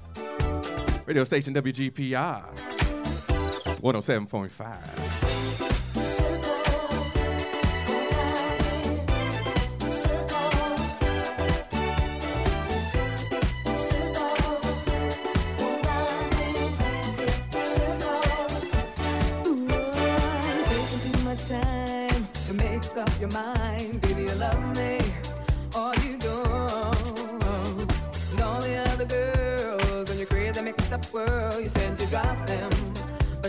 Radio 1.05 1.23
station 1.25 1.53
WGPR 1.53 2.43
107.5. 3.81 5.06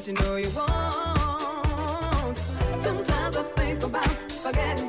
you 0.08 0.14
know 0.14 0.36
you 0.36 0.50
won't. 0.56 2.38
Sometimes 2.78 3.36
I 3.36 3.42
think 3.56 3.82
about 3.82 4.08
forgetting 4.08 4.87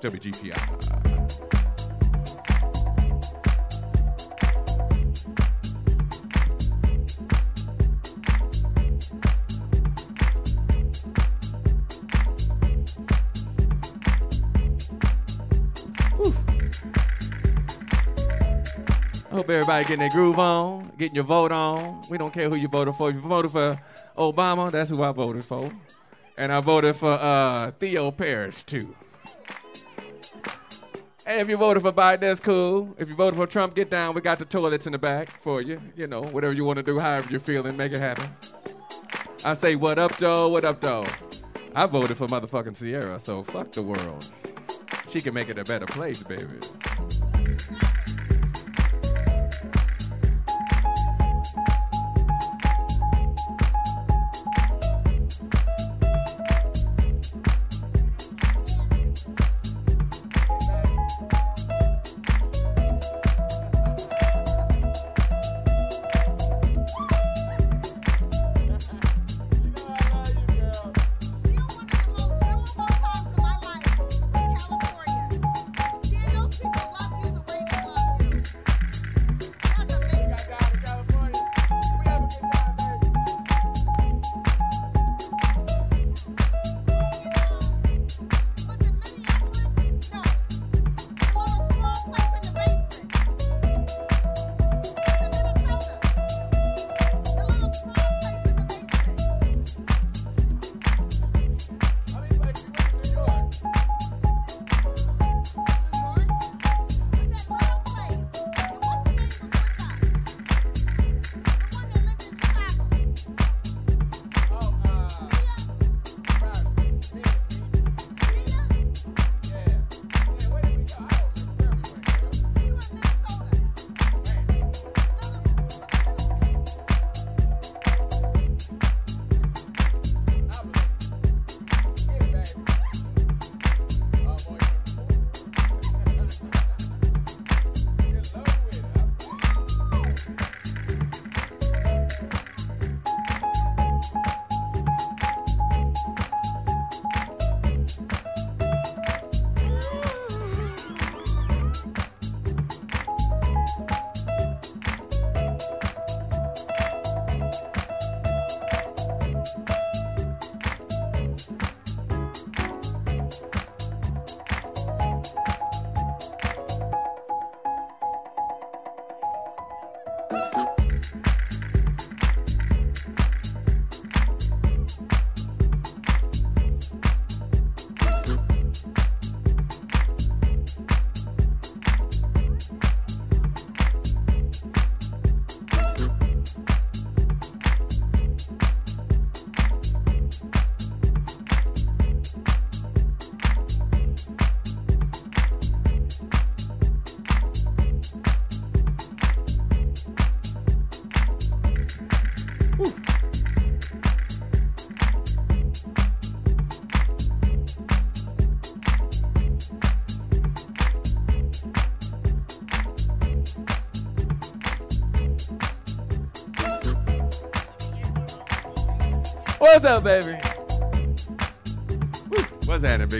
WGPR. 0.00 1.11
Hope 19.42 19.50
everybody 19.50 19.84
getting 19.84 19.98
their 19.98 20.10
groove 20.10 20.38
on, 20.38 20.92
getting 20.98 21.16
your 21.16 21.24
vote 21.24 21.50
on. 21.50 22.00
We 22.08 22.16
don't 22.16 22.32
care 22.32 22.48
who 22.48 22.54
you 22.54 22.68
voted 22.68 22.94
for. 22.94 23.10
If 23.10 23.16
you 23.16 23.22
voted 23.22 23.50
for 23.50 23.80
Obama, 24.16 24.70
that's 24.70 24.88
who 24.88 25.02
I 25.02 25.10
voted 25.10 25.44
for. 25.44 25.72
And 26.38 26.52
I 26.52 26.60
voted 26.60 26.94
for 26.94 27.10
uh, 27.10 27.72
Theo 27.72 28.12
Parrish, 28.12 28.62
too. 28.62 28.94
And 31.26 31.40
if 31.40 31.48
you 31.48 31.56
voted 31.56 31.82
for 31.82 31.90
Biden, 31.90 32.20
that's 32.20 32.38
cool. 32.38 32.94
If 33.00 33.08
you 33.08 33.16
voted 33.16 33.36
for 33.36 33.48
Trump, 33.48 33.74
get 33.74 33.90
down. 33.90 34.14
We 34.14 34.20
got 34.20 34.38
the 34.38 34.44
toilets 34.44 34.86
in 34.86 34.92
the 34.92 34.98
back 34.98 35.42
for 35.42 35.60
you. 35.60 35.80
You 35.96 36.06
know, 36.06 36.22
whatever 36.22 36.54
you 36.54 36.64
want 36.64 36.76
to 36.76 36.84
do, 36.84 37.00
however 37.00 37.26
you're 37.28 37.40
feeling, 37.40 37.76
make 37.76 37.90
it 37.90 37.98
happen. 37.98 38.30
I 39.44 39.54
say, 39.54 39.74
what 39.74 39.98
up, 39.98 40.18
Joe? 40.18 40.50
What 40.50 40.64
up, 40.64 40.80
though? 40.80 41.04
I 41.74 41.86
voted 41.86 42.16
for 42.16 42.28
motherfucking 42.28 42.76
Sierra, 42.76 43.18
so 43.18 43.42
fuck 43.42 43.72
the 43.72 43.82
world. 43.82 44.32
She 45.08 45.20
can 45.20 45.34
make 45.34 45.48
it 45.48 45.58
a 45.58 45.64
better 45.64 45.86
place, 45.86 46.22
baby. 46.22 46.60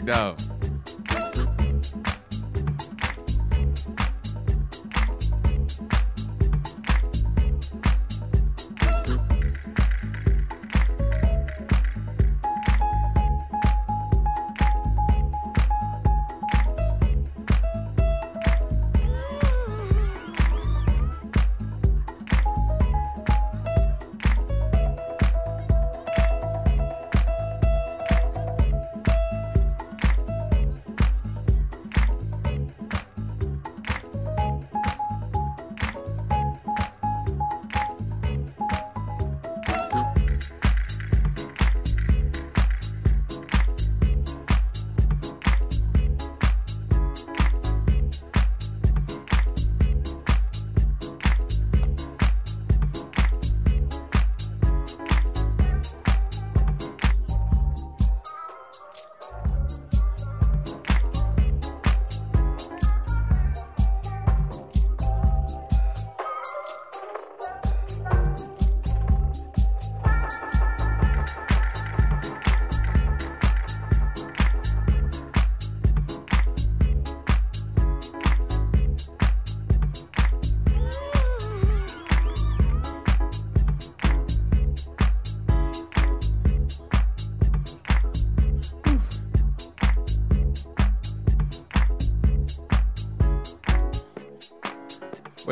Dog? 0.05 0.42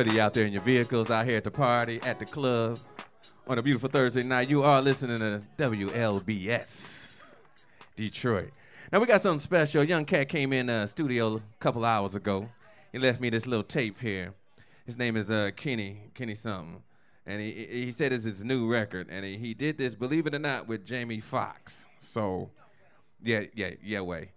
Whether 0.01 0.13
you're 0.13 0.23
out 0.23 0.33
there 0.33 0.47
in 0.47 0.55
your 0.55 0.63
vehicles, 0.63 1.11
out 1.11 1.27
here 1.27 1.37
at 1.37 1.45
the 1.45 1.51
party, 1.51 2.01
at 2.03 2.19
the 2.19 2.25
club, 2.25 2.79
on 3.47 3.59
a 3.59 3.63
beautiful 3.63 3.91
Thursday 3.91 4.23
night, 4.23 4.49
you 4.49 4.63
are 4.63 4.81
listening 4.81 5.19
to 5.19 5.43
WLBS 5.59 7.35
Detroit. 7.97 8.51
Now 8.91 9.01
we 9.01 9.05
got 9.05 9.21
something 9.21 9.41
special. 9.41 9.85
Young 9.85 10.07
cat 10.07 10.31
came 10.31 10.55
in 10.55 10.71
uh, 10.71 10.87
studio 10.87 11.37
a 11.37 11.43
couple 11.59 11.85
hours 11.85 12.15
ago. 12.15 12.49
He 12.93 12.99
left 12.99 13.21
me 13.21 13.29
this 13.29 13.47
little 13.47 13.63
tape 13.63 14.01
here. 14.01 14.33
His 14.87 14.97
name 14.97 15.19
is 15.19 15.31
uh, 15.31 15.51
Kenny 15.55 16.11
Kenny 16.15 16.35
something, 16.35 16.83
and 17.27 17.43
he 17.43 17.51
he 17.51 17.93
said 17.93 18.15
it's 18.15 18.25
his 18.25 18.43
new 18.43 18.73
record, 18.73 19.09
and 19.11 19.23
he, 19.23 19.37
he 19.37 19.53
did 19.53 19.77
this, 19.77 19.95
believe 19.95 20.27
it 20.27 20.35
or 20.35 20.39
not, 20.39 20.67
with 20.67 20.87
Jamie 20.87 21.21
Foxx. 21.21 21.85
So, 21.99 22.49
yeah, 23.23 23.43
yeah, 23.55 23.73
yeah, 23.85 24.01
way. 24.01 24.31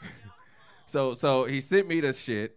so 0.86 1.16
so 1.16 1.42
he 1.42 1.60
sent 1.60 1.88
me 1.88 1.98
the 1.98 2.12
shit, 2.12 2.56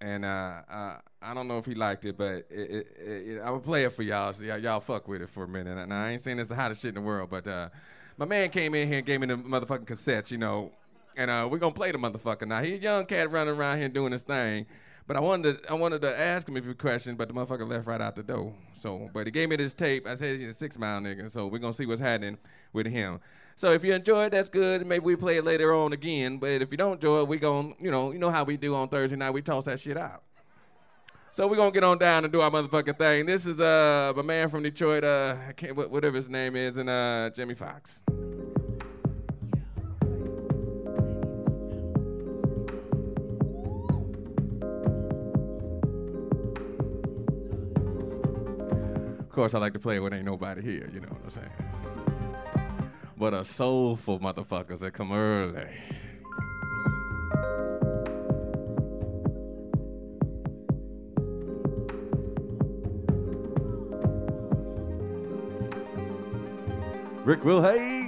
and 0.00 0.24
uh, 0.24 0.62
uh, 0.68 0.96
I 1.24 1.32
don't 1.32 1.48
know 1.48 1.58
if 1.58 1.64
he 1.64 1.74
liked 1.74 2.04
it, 2.04 2.18
but 2.18 2.46
it, 2.50 2.50
it, 2.50 2.86
it, 2.98 3.40
I'm 3.40 3.46
gonna 3.46 3.60
play 3.60 3.84
it 3.84 3.92
for 3.92 4.02
y'all. 4.02 4.32
So 4.32 4.44
y'all, 4.44 4.58
y'all 4.58 4.80
fuck 4.80 5.08
with 5.08 5.22
it 5.22 5.30
for 5.30 5.44
a 5.44 5.48
minute. 5.48 5.78
And 5.78 5.92
I 5.92 6.12
ain't 6.12 6.22
saying 6.22 6.38
it's 6.38 6.50
the 6.50 6.54
hottest 6.54 6.82
shit 6.82 6.90
in 6.90 6.96
the 6.96 7.00
world, 7.00 7.30
but 7.30 7.48
uh, 7.48 7.70
my 8.18 8.26
man 8.26 8.50
came 8.50 8.74
in 8.74 8.86
here 8.88 8.98
and 8.98 9.06
gave 9.06 9.20
me 9.20 9.26
the 9.28 9.36
motherfucking 9.36 9.86
cassette, 9.86 10.30
you 10.30 10.38
know, 10.38 10.70
and 11.16 11.30
uh, 11.30 11.48
we're 11.50 11.58
gonna 11.58 11.74
play 11.74 11.92
the 11.92 11.98
motherfucker. 11.98 12.46
Now 12.46 12.62
he 12.62 12.74
a 12.74 12.78
young 12.78 13.06
cat 13.06 13.30
running 13.30 13.54
around 13.54 13.78
here 13.78 13.88
doing 13.88 14.12
his 14.12 14.22
thing. 14.22 14.66
But 15.06 15.18
I 15.18 15.20
wanted 15.20 15.62
to, 15.62 15.70
I 15.70 15.74
wanted 15.74 16.00
to 16.02 16.18
ask 16.18 16.48
him 16.48 16.56
a 16.56 16.62
few 16.62 16.74
questions, 16.74 17.18
but 17.18 17.28
the 17.28 17.34
motherfucker 17.34 17.68
left 17.68 17.86
right 17.86 18.00
out 18.00 18.16
the 18.16 18.22
door. 18.22 18.54
So, 18.72 19.10
but 19.12 19.26
he 19.26 19.30
gave 19.30 19.50
me 19.50 19.56
this 19.56 19.74
tape. 19.74 20.06
I 20.06 20.14
said 20.14 20.40
he's 20.40 20.48
a 20.48 20.52
six 20.54 20.78
mile 20.78 21.00
nigga, 21.00 21.30
so 21.30 21.46
we're 21.46 21.58
gonna 21.58 21.74
see 21.74 21.84
what's 21.84 22.00
happening 22.00 22.38
with 22.72 22.86
him. 22.86 23.20
So 23.56 23.72
if 23.72 23.84
you 23.84 23.92
enjoy 23.92 24.24
it, 24.24 24.30
that's 24.30 24.48
good. 24.48 24.86
Maybe 24.86 25.04
we 25.04 25.16
play 25.16 25.36
it 25.36 25.44
later 25.44 25.74
on 25.74 25.92
again. 25.92 26.38
But 26.38 26.62
if 26.62 26.70
you 26.70 26.78
don't 26.78 26.94
enjoy 26.94 27.20
it, 27.20 27.28
we 27.28 27.36
gon' 27.36 27.74
you 27.78 27.90
know, 27.90 28.12
you 28.12 28.18
know 28.18 28.30
how 28.30 28.44
we 28.44 28.56
do 28.56 28.74
on 28.74 28.88
Thursday 28.88 29.16
night. 29.16 29.30
We 29.30 29.42
toss 29.42 29.66
that 29.66 29.78
shit 29.78 29.98
out. 29.98 30.22
So 31.34 31.48
we're 31.48 31.56
gonna 31.56 31.72
get 31.72 31.82
on 31.82 31.98
down 31.98 32.22
and 32.22 32.32
do 32.32 32.42
our 32.42 32.48
motherfucking 32.48 32.96
thing. 32.96 33.26
This 33.26 33.44
is 33.44 33.58
uh 33.58 34.12
my 34.14 34.22
man 34.22 34.48
from 34.48 34.62
Detroit, 34.62 35.02
uh 35.02 35.34
I 35.48 35.52
can't 35.52 35.74
whatever 35.74 36.16
his 36.16 36.30
name 36.30 36.54
is, 36.54 36.78
and 36.78 36.88
uh 36.88 37.28
Jimmy 37.34 37.56
Fox. 37.56 38.02
Of 49.18 49.28
course 49.32 49.54
I 49.54 49.58
like 49.58 49.72
to 49.72 49.80
play 49.80 49.98
when 49.98 50.12
ain't 50.12 50.24
nobody 50.24 50.62
here, 50.62 50.88
you 50.94 51.00
know 51.00 51.08
what 51.08 51.24
I'm 51.24 51.30
saying? 51.30 51.50
But 53.16 53.34
a 53.34 53.44
soulful 53.44 54.20
motherfuckers 54.20 54.78
that 54.78 54.92
come 54.92 55.10
early. 55.10 55.66
Rick 67.24 67.40
Wilhite. 67.40 68.03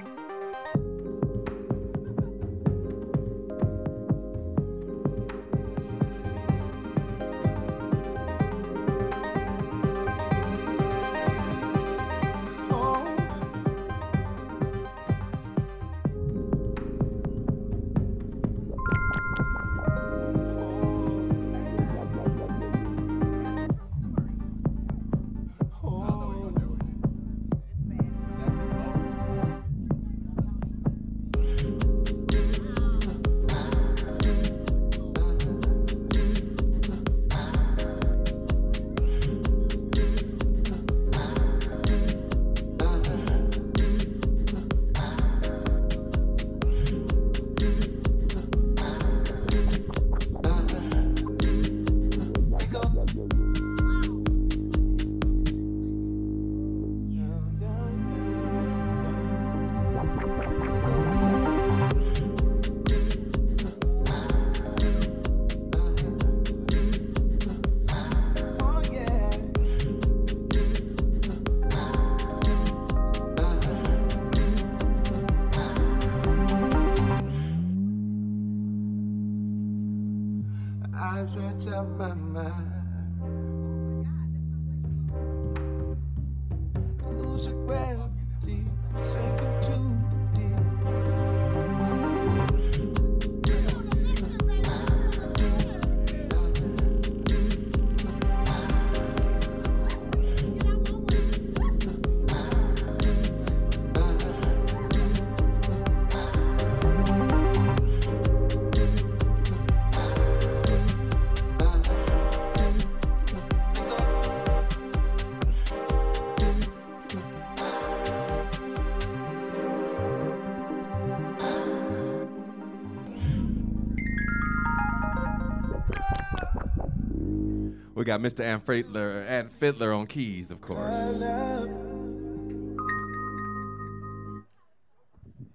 Got 128.06 128.20
Mr. 128.20 128.44
Amp 128.44 128.64
Fiddler, 128.64 129.24
Amp 129.26 129.50
Fiddler 129.50 129.92
on 129.92 130.06
keys, 130.06 130.52
of 130.52 130.60
course. 130.60 130.94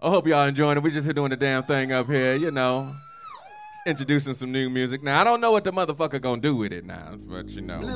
I 0.01 0.09
hope 0.09 0.27
y'all 0.27 0.45
enjoying 0.45 0.75
it. 0.75 0.83
We 0.83 0.91
just 0.91 1.05
here 1.05 1.13
doing 1.13 1.29
the 1.29 1.37
damn 1.37 1.63
thing 1.63 1.93
up 1.93 2.07
here, 2.07 2.35
you 2.35 2.51
know. 2.51 2.91
Just 3.73 3.87
introducing 3.87 4.33
some 4.33 4.51
new 4.51 4.69
music. 4.69 5.01
Now 5.01 5.21
I 5.21 5.23
don't 5.23 5.39
know 5.39 5.53
what 5.53 5.63
the 5.63 5.71
motherfucker 5.71 6.19
gonna 6.19 6.41
do 6.41 6.57
with 6.57 6.73
it 6.73 6.83
now, 6.83 7.15
but 7.21 7.51
you 7.51 7.61
know. 7.61 7.79
The. 7.79 7.87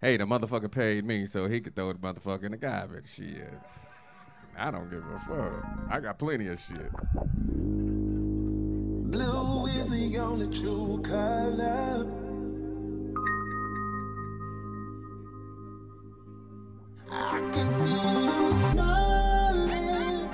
Hey, 0.00 0.16
the 0.16 0.26
motherfucker 0.26 0.70
paid 0.70 1.04
me 1.04 1.26
so 1.26 1.48
he 1.48 1.60
could 1.60 1.74
throw 1.74 1.92
the 1.92 1.98
motherfucker 1.98 2.44
in 2.44 2.52
the 2.52 2.56
garbage. 2.56 3.12
Shit. 3.12 3.52
I 4.56 4.70
don't 4.70 4.88
give 4.88 5.02
a 5.12 5.18
fuck. 5.18 5.66
I 5.90 5.98
got 5.98 6.20
plenty 6.20 6.46
of 6.46 6.60
shit. 6.60 6.92
Blue 9.10 9.66
is 9.66 9.90
the 9.90 10.18
only 10.18 10.46
true 10.56 11.00
color. 11.02 12.06
I 17.10 17.40
can 17.52 17.72
see 17.72 17.90
you 17.90 18.52
smiling. 18.70 20.28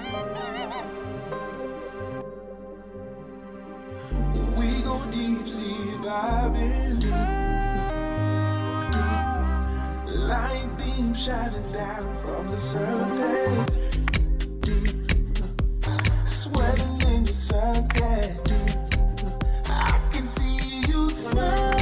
We 4.59 4.83
go 4.83 5.05
deep 5.11 5.49
sea. 5.49 5.77
Light 10.29 10.69
shining 11.15 11.73
down 11.73 12.19
from 12.23 12.47
the 12.49 12.61
surface. 12.61 13.79
Sweating 16.27 17.01
in 17.11 17.25
your 17.25 17.35
circuit. 17.35 18.46
See 21.27 21.76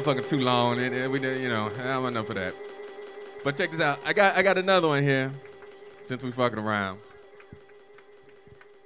motherfucker 0.00 0.26
too 0.28 0.38
long. 0.40 0.78
It, 0.80 0.92
it- 0.92 1.10
we, 1.10 1.20
you 1.20 1.48
know, 1.48 1.70
I'm 1.78 2.06
enough 2.06 2.28
of 2.30 2.36
that. 2.36 2.54
But 3.44 3.56
check 3.56 3.70
this 3.70 3.80
out. 3.80 4.00
I 4.04 4.12
got, 4.12 4.36
I 4.36 4.42
got 4.42 4.58
another 4.58 4.88
one 4.88 5.02
here. 5.02 5.32
Since 6.04 6.24
we 6.24 6.32
fucking 6.32 6.58
around. 6.58 7.00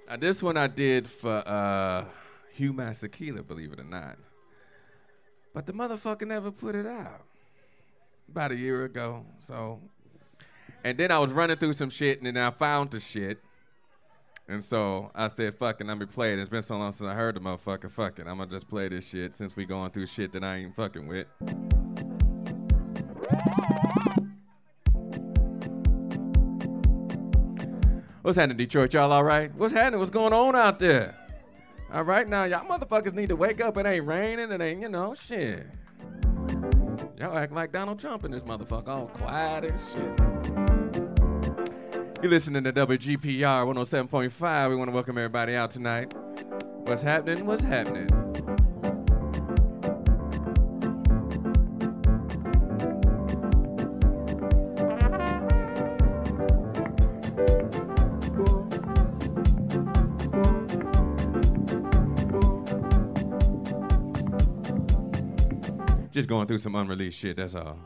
Now 0.09 0.17
this 0.17 0.43
one 0.43 0.57
I 0.57 0.67
did 0.67 1.07
for 1.09 1.37
uh, 1.47 2.05
Hugh 2.53 2.73
Masekela, 2.73 3.47
believe 3.47 3.73
it 3.73 3.81
or 3.81 3.85
not. 3.85 4.19
But 5.55 5.67
the 5.67 5.73
motherfucker 5.73 6.27
never 6.27 6.51
put 6.51 6.75
it 6.75 6.87
out. 6.87 7.23
About 8.29 8.53
a 8.53 8.57
year 8.57 8.85
ago. 8.85 9.25
So, 9.47 9.81
and 10.85 10.99
then 10.99 11.11
I 11.13 11.19
was 11.19 11.31
running 11.31 11.57
through 11.57 11.75
some 11.75 11.91
shit, 11.91 12.19
and 12.19 12.27
then 12.27 12.37
I 12.37 12.51
found 12.51 12.91
the 12.91 13.01
shit. 13.01 13.39
And 14.53 14.63
so 14.63 15.11
I 15.15 15.29
said, 15.29 15.55
fucking, 15.55 15.87
let 15.87 15.97
me 15.97 16.05
play 16.05 16.35
it. 16.35 16.39
It's 16.39 16.51
been 16.51 16.61
so 16.61 16.77
long 16.77 16.93
since 16.93 17.09
I 17.09 17.15
heard 17.15 17.37
the 17.37 17.41
motherfucker. 17.41 17.91
Fuck 17.91 18.19
it. 18.19 18.27
I'm 18.27 18.37
gonna 18.37 18.51
just 18.51 18.69
play 18.69 18.87
this 18.87 19.09
shit 19.09 19.35
since 19.35 19.57
we 19.57 19.65
going 19.65 19.91
through 19.93 20.05
shit 20.05 20.31
that 20.33 20.45
I 20.45 20.57
ain't 20.57 20.77
fucking 20.77 21.09
with. 21.09 21.27
What's 28.21 28.37
happening, 28.37 28.59
Detroit? 28.59 28.93
Y'all 28.93 29.11
all 29.11 29.25
right? 29.25 29.51
What's 29.55 29.73
happening? 29.73 30.01
What's 30.01 30.11
going 30.11 30.35
on 30.35 30.55
out 30.55 30.79
there? 30.79 31.17
All 31.91 32.05
right, 32.05 32.29
now 32.29 32.45
y'all 32.45 32.67
motherfuckers 32.67 33.15
need 33.15 33.31
to 33.31 33.37
wake 33.37 33.63
up. 33.63 33.79
It 33.79 33.87
ain't 33.87 34.07
raining. 34.07 34.53
It 34.53 34.61
ain't, 34.61 34.83
you 34.83 34.91
know, 34.91 35.15
shit. 35.15 35.67
Y'all 37.19 37.39
acting 37.39 37.57
like 37.57 37.73
Donald 37.73 37.99
Trump 37.99 38.25
in 38.25 38.31
this 38.33 38.43
motherfucker, 38.43 38.89
all 38.89 39.07
quiet 39.07 39.65
and 39.65 39.81
shit. 39.95 40.72
You 42.23 42.29
listening 42.29 42.63
to 42.63 42.73
WGPR 42.73 43.67
107.5. 43.67 44.71
We 44.71 44.77
want 44.77 44.89
to 44.89 44.95
welcome 44.95 45.19
everybody 45.19 45.57
out 45.57 45.73
tonight. 45.73 46.15
What's 46.87 47.03
happening? 47.03 47.45
What's 47.47 47.65
happening? 47.65 48.07
Just 66.13 66.29
going 66.29 66.47
through 66.47 66.59
some 66.59 66.77
unreleased 66.77 67.19
shit, 67.19 67.37
that's 67.39 67.57
all. 67.57 67.79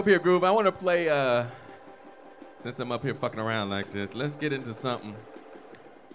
Up 0.00 0.06
here, 0.06 0.18
Groove. 0.18 0.44
I 0.44 0.50
want 0.50 0.64
to 0.64 0.72
play, 0.72 1.10
uh, 1.10 1.44
since 2.58 2.78
I'm 2.78 2.90
up 2.90 3.02
here 3.02 3.12
fucking 3.12 3.38
around 3.38 3.68
like 3.68 3.90
this, 3.90 4.14
let's 4.14 4.34
get 4.34 4.50
into 4.50 4.72
something. 4.72 5.14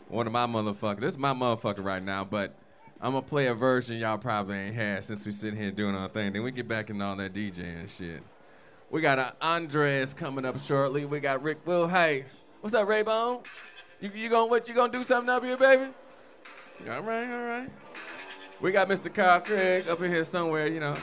One 0.07 0.25
of 0.25 0.33
my 0.33 0.47
motherfuckers. 0.47 1.01
This 1.01 1.11
is 1.11 1.17
my 1.19 1.35
motherfucker 1.35 1.85
right 1.85 2.01
now, 2.01 2.23
but 2.25 2.55
I'm 2.99 3.11
going 3.11 3.23
to 3.23 3.29
play 3.29 3.45
a 3.45 3.53
version 3.53 3.97
y'all 3.97 4.17
probably 4.17 4.55
ain't 4.55 4.73
had 4.73 5.03
since 5.03 5.23
we 5.23 5.31
sitting 5.31 5.59
here 5.59 5.69
doing 5.69 5.93
our 5.93 6.07
thing. 6.07 6.33
Then 6.33 6.41
we 6.41 6.49
get 6.49 6.67
back 6.67 6.89
into 6.89 7.05
all 7.05 7.15
that 7.17 7.31
DJ 7.31 7.59
and 7.79 7.87
shit. 7.87 8.23
We 8.89 9.01
got 9.01 9.19
uh, 9.19 9.33
Andres 9.39 10.15
coming 10.15 10.45
up 10.45 10.57
shortly. 10.57 11.05
We 11.05 11.19
got 11.19 11.43
Rick 11.43 11.59
Will. 11.67 11.87
Hey, 11.87 12.25
what's 12.61 12.75
up, 12.75 12.87
Raybone? 12.87 13.45
You, 14.01 14.09
you 14.15 14.29
gonna 14.29 14.47
what? 14.47 14.67
You 14.67 14.73
gonna 14.73 14.91
do 14.91 15.03
something 15.03 15.29
up 15.29 15.43
here, 15.43 15.57
baby? 15.57 15.91
All 16.89 17.03
right, 17.03 17.31
all 17.31 17.45
right. 17.45 17.69
We 18.59 18.71
got 18.71 18.89
Mr. 18.89 19.13
Carl 19.13 19.41
Craig 19.41 19.87
up 19.87 20.01
in 20.01 20.09
here 20.09 20.23
somewhere, 20.23 20.65
you 20.65 20.79
know. 20.79 20.97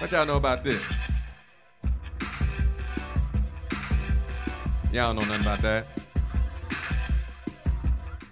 What 0.00 0.12
y'all 0.12 0.24
know 0.24 0.36
about 0.36 0.64
this? 0.64 0.80
Y'all 4.90 5.12
know 5.12 5.20
nothing 5.20 5.42
about 5.42 5.60
that. 5.60 5.86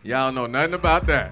Y'all 0.02 0.32
know 0.32 0.46
nothing 0.46 0.72
about 0.72 1.06
that. 1.08 1.30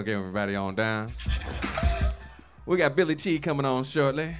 Welcome 0.00 0.14
everybody 0.14 0.56
on 0.56 0.74
down. 0.76 1.12
We 2.64 2.78
got 2.78 2.96
Billy 2.96 3.14
T 3.14 3.38
coming 3.38 3.66
on 3.66 3.84
shortly 3.84 4.34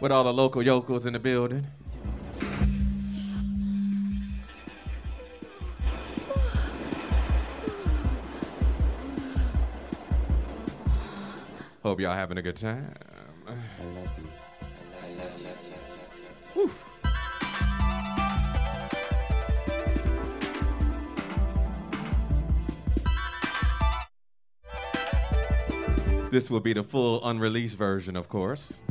with 0.00 0.12
all 0.12 0.22
the 0.22 0.32
local 0.32 0.62
yokels 0.62 1.04
in 1.04 1.14
the 1.14 1.18
building. 1.18 1.66
Hope 11.82 11.98
y'all 11.98 12.12
having 12.12 12.38
a 12.38 12.42
good 12.42 12.54
time. 12.54 12.94
This 26.30 26.50
will 26.50 26.60
be 26.60 26.74
the 26.74 26.84
full 26.84 27.26
unreleased 27.26 27.78
version, 27.78 28.14
of 28.14 28.28
course. 28.28 28.82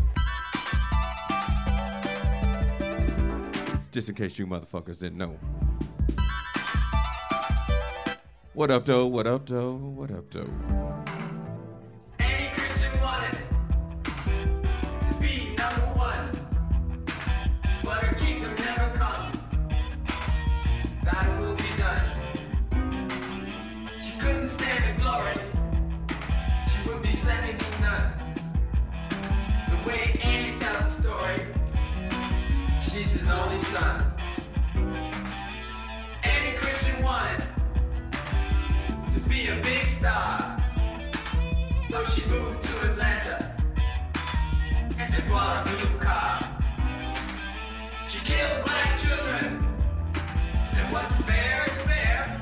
Just 3.91 4.09
in 4.09 4.15
case 4.15 4.39
you 4.39 4.47
motherfuckers 4.47 4.99
didn't 4.99 5.19
know. 5.19 5.38
What 8.55 8.72
up, 8.72 8.85
though? 8.85 9.05
What 9.05 9.27
up, 9.27 9.45
though? 9.45 9.76
What 9.76 10.09
up, 10.09 10.31
though? 10.31 10.49
Moved 42.30 42.64
to 42.64 42.91
Atlanta 42.91 43.56
and 44.99 45.14
she 45.14 45.22
bought 45.24 45.68
a 45.68 45.72
car. 46.04 46.44
She 48.08 48.20
killed 48.20 48.64
black 48.66 48.98
children, 48.98 49.66
and 50.74 50.94
what's 50.94 51.18
fair 51.18 51.66
is 51.66 51.82
fair. 51.82 52.41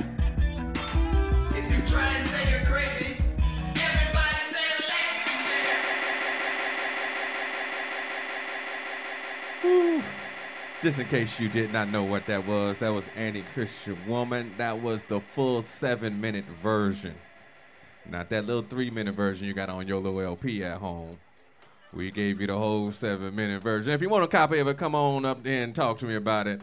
If 1.51 1.65
you 1.71 1.81
try 1.87 2.07
and 2.07 2.27
say 2.29 2.51
you're 2.51 2.65
crazy, 2.65 3.17
everybody 3.75 4.41
say 4.53 4.67
electric 4.79 5.39
chair. 9.63 10.03
Just 10.81 10.99
in 10.99 11.07
case 11.07 11.39
you 11.39 11.49
did 11.49 11.73
not 11.73 11.89
know 11.89 12.03
what 12.03 12.25
that 12.27 12.45
was, 12.45 12.77
that 12.77 12.89
was 12.89 13.09
Annie 13.15 13.45
Christian 13.53 13.97
Woman. 14.07 14.53
That 14.57 14.81
was 14.81 15.03
the 15.03 15.19
full 15.19 15.61
seven 15.61 16.21
minute 16.21 16.45
version. 16.45 17.15
Not 18.09 18.29
that 18.29 18.45
little 18.45 18.61
three 18.61 18.89
minute 18.89 19.15
version 19.15 19.47
you 19.47 19.53
got 19.53 19.69
on 19.69 19.87
your 19.87 19.99
little 19.99 20.21
LP 20.21 20.63
at 20.63 20.77
home. 20.77 21.17
We 21.93 22.11
gave 22.11 22.41
you 22.41 22.47
the 22.47 22.57
whole 22.57 22.91
seven 22.91 23.35
minute 23.35 23.61
version. 23.63 23.91
If 23.91 24.01
you 24.01 24.09
want 24.09 24.23
a 24.23 24.27
copy 24.27 24.59
of 24.59 24.67
it, 24.67 24.77
come 24.77 24.95
on 24.95 25.25
up 25.25 25.43
there 25.43 25.63
and 25.63 25.73
talk 25.73 25.97
to 25.99 26.05
me 26.05 26.15
about 26.15 26.47
it. 26.47 26.61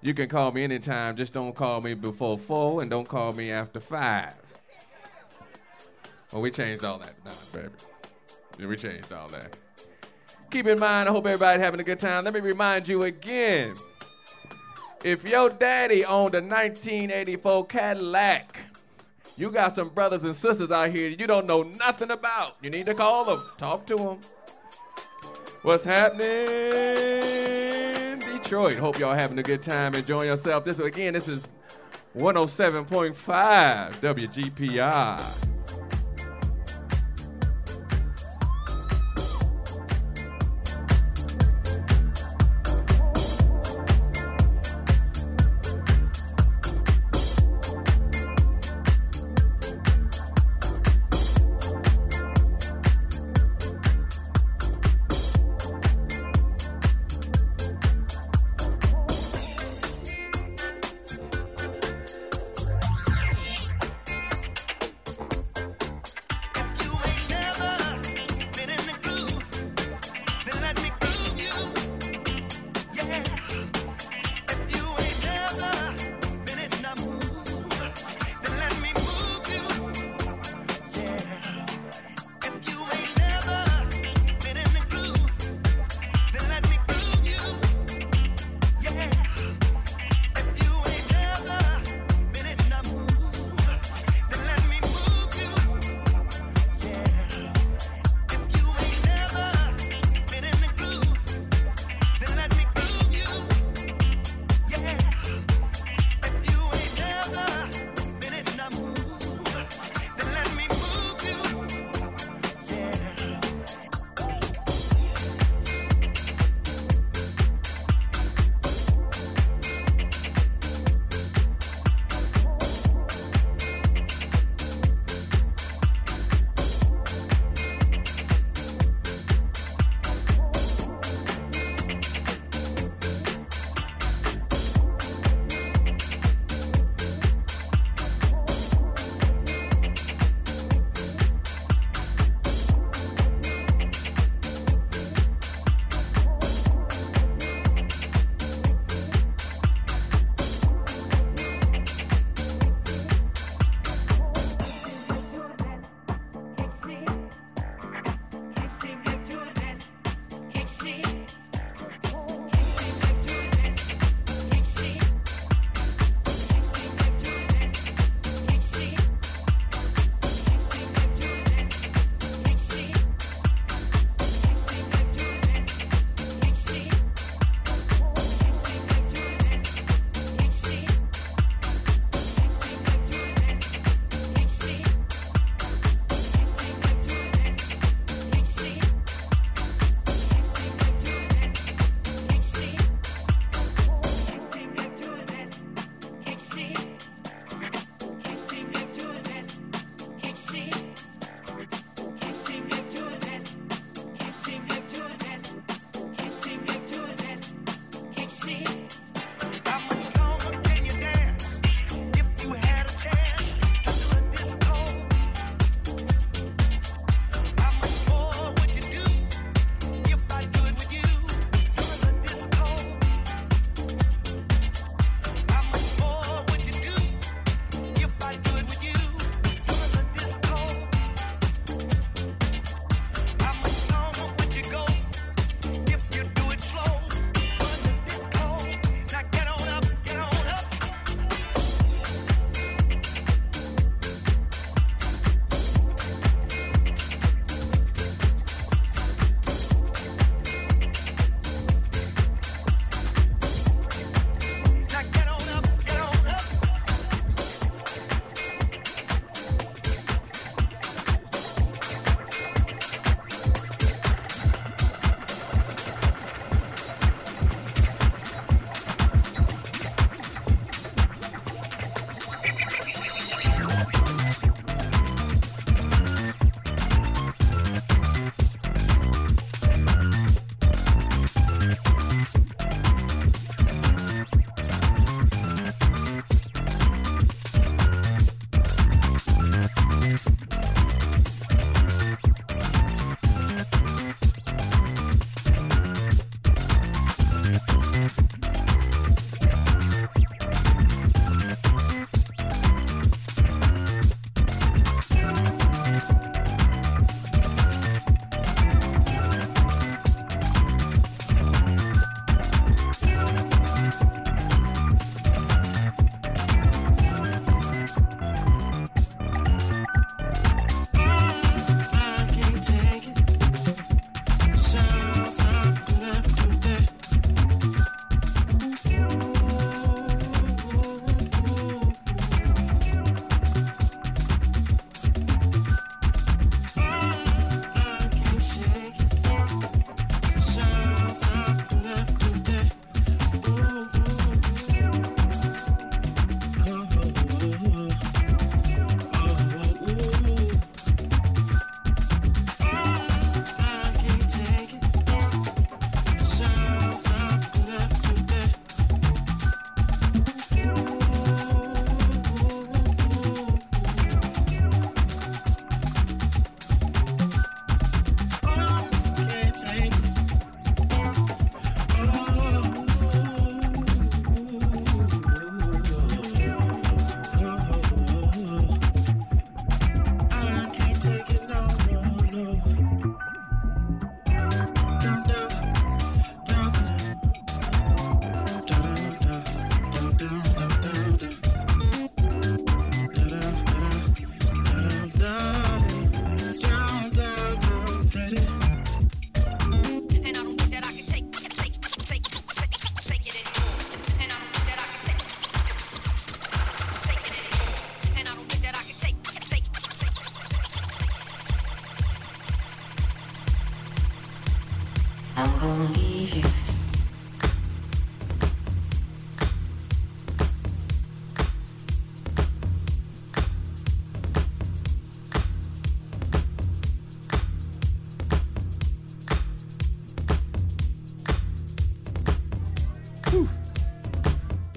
You 0.00 0.14
can 0.14 0.28
call 0.28 0.50
me 0.50 0.64
anytime. 0.64 1.16
Just 1.16 1.32
don't 1.32 1.54
call 1.54 1.80
me 1.80 1.94
before 1.94 2.36
four 2.36 2.82
and 2.82 2.90
don't 2.90 3.06
call 3.06 3.32
me 3.32 3.52
after 3.52 3.78
five. 3.78 4.34
Well, 6.32 6.42
we 6.42 6.50
changed 6.50 6.84
all 6.84 6.98
that 6.98 7.14
now, 7.24 7.32
baby. 7.52 8.66
We 8.66 8.76
changed 8.76 9.12
all 9.12 9.28
that. 9.28 9.56
Keep 10.50 10.66
in 10.66 10.78
mind, 10.78 11.08
I 11.08 11.12
hope 11.12 11.26
everybody 11.26 11.62
having 11.62 11.80
a 11.80 11.84
good 11.84 11.98
time. 11.98 12.24
Let 12.24 12.34
me 12.34 12.40
remind 12.40 12.88
you 12.88 13.04
again. 13.04 13.74
If 15.04 15.28
your 15.28 15.50
daddy 15.50 16.04
owned 16.04 16.34
a 16.34 16.40
1984 16.40 17.66
Cadillac, 17.66 18.56
you 19.36 19.50
got 19.50 19.74
some 19.74 19.88
brothers 19.88 20.24
and 20.24 20.36
sisters 20.36 20.70
out 20.70 20.90
here 20.90 21.08
you 21.08 21.26
don't 21.26 21.46
know 21.46 21.62
nothing 21.62 22.10
about. 22.10 22.56
You 22.62 22.70
need 22.70 22.86
to 22.86 22.94
call 22.94 23.24
them, 23.24 23.42
talk 23.58 23.86
to 23.86 23.96
them. 23.96 24.18
What's 25.62 25.84
happening? 25.84 26.46
Detroit. 28.18 28.74
Hope 28.74 28.98
y'all 28.98 29.14
having 29.14 29.38
a 29.38 29.42
good 29.42 29.62
time, 29.62 29.94
enjoying 29.94 30.26
yourself. 30.26 30.64
This 30.64 30.78
again, 30.80 31.14
this 31.14 31.28
is 31.28 31.42
107.5 32.16 33.14
WGPR. 34.00 35.51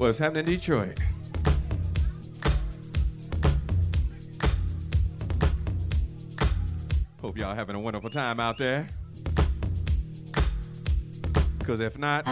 what's 0.05 0.19
happening 0.19 0.45
in 0.45 0.51
Detroit. 0.51 0.99
Hope 7.23 7.35
y'all 7.35 7.55
having 7.55 7.75
a 7.75 7.79
wonderful 7.79 8.11
time 8.11 8.39
out 8.39 8.59
there. 8.59 8.87
Because 11.57 11.79
if 11.79 11.97
not, 11.97 12.23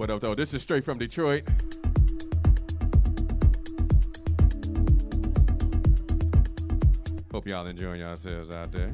What 0.00 0.08
up, 0.08 0.22
though? 0.22 0.34
This 0.34 0.54
is 0.54 0.62
straight 0.62 0.82
from 0.82 0.96
Detroit. 0.96 1.46
Hope 7.30 7.46
y'all 7.46 7.66
enjoying 7.66 8.00
yourselves 8.00 8.50
out 8.50 8.72
there. 8.72 8.88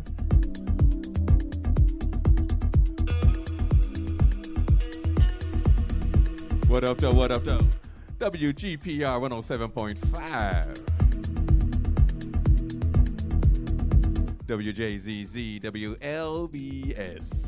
What 6.67 6.83
up, 6.83 6.99
though? 6.99 7.13
What 7.13 7.31
up, 7.31 7.45
though? 7.45 7.61
WGPR 8.19 9.21
107.5. 9.21 10.83
WJZZ 14.49 15.61
WLBS. 15.61 17.46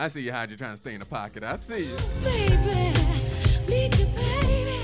I 0.00 0.08
see 0.08 0.22
you 0.22 0.32
hide. 0.32 0.48
You're 0.48 0.56
trying 0.56 0.70
to 0.70 0.78
stay 0.78 0.94
in 0.94 1.00
the 1.00 1.04
pocket. 1.04 1.44
I 1.44 1.56
see 1.56 1.88
you. 1.88 1.96
Baby, 2.22 2.94
need 3.68 3.94
you, 3.98 4.06
baby. 4.06 4.80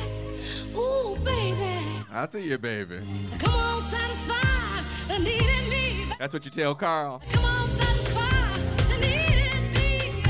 Ooh, 0.77 1.17
baby. 1.25 2.05
I 2.13 2.27
see 2.27 2.47
you, 2.47 2.59
baby. 2.59 3.01
Come 3.39 3.55
on, 3.55 3.81
satisfy 3.81 4.83
the 5.09 5.19
need 5.19 5.41
in 5.41 5.71
me. 5.71 6.13
That's 6.19 6.35
what 6.35 6.45
you 6.45 6.51
tell 6.51 6.75
Carl. 6.75 7.23
Come 7.33 7.45
on, 7.47 7.69
satisfy 7.71 8.59
the 8.91 8.99
need 8.99 9.39
in 9.55 9.73
me. 9.73 10.23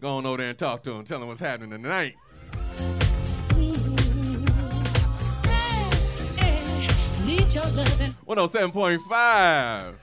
Go 0.00 0.16
on 0.16 0.26
over 0.26 0.38
there 0.38 0.48
and 0.48 0.58
talk 0.58 0.82
to 0.82 0.90
him. 0.90 1.04
Tell 1.04 1.22
him 1.22 1.28
what's 1.28 1.38
happening 1.38 1.70
tonight. 1.70 2.16
107.5 7.60 9.94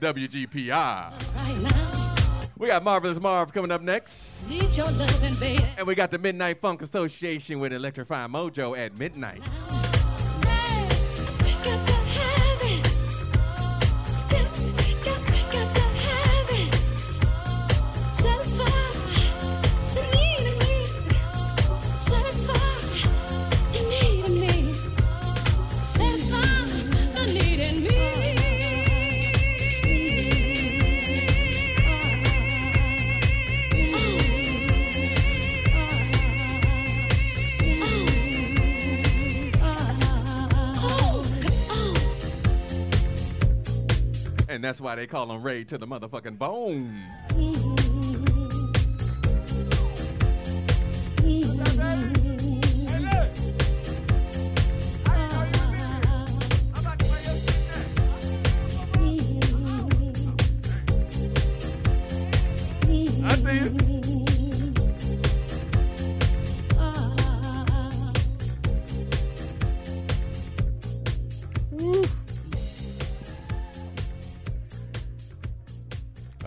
WGPR. 0.00 1.12
right. 1.34 2.48
We 2.58 2.68
got 2.68 2.84
Marvelous 2.84 3.20
Marv 3.20 3.52
coming 3.52 3.72
up 3.72 3.82
next. 3.82 4.48
And 4.48 5.86
we 5.86 5.94
got 5.96 6.12
the 6.12 6.18
Midnight 6.18 6.60
Funk 6.60 6.82
Association 6.82 7.58
with 7.58 7.72
Electrifying 7.72 8.30
Mojo 8.30 8.78
at 8.78 8.96
midnight. 8.96 9.42
And 44.52 44.62
that's 44.62 44.82
why 44.82 44.96
they 44.96 45.06
call 45.06 45.32
him 45.32 45.42
Ray 45.42 45.64
to 45.64 45.78
the 45.78 45.86
motherfucking 45.86 46.36
bone. 46.36 47.04
I 63.24 63.34
see 63.36 63.86
you. 63.86 63.91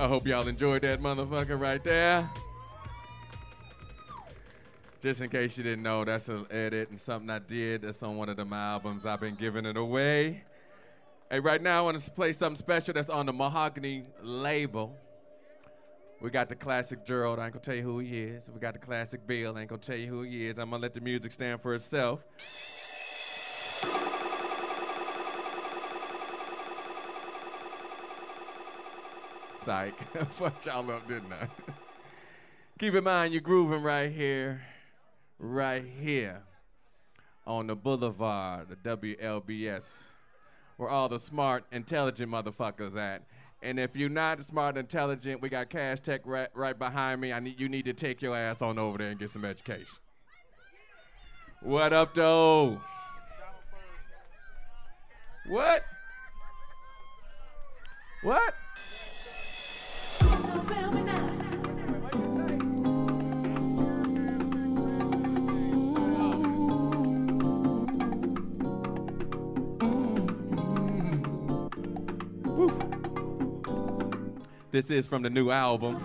I 0.05 0.07
hope 0.07 0.27
y'all 0.27 0.47
enjoyed 0.47 0.83
that 0.83 1.01
motherfucker 1.01 1.59
right 1.59 1.83
there. 1.83 2.29
Just 5.01 5.19
in 5.21 5.31
case 5.31 5.57
you 5.57 5.63
didn't 5.63 5.81
know, 5.81 6.05
that's 6.05 6.29
an 6.29 6.45
edit 6.51 6.91
and 6.91 6.99
something 6.99 7.27
I 7.27 7.39
did. 7.39 7.81
That's 7.81 8.03
on 8.03 8.15
one 8.15 8.29
of 8.29 8.37
them 8.37 8.53
albums. 8.53 9.07
I've 9.07 9.19
been 9.19 9.33
giving 9.33 9.65
it 9.65 9.77
away. 9.77 10.43
Hey, 11.31 11.39
right 11.39 11.59
now 11.59 11.79
I 11.79 11.81
want 11.81 11.99
to 11.99 12.11
play 12.11 12.33
something 12.33 12.55
special 12.55 12.93
that's 12.93 13.09
on 13.09 13.25
the 13.25 13.33
Mahogany 13.33 14.03
label. 14.21 14.95
We 16.21 16.29
got 16.29 16.49
the 16.49 16.55
classic 16.55 17.03
Gerald. 17.03 17.39
I 17.39 17.45
ain't 17.45 17.53
gonna 17.53 17.63
tell 17.63 17.73
you 17.73 17.81
who 17.81 17.97
he 17.97 18.21
is. 18.21 18.47
We 18.53 18.59
got 18.59 18.75
the 18.75 18.79
classic 18.79 19.25
Bill. 19.25 19.57
I 19.57 19.61
ain't 19.61 19.69
gonna 19.69 19.81
tell 19.81 19.97
you 19.97 20.05
who 20.05 20.21
he 20.21 20.45
is. 20.45 20.59
I'm 20.59 20.69
gonna 20.69 20.83
let 20.83 20.93
the 20.93 21.01
music 21.01 21.31
stand 21.31 21.63
for 21.63 21.73
itself. 21.73 22.23
Psych. 29.65 29.99
Fucked 30.29 30.67
y'all 30.67 30.91
up, 30.91 31.07
didn't 31.07 31.33
I? 31.33 31.47
Keep 32.79 32.93
in 32.93 33.03
mind, 33.03 33.33
you're 33.33 33.41
grooving 33.41 33.81
right 33.81 34.11
here, 34.11 34.61
right 35.39 35.83
here 35.83 36.43
on 37.47 37.65
the 37.65 37.75
boulevard, 37.75 38.67
the 38.69 38.75
WLBS, 38.75 40.03
where 40.77 40.89
all 40.89 41.09
the 41.09 41.17
smart, 41.17 41.65
intelligent 41.71 42.31
motherfuckers 42.31 42.95
at. 42.95 43.23
And 43.63 43.79
if 43.79 43.95
you're 43.95 44.07
not 44.07 44.39
smart, 44.41 44.77
intelligent, 44.77 45.41
we 45.41 45.49
got 45.49 45.71
Cass 45.71 45.99
Tech 45.99 46.21
right, 46.25 46.49
right 46.53 46.77
behind 46.77 47.19
me. 47.19 47.33
I 47.33 47.39
need 47.39 47.59
you 47.59 47.67
need 47.67 47.85
to 47.85 47.93
take 47.93 48.21
your 48.21 48.35
ass 48.35 48.61
on 48.61 48.77
over 48.77 48.99
there 48.99 49.09
and 49.09 49.19
get 49.19 49.31
some 49.31 49.45
education. 49.45 49.97
What 51.61 51.91
up, 51.91 52.13
though? 52.13 52.79
What? 55.47 55.83
What? 58.21 58.53
This 74.75 74.91
is 74.91 75.07
from 75.07 75.21
the 75.21 75.29
new 75.29 75.51
album. 75.51 76.03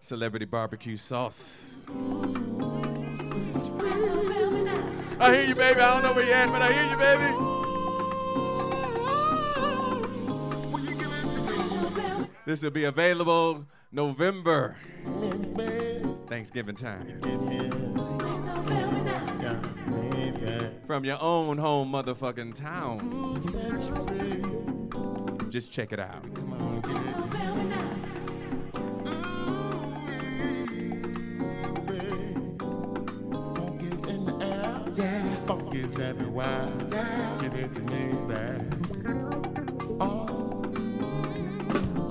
Celebrity 0.00 0.44
Barbecue 0.44 0.96
Sauce. 0.96 1.82
I 5.20 5.32
hear 5.32 5.44
you, 5.44 5.54
baby. 5.54 5.80
I 5.80 5.94
don't 5.94 6.02
know 6.02 6.12
where 6.14 6.26
you 6.26 6.32
at, 6.32 6.50
but 6.50 6.62
I 6.62 6.72
hear 6.72 6.82
you, 6.90 6.96
baby. 6.96 7.30
This 12.44 12.64
will 12.64 12.72
be 12.72 12.86
available 12.86 13.64
November. 13.92 14.74
Thanksgiving 16.26 16.74
time. 16.74 17.20
From 20.88 21.04
your 21.04 21.22
own 21.22 21.56
home 21.58 21.92
motherfucking 21.92 22.56
town. 22.56 22.98
Just 25.50 25.72
check 25.72 25.92
it 25.92 25.98
out. 25.98 26.24
Funk 35.46 35.74
is 35.74 35.98
everywhere. 35.98 36.72
Give 37.40 37.54
it 37.54 37.74
to 37.74 37.80
me, 37.82 38.14
babe. 38.28 38.70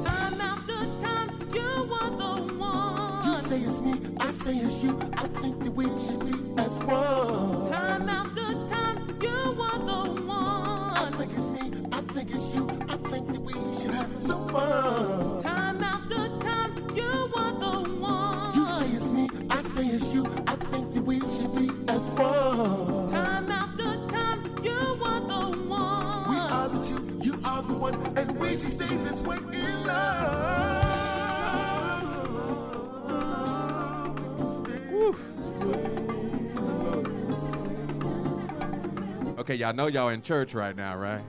Time 0.04 0.42
after 0.42 0.86
time, 1.00 1.30
you 1.54 1.94
are 1.94 2.10
the 2.10 2.54
one. 2.56 3.26
You 3.26 3.40
say 3.42 3.60
it's 3.62 3.80
me, 3.80 3.94
I 4.20 4.32
say 4.32 4.58
it's 4.58 4.84
you. 4.84 5.00
I 5.14 5.28
think 5.28 5.64
that 5.64 5.72
we 5.72 5.86
should 5.98 6.20
be 6.26 6.62
as 6.62 6.74
one. 6.84 7.70
Time 7.72 8.10
after 8.10 8.54
time, 8.68 9.18
you 9.22 9.30
are 9.30 9.80
the 9.80 10.22
one. 10.24 10.98
I 10.98 11.12
think 11.18 11.32
it's 11.32 11.48
me, 11.48 11.72
I 11.94 12.02
think 12.02 12.32
it's 12.36 12.54
you. 12.54 12.89
I 13.50 13.52
think 13.52 13.64
that 13.64 13.74
we 13.74 13.80
should 13.80 13.92
have 13.92 14.24
some 14.24 14.48
fun. 14.50 15.42
Time 15.42 15.84
after 15.84 16.28
time, 16.40 16.96
you 16.96 17.32
are 17.36 17.52
the 17.52 17.90
one. 18.00 18.56
You 18.56 18.66
say 18.68 18.90
it's 18.96 19.10
me, 19.10 19.28
I 19.50 19.62
say 19.62 19.88
it's 19.88 20.14
you. 20.14 20.26
I 20.46 20.56
think 20.56 20.94
that 20.94 21.02
we 21.02 21.20
should 21.20 21.56
be 21.56 21.70
as 21.88 22.06
one. 22.06 23.10
Time 23.10 23.52
after 23.52 23.96
time, 24.08 24.56
you 24.64 25.00
are 25.04 25.20
the 25.22 25.58
one. 25.68 26.30
We 26.30 26.36
are 26.38 26.70
the 26.70 26.80
two, 26.86 27.20
you 27.24 27.40
are 27.44 27.64
the 27.64 27.74
one, 27.74 28.18
and 28.18 28.40
we 28.40 28.50
should 28.50 28.70
stay 28.70 28.98
this 28.98 29.22
way 29.22 29.38
in 29.38 29.86
love. 29.88 30.60
Okay, 39.40 39.56
y'all 39.56 39.74
know 39.74 39.88
y'all 39.88 40.10
in 40.10 40.22
church 40.22 40.54
right 40.54 40.76
now, 40.76 40.96
right? 40.96 41.24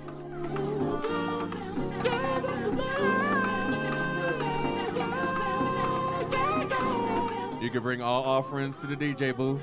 You 7.60 7.68
can 7.68 7.82
bring 7.82 8.00
all 8.00 8.24
offerings 8.24 8.80
to 8.80 8.86
the 8.86 8.96
DJ 8.96 9.36
booth. 9.36 9.60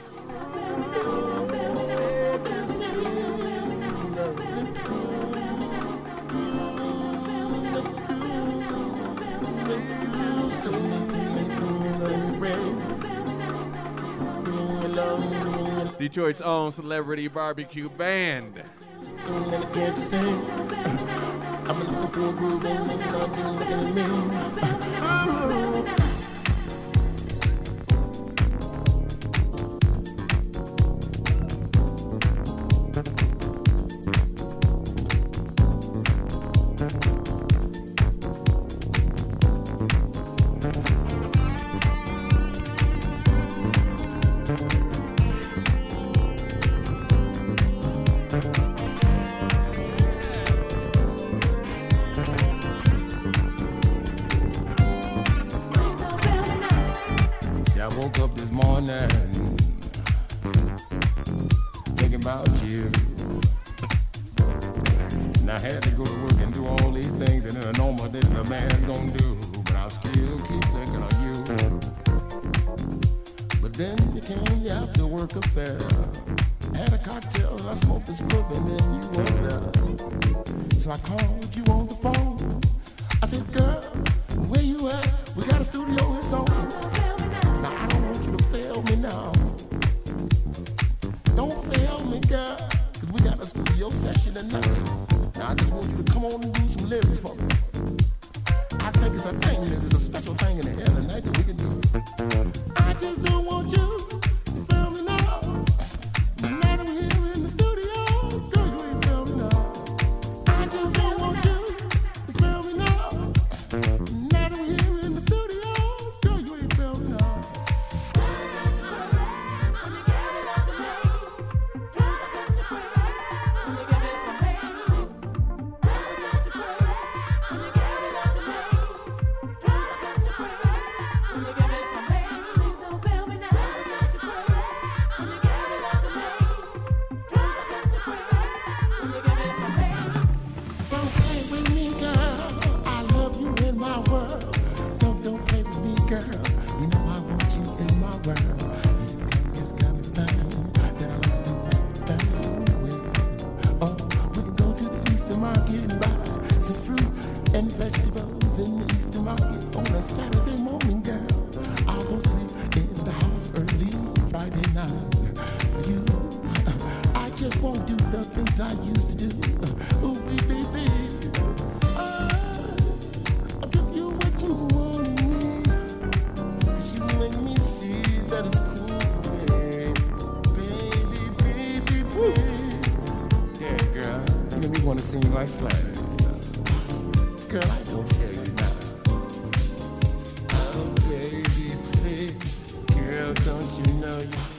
Detroit's 15.98 16.42
own 16.42 16.72
celebrity 16.72 17.27
barbecue 17.27 17.90
band. 17.90 18.64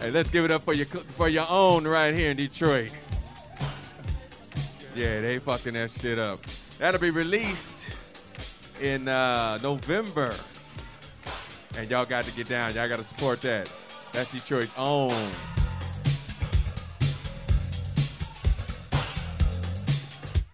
Hey, 0.08 0.14
let's 0.14 0.30
give 0.30 0.46
it 0.46 0.50
up 0.50 0.62
for 0.62 0.72
your 0.72 0.86
for 0.86 1.28
your 1.28 1.44
own 1.50 1.86
right 1.86 2.14
here 2.14 2.30
in 2.30 2.38
Detroit. 2.38 2.90
Yeah, 4.94 5.20
they 5.20 5.38
fucking 5.38 5.74
that 5.74 5.90
shit 5.90 6.18
up. 6.18 6.40
That'll 6.78 6.98
be 6.98 7.10
released 7.10 7.94
in 8.80 9.06
uh, 9.06 9.58
November, 9.62 10.34
and 11.76 11.90
y'all 11.90 12.06
got 12.06 12.24
to 12.24 12.32
get 12.32 12.48
down. 12.48 12.74
Y'all 12.74 12.88
got 12.88 13.00
to 13.00 13.04
support 13.04 13.42
that. 13.42 13.70
That's 14.14 14.32
Detroit's 14.32 14.72
own. 14.78 15.30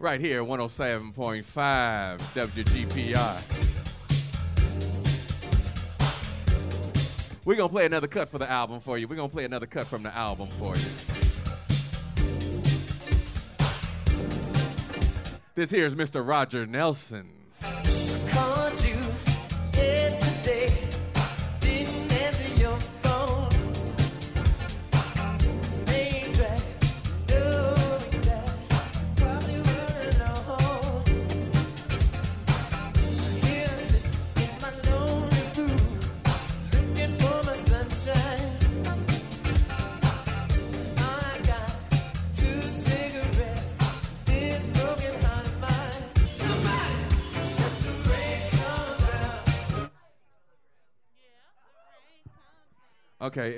Right 0.01 0.21
here, 0.21 0.43
107.5 0.43 1.45
WGPR. 2.19 3.44
We're 7.55 7.59
going 7.59 7.69
to 7.69 7.73
play 7.73 7.87
another 7.87 8.09
cut 8.09 8.29
for 8.29 8.39
the 8.39 8.51
album 8.51 8.81
for 8.81 8.99
you. 8.99 9.07
We're 9.07 9.15
going 9.15 9.29
to 9.29 9.33
play 9.33 9.45
another 9.45 9.67
cut 9.67 9.87
from 9.87 10.03
the 10.03 10.13
album 10.13 10.49
for 10.59 10.75
you. 10.75 10.83
This 15.55 15.71
here 15.71 15.87
is 15.87 15.95
Mr. 15.95 16.27
Roger 16.27 16.67
Nelson. 16.67 17.44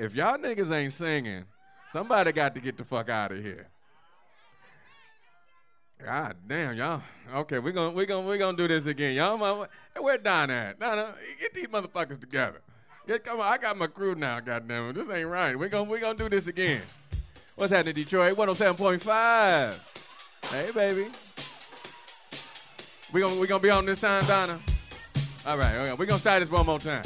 if 0.07 0.15
y'all 0.15 0.39
niggas 0.39 0.73
ain't 0.73 0.93
singing, 0.93 1.45
somebody 1.91 2.33
got 2.33 2.55
to 2.55 2.61
get 2.61 2.77
the 2.77 2.85
fuck 2.85 3.09
out 3.09 3.33
of 3.33 3.43
here. 3.43 3.69
God 6.03 6.37
damn, 6.47 6.77
y'all. 6.77 7.03
Okay, 7.35 7.59
we're 7.59 7.73
gonna 7.73 7.95
we're 7.95 8.07
gonna 8.07 8.27
we're 8.27 8.39
gonna 8.39 8.57
do 8.57 8.69
this 8.69 8.87
again. 8.87 9.17
Y'all 9.17 9.37
my 9.37 9.67
hey, 9.95 10.01
where 10.01 10.19
Don 10.19 10.51
at? 10.51 10.79
Donna, 10.79 11.15
get 11.41 11.55
these 11.55 11.67
motherfuckers 11.67 12.21
together. 12.21 12.61
Yeah, 13.07 13.19
come 13.19 13.41
on, 13.41 13.53
I 13.53 13.59
got 13.59 13.77
my 13.77 13.87
crew 13.87 14.15
now, 14.15 14.41
goddamn 14.41 14.91
it. 14.91 14.93
This 14.95 15.11
ain't 15.11 15.29
right. 15.29 15.59
We're 15.59 15.69
gonna 15.69 15.91
we're 15.91 16.01
gonna 16.01 16.19
do 16.19 16.29
this 16.29 16.47
again. 16.47 16.83
What's 17.57 17.73
happening, 17.73 17.95
Detroit? 17.95 18.37
107.5. 18.37 20.51
Hey 20.51 20.71
baby. 20.73 21.11
We're 23.13 23.21
gonna 23.21 23.41
we're 23.41 23.47
gonna 23.47 23.63
be 23.63 23.71
on 23.71 23.87
this 23.87 24.01
time, 24.01 24.25
Donna. 24.27 24.61
All 25.47 25.57
right, 25.57 25.77
okay, 25.77 25.95
We're 25.95 26.07
gonna 26.07 26.21
start 26.21 26.41
this 26.41 26.51
one 26.51 26.67
more 26.67 26.79
time. 26.79 27.05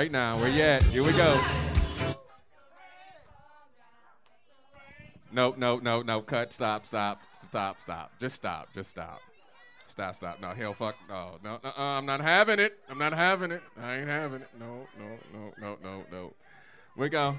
Right, 0.00 0.10
now 0.10 0.38
where 0.38 0.48
you 0.48 0.62
at? 0.62 0.82
Here 0.84 1.02
we 1.02 1.12
go. 1.12 1.38
No, 5.30 5.54
no, 5.58 5.78
no, 5.78 6.00
no. 6.00 6.22
Cut. 6.22 6.54
Stop. 6.54 6.86
Stop. 6.86 7.20
Stop. 7.48 7.80
Stop. 7.82 8.12
Just 8.18 8.36
stop. 8.36 8.68
Just 8.74 8.90
stop. 8.90 9.20
Stop. 9.88 10.14
Stop. 10.14 10.40
No, 10.40 10.50
hell, 10.52 10.72
fuck. 10.72 10.96
No, 11.06 11.36
no, 11.44 11.58
no. 11.62 11.68
Uh, 11.68 11.98
I'm 11.98 12.06
not 12.06 12.22
having 12.22 12.58
it. 12.58 12.78
I'm 12.88 12.96
not 12.96 13.12
having 13.12 13.50
it. 13.50 13.62
I 13.78 13.96
ain't 13.96 14.08
having 14.08 14.40
it. 14.40 14.48
No, 14.58 14.86
no, 14.98 15.18
no, 15.34 15.52
no, 15.60 15.76
no, 15.82 16.04
no. 16.10 16.32
We 16.96 17.10
go. 17.10 17.36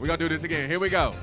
We 0.00 0.08
gonna 0.08 0.18
do 0.18 0.28
this 0.28 0.42
again. 0.42 0.68
Here 0.68 0.80
we 0.80 0.88
go. 0.88 1.14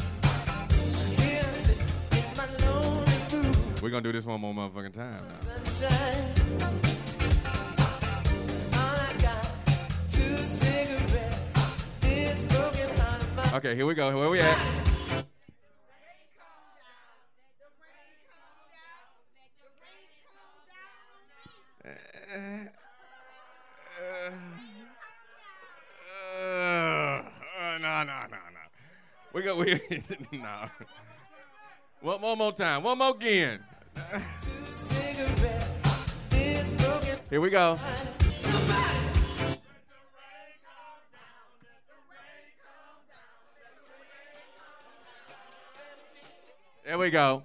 We're 3.82 3.90
gonna 3.90 4.02
do 4.02 4.14
this 4.14 4.26
one 4.26 4.40
more 4.40 4.54
motherfucking 4.54 4.94
time 4.94 5.24
now. 5.28 6.95
Okay, 13.56 13.74
here 13.74 13.86
we 13.86 13.94
go. 13.94 14.14
Where 14.14 14.30
we 14.30 14.42
at? 14.42 14.58
Uh, 26.38 27.22
no, 27.80 28.04
no, 28.04 28.04
no, 28.04 28.28
no. 28.28 28.66
We 29.32 29.42
go. 29.42 29.56
We 29.56 29.80
no. 30.34 30.70
One, 32.02 32.20
one 32.20 32.38
more 32.38 32.52
time. 32.52 32.84
One 32.84 32.98
more 32.98 33.16
again. 33.16 33.64
Here 37.30 37.40
we 37.40 37.50
go. 37.50 37.80
There 46.86 47.00
we 47.00 47.10
go. 47.10 47.42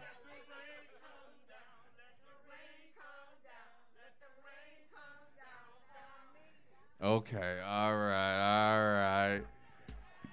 Okay, 7.03 7.59
all 7.67 7.97
right, 7.97 8.75
all 8.75 8.83
right. 8.83 9.41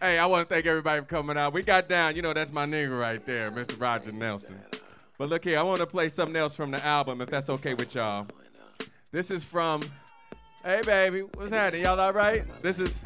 Hey, 0.02 0.20
I 0.20 0.26
want 0.26 0.50
to 0.50 0.54
thank 0.54 0.66
everybody 0.66 1.00
for 1.00 1.06
coming 1.06 1.38
out. 1.38 1.54
We 1.54 1.64
got 1.64 1.88
down, 1.88 2.18
you 2.18 2.22
know, 2.22 2.34
that's 2.34 2.52
my 2.52 2.66
nigga 2.66 3.00
right 3.00 3.26
there, 3.26 3.50
Mr. 3.50 3.80
Roger 3.80 4.12
Nelson. 4.12 4.60
But 5.18 5.30
look 5.30 5.46
here, 5.46 5.58
I 5.58 5.62
want 5.62 5.80
to 5.80 5.88
play 5.88 6.10
something 6.10 6.36
else 6.36 6.58
from 6.58 6.72
the 6.72 6.86
album, 6.86 7.22
if 7.22 7.30
that's 7.30 7.50
okay 7.50 7.76
with 7.76 7.96
y'all. 7.96 8.28
This 9.14 9.32
is 9.32 9.46
from, 9.46 9.82
hey 10.66 10.82
baby, 10.86 11.22
what's 11.22 11.54
happening? 11.54 11.84
Y'all 11.84 11.98
all 11.98 12.12
right? 12.12 12.44
This 12.62 12.80
is. 12.80 13.06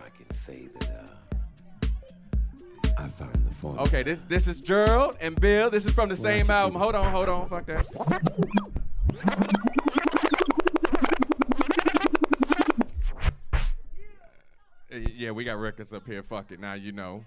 Okay, 3.64 4.02
this 4.02 4.22
this 4.22 4.48
is 4.48 4.60
Gerald 4.60 5.18
and 5.22 5.40
Bill. 5.40 5.70
This 5.70 5.86
is 5.86 5.94
from 5.94 6.10
the 6.10 6.16
same 6.16 6.50
album. 6.50 6.80
Hold 6.80 6.96
on, 6.96 7.12
hold 7.12 7.30
on, 7.30 7.48
fuck 7.48 7.66
that. 7.68 7.86
Yeah, 14.90 15.32
we 15.32 15.44
got 15.44 15.60
records 15.60 15.94
up 15.94 16.06
here. 16.08 16.24
Fuck 16.24 16.52
it. 16.52 16.60
Now 16.60 16.74
you 16.74 16.92
know. 16.92 17.24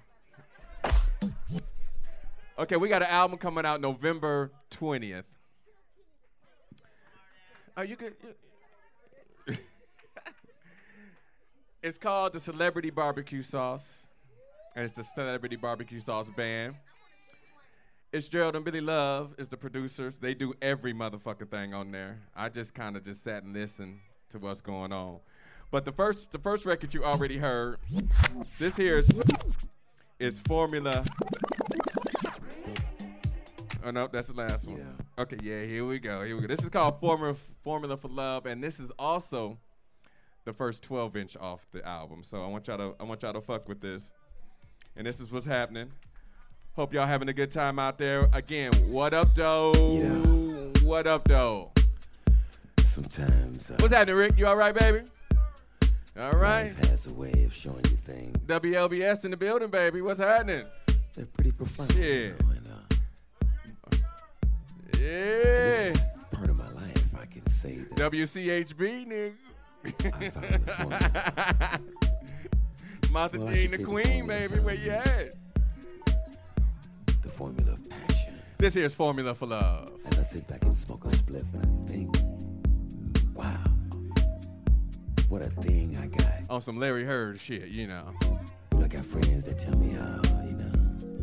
Okay, 2.59 2.77
we 2.77 2.89
got 2.89 3.03
an 3.03 3.09
album 3.09 3.39
coming 3.39 3.65
out 3.65 3.81
November 3.81 4.51
20th. 4.71 5.25
Are 7.77 7.85
you 7.85 7.97
good? 7.97 8.15
It's 11.83 11.99
called 11.99 12.33
the 12.33 12.41
Celebrity 12.41 12.89
Barbecue 12.89 13.43
Sauce, 13.43 14.11
and 14.75 14.85
it's 14.85 14.95
the 14.95 15.05
Celebrity 15.05 15.57
Barbecue 15.57 16.01
Sauce 16.01 16.29
Band. 16.37 16.75
It's 18.13 18.29
Gerald 18.29 18.57
and 18.57 18.65
Billy 18.65 18.81
Love 18.81 19.35
is 19.39 19.49
the 19.49 19.57
producers. 19.57 20.19
They 20.19 20.35
do 20.35 20.55
every 20.63 20.93
motherfucking 20.93 21.51
thing 21.51 21.75
on 21.75 21.91
there. 21.91 22.21
I 22.35 22.49
just 22.49 22.75
kind 22.75 22.97
of 22.97 23.05
just 23.05 23.25
sat 23.25 23.43
and 23.43 23.53
listened 23.53 23.99
to 24.31 24.39
what's 24.39 24.61
going 24.61 24.93
on. 24.93 25.19
But 25.71 25.85
the 25.85 25.93
first 25.93 26.31
the 26.31 26.39
first 26.39 26.65
record 26.65 26.95
you 26.95 27.05
already 27.05 27.39
heard, 27.39 27.79
this 28.59 28.77
here 28.77 28.99
is 28.99 29.23
is 30.21 30.39
Formula. 30.41 31.05
Oh 33.85 33.91
no, 33.91 34.07
that's 34.07 34.29
the 34.29 34.35
last 34.35 34.69
one. 34.69 34.81
Okay, 35.19 35.39
yeah, 35.43 35.65
here 35.65 35.85
we 35.85 35.99
go. 35.99 36.23
Here 36.23 36.37
we 36.37 36.43
go. 36.43 36.49
This 36.49 36.63
is 36.63 36.69
called 36.69 37.01
Formula 37.01 37.35
Formula 37.63 37.97
for 37.97 38.09
Love, 38.09 38.47
and 38.47 38.63
this 38.63 38.79
is 38.79 38.93
also 38.99 39.59
the 40.45 40.53
first 40.53 40.83
12 40.85 41.17
inch 41.17 41.37
off 41.37 41.67
the 41.73 41.87
album. 41.87 42.23
So 42.23 42.45
I 42.45 42.47
want 42.47 42.69
y'all 42.69 42.79
to 42.79 42.95
I 43.01 43.05
want 43.05 43.23
y'all 43.23 43.33
to 43.33 43.41
fuck 43.41 43.69
with 43.69 43.81
this. 43.81 44.13
And 44.97 45.07
this 45.07 45.21
is 45.21 45.33
what's 45.33 45.47
happening. 45.47 45.91
Hope 46.77 46.93
y'all 46.93 47.07
having 47.07 47.29
a 47.29 47.33
good 47.33 47.51
time 47.51 47.79
out 47.79 47.99
there. 47.99 48.29
Again, 48.33 48.73
what 48.91 49.13
up, 49.15 49.35
though? 49.35 49.73
What 50.83 51.07
up, 51.07 51.27
though? 51.27 51.73
Sometimes 52.83 53.71
uh, 53.71 53.77
What's 53.81 53.93
happening, 53.93 54.17
Rick? 54.17 54.35
You 54.37 54.47
all 54.47 54.57
right, 54.57 54.75
baby? 54.75 55.01
All 56.21 56.33
right. 56.33 56.73
has 56.87 57.07
a 57.09 57.15
way 57.15 57.33
of 57.45 57.53
showing 57.53 57.85
you 57.91 57.97
things. 57.97 58.37
WLBS 58.47 59.25
in 59.25 59.33
the 59.33 59.37
building, 59.37 59.69
baby. 59.69 60.01
What's 60.01 60.21
happening? 60.21 60.65
They're 61.15 61.27
pretty 61.27 61.53
profound. 61.53 61.93
Yeah. 61.95 62.31
Yeah. 65.01 65.93
Part 66.31 66.51
of 66.51 66.57
my 66.57 66.71
life, 66.71 67.05
I 67.21 67.27
can 67.27 67.47
say 67.47 67.77
that. 67.77 68.13
WCHB, 68.13 69.33
nigga. 69.85 71.81
Martha 73.15 73.39
Well, 73.39 73.47
Jean 73.47 73.71
the 73.71 73.77
say 73.77 73.77
the 73.77 73.85
Queen, 73.85 74.27
baby. 74.27 74.59
Where 74.59 74.75
you 74.75 74.91
at? 74.91 75.35
The 77.23 77.29
formula 77.29 77.75
of 77.75 77.89
passion. 77.89 78.41
This 78.59 78.75
here's 78.75 78.93
Formula 78.93 79.37
for 79.37 79.47
Love. 79.47 79.93
As 80.05 80.19
I 80.19 80.25
sit 80.25 80.49
back 80.49 80.65
and 80.65 80.75
smoke 80.75 81.05
a 81.05 81.09
spliff 81.09 81.47
and 81.55 81.63
I 81.65 81.93
think, 81.93 82.17
wow, 83.37 83.65
what 85.29 85.43
a 85.43 85.51
thing 85.63 85.97
I 85.97 86.09
got. 86.09 86.51
On 86.51 86.61
some 86.61 86.81
Larry 86.81 87.05
Heard 87.05 87.39
shit, 87.39 87.69
you 87.69 87.87
know. 87.87 88.13
You 88.73 88.79
know, 88.79 88.85
I 88.85 88.89
got 88.89 89.07
friends 89.07 89.45
that 89.45 89.61
tell 89.61 89.77
me 89.77 89.91
how, 89.91 90.21
you 90.49 90.55
know, 90.55 91.23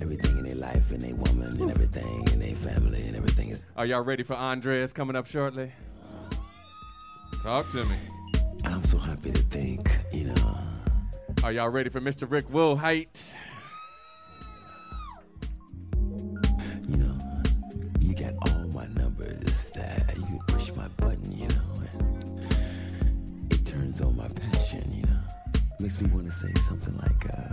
everything 0.00 0.38
in 0.38 0.44
their 0.46 0.54
life 0.54 0.90
and 0.92 1.02
their 1.02 1.14
woman 1.14 1.60
and 1.60 1.70
everything 1.70 2.26
and 2.32 2.40
their 2.40 2.56
family 2.56 3.02
and 3.02 3.16
everything 3.16 3.50
is. 3.50 3.66
Are 3.76 3.84
y'all 3.84 4.00
ready 4.00 4.22
for 4.22 4.32
Andres 4.32 4.94
coming 4.94 5.14
up 5.14 5.26
shortly? 5.26 5.72
Uh-huh. 6.04 7.42
Talk 7.42 7.68
to 7.72 7.84
me. 7.84 7.96
I'm 8.64 8.82
so 8.84 8.96
happy 8.96 9.30
to 9.30 9.42
think, 9.42 9.90
you 10.10 10.24
know. 10.32 10.71
Are 11.44 11.50
y'all 11.50 11.70
ready 11.70 11.90
for 11.90 12.00
Mr. 12.00 12.30
Rick 12.30 12.48
Wilhite? 12.50 13.40
You 16.86 16.96
know, 16.96 17.18
you 17.98 18.14
got 18.14 18.34
all 18.48 18.68
my 18.68 18.86
numbers 18.94 19.72
that 19.72 20.14
you 20.18 20.22
can 20.24 20.38
push 20.46 20.72
my 20.76 20.86
button, 20.98 21.32
you 21.32 21.48
know, 21.48 21.82
and 21.98 23.52
it 23.52 23.66
turns 23.66 24.00
on 24.00 24.16
my 24.16 24.28
passion, 24.28 24.84
you 24.92 25.02
know. 25.02 25.18
Makes 25.80 26.00
me 26.00 26.10
want 26.10 26.26
to 26.26 26.32
say 26.32 26.52
something 26.60 26.96
like, 26.98 27.26
uh, 27.36 27.52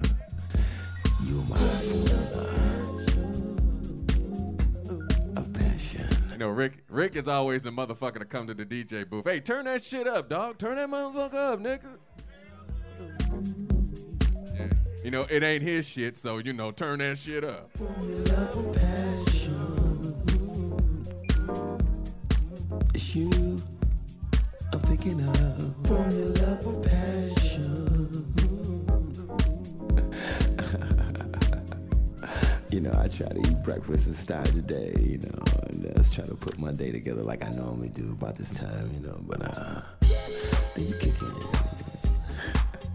you're 1.26 1.44
my 1.46 1.58
formula 1.58 2.46
of 5.36 5.52
passion. 5.52 6.08
You 6.32 6.38
know, 6.38 6.50
Rick 6.50 6.84
Rick 6.90 7.16
is 7.16 7.28
always 7.28 7.64
the 7.64 7.72
motherfucker 7.72 8.20
to 8.20 8.26
come 8.26 8.46
to 8.46 8.54
the 8.54 8.68
DJ 8.68 9.10
booth. 9.10 9.26
Hey, 9.26 9.40
turn 9.40 9.66
that 9.66 9.84
shit 9.84 10.06
up, 10.08 10.30
dog. 10.30 10.60
Turn 10.60 10.76
that 10.76 10.90
motherfucker 10.90 11.54
up, 11.54 11.60
nigga. 11.60 11.98
You 15.04 15.12
know, 15.12 15.26
it 15.30 15.44
ain't 15.44 15.64
his 15.64 15.88
shit, 15.88 16.18
so 16.18 16.40
you 16.40 16.54
know, 16.54 16.72
turn 16.72 17.00
that 17.00 17.18
shit 17.18 17.44
up. 17.44 17.72
It's 22.94 23.16
you 23.16 23.62
I'm 24.72 24.80
thinking 24.82 25.20
of 25.28 25.76
formula 25.88 26.60
for 26.62 26.74
passion. 26.82 28.26
you 32.70 32.82
know, 32.82 32.92
I 32.92 33.08
try 33.08 33.30
to 33.30 33.40
eat 33.40 33.64
breakfast 33.64 34.06
and 34.08 34.16
start 34.16 34.46
the 34.48 34.62
day, 34.62 34.94
you 35.00 35.18
know, 35.18 35.42
and 35.70 35.92
just 35.96 36.14
try 36.14 36.26
to 36.26 36.36
put 36.36 36.60
my 36.60 36.72
day 36.72 36.92
together 36.92 37.24
like 37.24 37.44
I 37.44 37.50
normally 37.50 37.90
do 37.90 38.12
about 38.12 38.36
this 38.36 38.54
time, 38.54 38.92
you 38.94 39.00
know, 39.00 39.18
but 39.22 39.42
uh, 39.42 39.82
then 40.76 40.88
you 40.88 40.94
kick 40.96 41.20
in. 41.20 41.34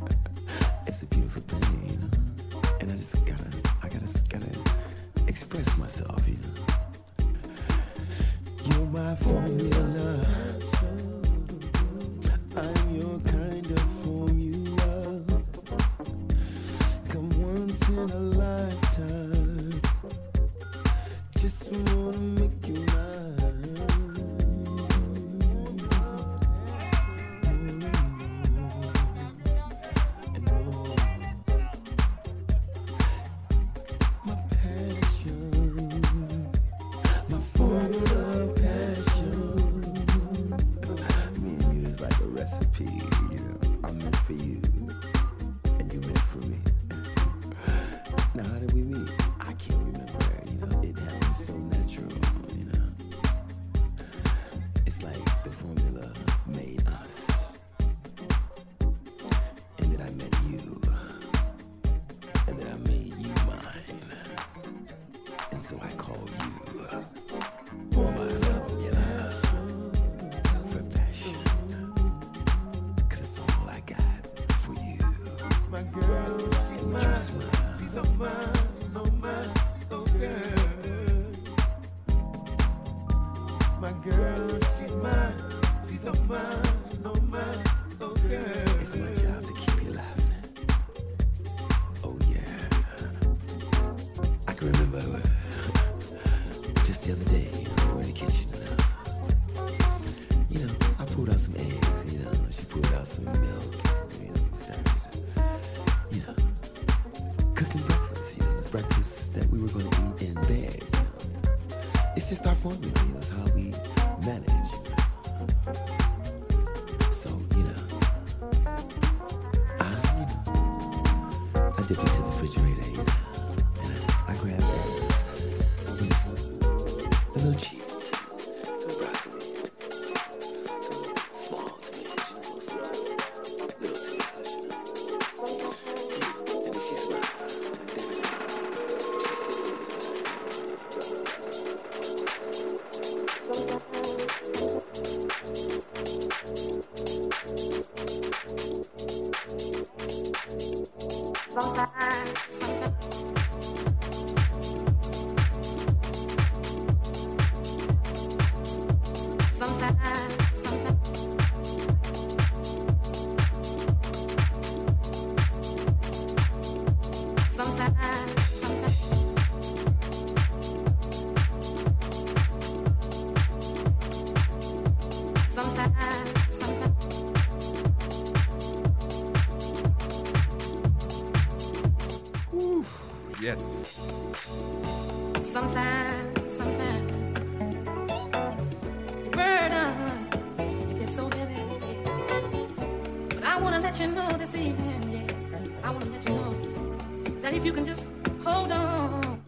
it's 0.86 1.02
a 1.02 1.06
beautiful 1.06 1.42
thing, 1.42 1.73
express 5.54 5.78
myself, 5.78 6.28
you. 6.28 6.38
You're 8.64 8.86
my 8.86 9.14
formula. 9.16 10.26
I'm 12.56 12.94
your 12.94 13.18
kind 13.20 13.70
of 13.70 13.82
formula. 14.02 15.22
Come 17.08 17.28
once 17.42 17.88
in 17.88 17.98
a 17.98 18.18
lifetime. 18.18 19.33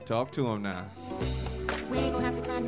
Talk 0.06 0.30
to 0.30 0.46
him 0.46 0.62
now. 0.62 0.84
We 1.90 1.98
ain't 1.98 2.12
gonna 2.12 2.24
have 2.24 2.36
to 2.36 2.42
cry. 2.48 2.60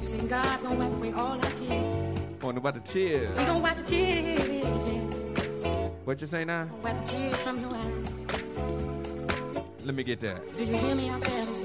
You 0.00 0.28
God's 0.28 0.62
gonna 0.62 0.78
wipe 0.78 0.92
away 0.92 1.12
all 1.12 1.32
our 1.32 1.50
tears. 1.50 2.20
Oh, 2.40 2.50
about 2.50 2.74
the 2.74 2.80
tears. 2.80 3.36
We 3.36 3.44
gonna 3.46 3.58
wipe 3.58 3.76
the 3.78 3.82
tears. 3.82 4.64
What 6.04 6.20
you 6.20 6.28
say 6.28 6.44
now? 6.44 6.68
Wipe 6.84 7.04
the 7.04 7.10
tears 7.10 7.36
from 7.38 7.56
your 7.58 7.74
eyes. 7.74 8.14
Let 9.84 9.96
me 9.96 10.04
get 10.04 10.20
that. 10.20 10.56
Do 10.56 10.64
you 10.64 10.76
hear 10.76 10.94
me 10.94 11.08
out 11.08 11.20
there? 11.20 11.55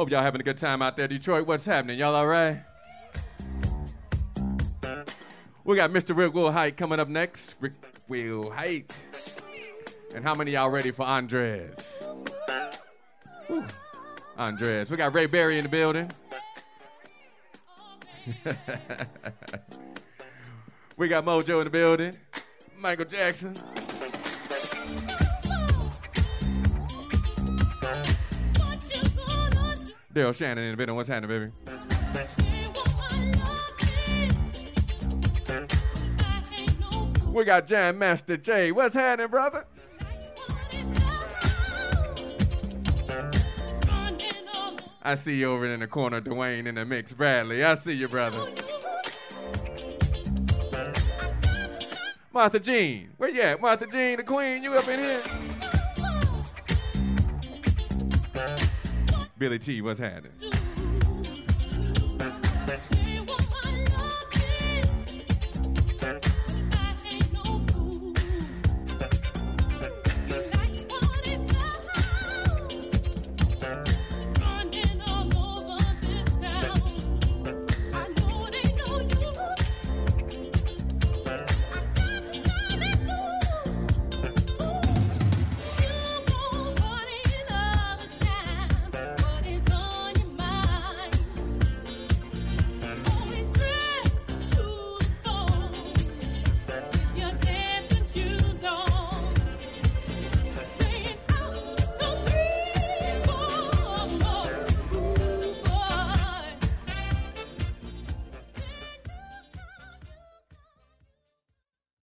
Hope 0.00 0.10
y'all 0.10 0.22
having 0.22 0.40
a 0.40 0.44
good 0.44 0.56
time 0.56 0.80
out 0.80 0.96
there, 0.96 1.06
Detroit. 1.06 1.46
What's 1.46 1.66
happening? 1.66 1.98
Y'all 1.98 2.14
all 2.14 2.26
right? 2.26 2.62
We 5.62 5.76
got 5.76 5.90
Mr. 5.90 6.16
Rick 6.16 6.32
Wilhite 6.32 6.78
coming 6.78 6.98
up 6.98 7.08
next. 7.08 7.56
Rick 7.60 7.74
Wilhite. 8.08 9.42
And 10.14 10.24
how 10.24 10.34
many 10.34 10.52
y'all 10.52 10.70
ready 10.70 10.90
for 10.90 11.02
Andres? 11.02 12.02
Whew. 13.48 13.66
Andres. 14.38 14.90
We 14.90 14.96
got 14.96 15.14
Ray 15.14 15.26
Berry 15.26 15.58
in 15.58 15.64
the 15.64 15.68
building. 15.68 16.10
we 20.96 21.08
got 21.08 21.26
Mojo 21.26 21.58
in 21.58 21.64
the 21.64 21.70
building. 21.70 22.16
Michael 22.78 23.04
Jackson. 23.04 23.54
Daryl 30.20 30.34
Shannon 30.36 30.64
in 30.64 30.70
the 30.72 30.76
building. 30.76 30.96
What's 30.96 31.08
happening, 31.08 31.30
baby? 31.30 31.52
We 37.32 37.44
got 37.44 37.66
Jam 37.66 37.98
Master 37.98 38.36
Jay. 38.36 38.70
What's 38.70 38.94
happening, 38.94 39.28
brother? 39.28 39.64
I 45.02 45.14
see 45.14 45.38
you 45.38 45.50
over 45.50 45.64
in 45.64 45.80
the 45.80 45.86
corner, 45.86 46.20
Dwayne 46.20 46.66
in 46.66 46.74
the 46.74 46.84
mix. 46.84 47.14
Bradley, 47.14 47.64
I 47.64 47.72
see 47.72 47.94
you, 47.94 48.06
brother. 48.06 48.46
Martha 52.30 52.60
Jean, 52.60 53.10
where 53.16 53.30
you 53.30 53.40
at? 53.40 53.62
Martha 53.62 53.86
Jean, 53.86 54.18
the 54.18 54.22
queen, 54.22 54.62
you 54.62 54.74
up 54.74 54.86
in 54.86 55.00
here? 55.00 55.59
Billy 59.40 59.58
T, 59.58 59.80
what's 59.80 59.98
happening? 59.98 60.32